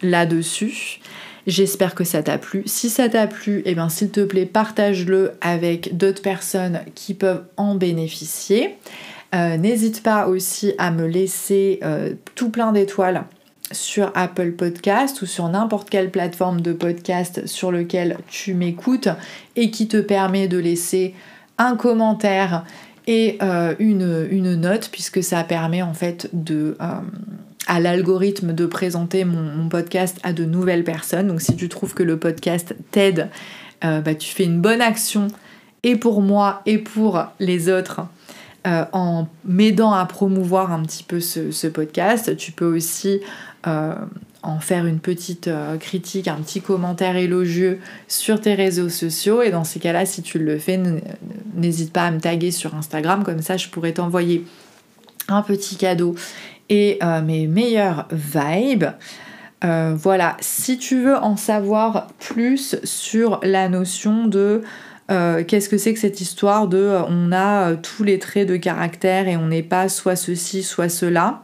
là-dessus. 0.00 1.00
J'espère 1.48 1.96
que 1.96 2.04
ça 2.04 2.22
t'a 2.22 2.38
plu. 2.38 2.62
Si 2.66 2.88
ça 2.88 3.08
t'a 3.08 3.26
plu, 3.26 3.62
eh 3.64 3.74
bien 3.74 3.88
s'il 3.88 4.10
te 4.10 4.20
plaît, 4.20 4.46
partage-le 4.46 5.32
avec 5.40 5.96
d'autres 5.96 6.22
personnes 6.22 6.82
qui 6.94 7.14
peuvent 7.14 7.42
en 7.56 7.74
bénéficier. 7.74 8.76
Euh, 9.34 9.56
n'hésite 9.56 10.02
pas 10.02 10.26
aussi 10.26 10.74
à 10.76 10.90
me 10.90 11.06
laisser 11.06 11.80
euh, 11.82 12.12
tout 12.34 12.50
plein 12.50 12.72
d'étoiles 12.72 13.24
sur 13.70 14.12
Apple 14.14 14.52
Podcast 14.52 15.22
ou 15.22 15.26
sur 15.26 15.48
n'importe 15.48 15.88
quelle 15.88 16.10
plateforme 16.10 16.60
de 16.60 16.74
podcast 16.74 17.46
sur 17.46 17.72
lequel 17.72 18.18
tu 18.28 18.52
m'écoutes 18.52 19.08
et 19.56 19.70
qui 19.70 19.88
te 19.88 19.96
permet 19.96 20.48
de 20.48 20.58
laisser 20.58 21.14
un 21.56 21.76
commentaire 21.76 22.64
et 23.06 23.38
euh, 23.42 23.74
une, 23.78 24.54
note 24.56 24.90
puisque 24.92 25.22
ça 25.22 25.42
permet 25.44 25.80
en 25.80 25.94
fait 25.94 26.28
de 26.34 26.76
à 27.68 27.80
l'algorithme 27.80 28.52
de 28.52 28.66
présenter 28.66 29.24
mon, 29.24 29.68
podcast 29.70 30.18
à 30.24 30.34
de 30.34 30.44
nouvelles 30.44 30.84
personnes. 30.84 31.28
Donc 31.28 31.40
si 31.40 31.56
tu 31.56 31.70
trouves 31.70 31.94
que 31.94 32.02
le 32.02 32.18
podcast 32.18 32.74
t'aide, 32.90 33.28
bah, 33.80 34.14
tu 34.18 34.34
fais 34.34 34.44
une 34.44 34.60
bonne 34.60 34.82
action 34.82 35.28
et 35.82 35.96
pour 35.96 36.20
moi 36.20 36.60
et 36.66 36.78
pour 36.78 37.24
les 37.40 37.70
autres 37.70 38.02
euh, 38.64 38.84
en 38.92 39.26
m'aidant 39.44 39.92
à 39.92 40.06
promouvoir 40.06 40.70
un 40.70 40.82
petit 40.82 41.02
peu 41.02 41.18
ce, 41.18 41.66
podcast. 41.66 42.36
Tu 42.36 42.52
peux 42.52 42.76
aussi 42.76 43.20
euh, 43.66 43.96
en 44.44 44.60
faire 44.60 44.86
une 44.86 45.00
petite 45.00 45.48
euh, 45.48 45.76
critique, 45.78 46.28
un 46.28 46.36
petit 46.36 46.60
commentaire 46.60 47.16
élogieux 47.16 47.80
sur 48.06 48.40
tes 48.40 48.54
réseaux 48.54 48.88
sociaux. 48.88 49.42
Et 49.42 49.50
dans 49.50 49.64
ces 49.64 49.80
cas-là, 49.80 50.06
si 50.06 50.22
tu 50.22 50.38
le 50.38 50.60
fais, 50.60 50.80
n'hésite 51.56 51.92
pas 51.92 52.04
à 52.04 52.12
me 52.12 52.20
taguer 52.20 52.52
sur 52.52 52.76
Instagram, 52.76 53.24
comme 53.24 53.42
ça 53.42 53.56
je 53.56 53.66
pourrais 53.66 53.94
t'envoyer 53.94 54.44
un 55.26 55.42
petit 55.42 55.74
cadeau 55.74 56.14
et 56.68 57.00
mes 57.24 57.48
meilleures 57.48 58.06
vibes. 58.12 58.86
voilà, 59.60 60.36
si 60.40 60.78
tu 60.78 61.02
veux 61.02 61.16
en 61.16 61.36
savoir 61.36 62.06
plus 62.18 62.76
sur 62.84 63.40
la 63.42 63.68
notion 63.68 64.26
de 64.26 64.62
euh, 65.12 65.44
qu'est-ce 65.44 65.68
que 65.68 65.78
c'est 65.78 65.92
que 65.92 66.00
cette 66.00 66.20
histoire 66.20 66.68
de 66.68 66.78
euh, 66.78 67.02
on 67.08 67.32
a 67.32 67.70
euh, 67.70 67.76
tous 67.80 68.02
les 68.02 68.18
traits 68.18 68.48
de 68.48 68.56
caractère 68.56 69.28
et 69.28 69.36
on 69.36 69.46
n'est 69.46 69.62
pas 69.62 69.88
soit 69.88 70.16
ceci, 70.16 70.62
soit 70.62 70.88
cela. 70.88 71.42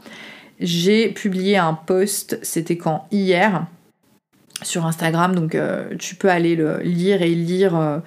J'ai 0.58 1.08
publié 1.10 1.56
un 1.56 1.74
post, 1.74 2.38
c'était 2.42 2.76
quand? 2.76 3.06
Hier, 3.12 3.66
sur 4.62 4.86
Instagram, 4.86 5.36
donc 5.36 5.56
tu 6.00 6.16
peux 6.16 6.28
aller 6.28 6.56
le 6.56 6.78
lire 6.78 7.22
et 7.22 7.32
lire 7.32 8.02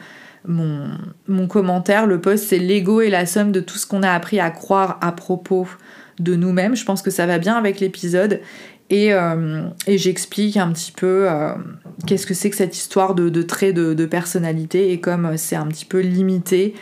mon, 0.45 0.89
mon, 1.29 1.47
commentaire. 1.47 2.07
Le 2.07 2.19
post, 2.19 2.49
c'est 2.49 2.59
l'ego 2.59 2.99
et 2.99 3.09
la 3.09 3.25
somme 3.25 3.53
de 3.53 3.61
tout 3.61 3.77
ce 3.77 3.87
qu'on 3.87 4.03
a 4.03 4.11
appris 4.11 4.41
à 4.41 4.51
croire 4.51 4.97
à 4.99 5.13
propos 5.13 5.65
de 6.19 6.35
nous-mêmes. 6.35 6.75
Je 6.75 6.83
pense 6.83 7.01
que 7.01 7.09
ça 7.09 7.25
va 7.25 7.37
bien 7.37 7.55
avec 7.55 7.79
l'épisode. 7.79 8.41
Euh, 8.91 9.69
et, 9.87 9.97
j'explique 9.97 10.57
un 10.57 10.71
petit 10.71 10.91
peu 10.91 11.29
euh, 11.29 11.53
qu'est-ce 12.05 12.27
que 12.27 12.33
c'est 12.33 12.49
que 12.49 12.55
cette 12.55 12.75
histoire 12.75 13.15
de, 13.15 13.41
traits 13.41 13.73
de, 13.75 14.05
personnalité 14.05 14.91
et 14.91 14.99
comme 14.99 15.37
c'est 15.37 15.55
un 15.55 15.67
petit 15.67 15.85
peu 15.85 15.99
limité 15.99 16.75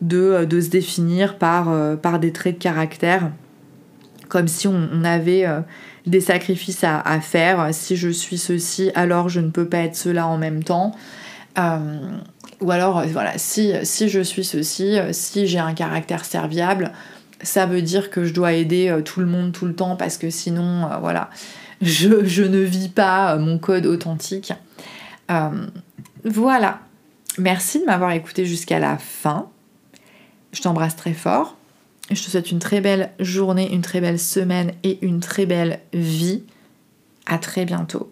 de, 0.00 0.18
euh, 0.18 0.60
se 0.60 0.68
définir 0.68 1.38
par, 1.38 1.98
des 2.20 2.32
traits 2.32 2.58
de 2.58 2.62
caractère, 2.62 3.32
comme 4.28 4.46
si 4.46 4.68
on, 4.68 5.04
avait 5.04 5.46
des 6.06 6.20
sacrifices 6.20 6.84
à, 6.84 7.20
faire. 7.20 7.68
Si 7.72 7.96
je 7.96 8.10
suis 8.10 8.38
ceci, 8.38 8.90
alors 8.94 9.28
je 9.28 9.40
ne 9.40 9.50
peux 9.50 9.68
pas 9.68 9.78
être 9.78 9.96
cela 9.96 10.26
en 10.26 10.38
même 10.38 10.62
temps. 10.62 10.92
ou 12.60 12.70
alors, 12.70 13.04
voilà, 13.06 13.38
si, 13.38 13.72
si 13.82 14.08
je 14.08 14.20
suis 14.20 14.44
ceci, 14.44 14.98
si 15.10 15.48
j'ai 15.48 15.58
un 15.58 15.74
caractère 15.74 16.24
serviable, 16.24 16.92
ça 17.42 17.66
veut 17.66 17.82
dire 17.82 18.10
que 18.10 18.24
je 18.24 18.32
dois 18.32 18.52
aider 18.52 18.88
euh, 18.88 19.02
tout 19.02 19.20
le 19.20 19.26
monde 19.26 19.52
tout 19.52 19.66
le 19.66 19.74
temps 19.74 19.96
parce 19.96 20.16
que 20.18 20.30
sinon, 20.30 20.90
euh, 20.90 20.96
voilà, 20.98 21.30
je, 21.82 22.08
ne 22.42 22.58
vis 22.58 22.88
pas 22.88 23.34
euh, 23.34 23.38
mon 23.38 23.58
code 23.58 23.86
authentique. 23.86 24.52
voilà. 26.24 26.80
Merci 27.38 27.80
de 27.80 27.84
m'avoir 27.84 28.12
écouté 28.12 28.46
jusqu'à 28.46 28.78
la 28.78 28.96
fin. 28.96 29.50
Je 30.52 30.62
t'embrasse 30.62 30.96
très 30.96 31.12
fort. 31.12 31.56
Je 32.10 32.22
te 32.22 32.30
souhaite 32.30 32.50
une 32.50 32.60
très 32.60 32.80
belle 32.80 33.10
journée, 33.20 33.70
une 33.74 33.82
très 33.82 34.00
belle 34.00 34.18
semaine 34.18 34.72
et 34.84 35.04
une 35.04 35.20
très 35.20 35.44
belle 35.44 35.80
vie. 35.92 36.44
À 37.26 37.36
très 37.38 37.66
bientôt. 37.66 38.10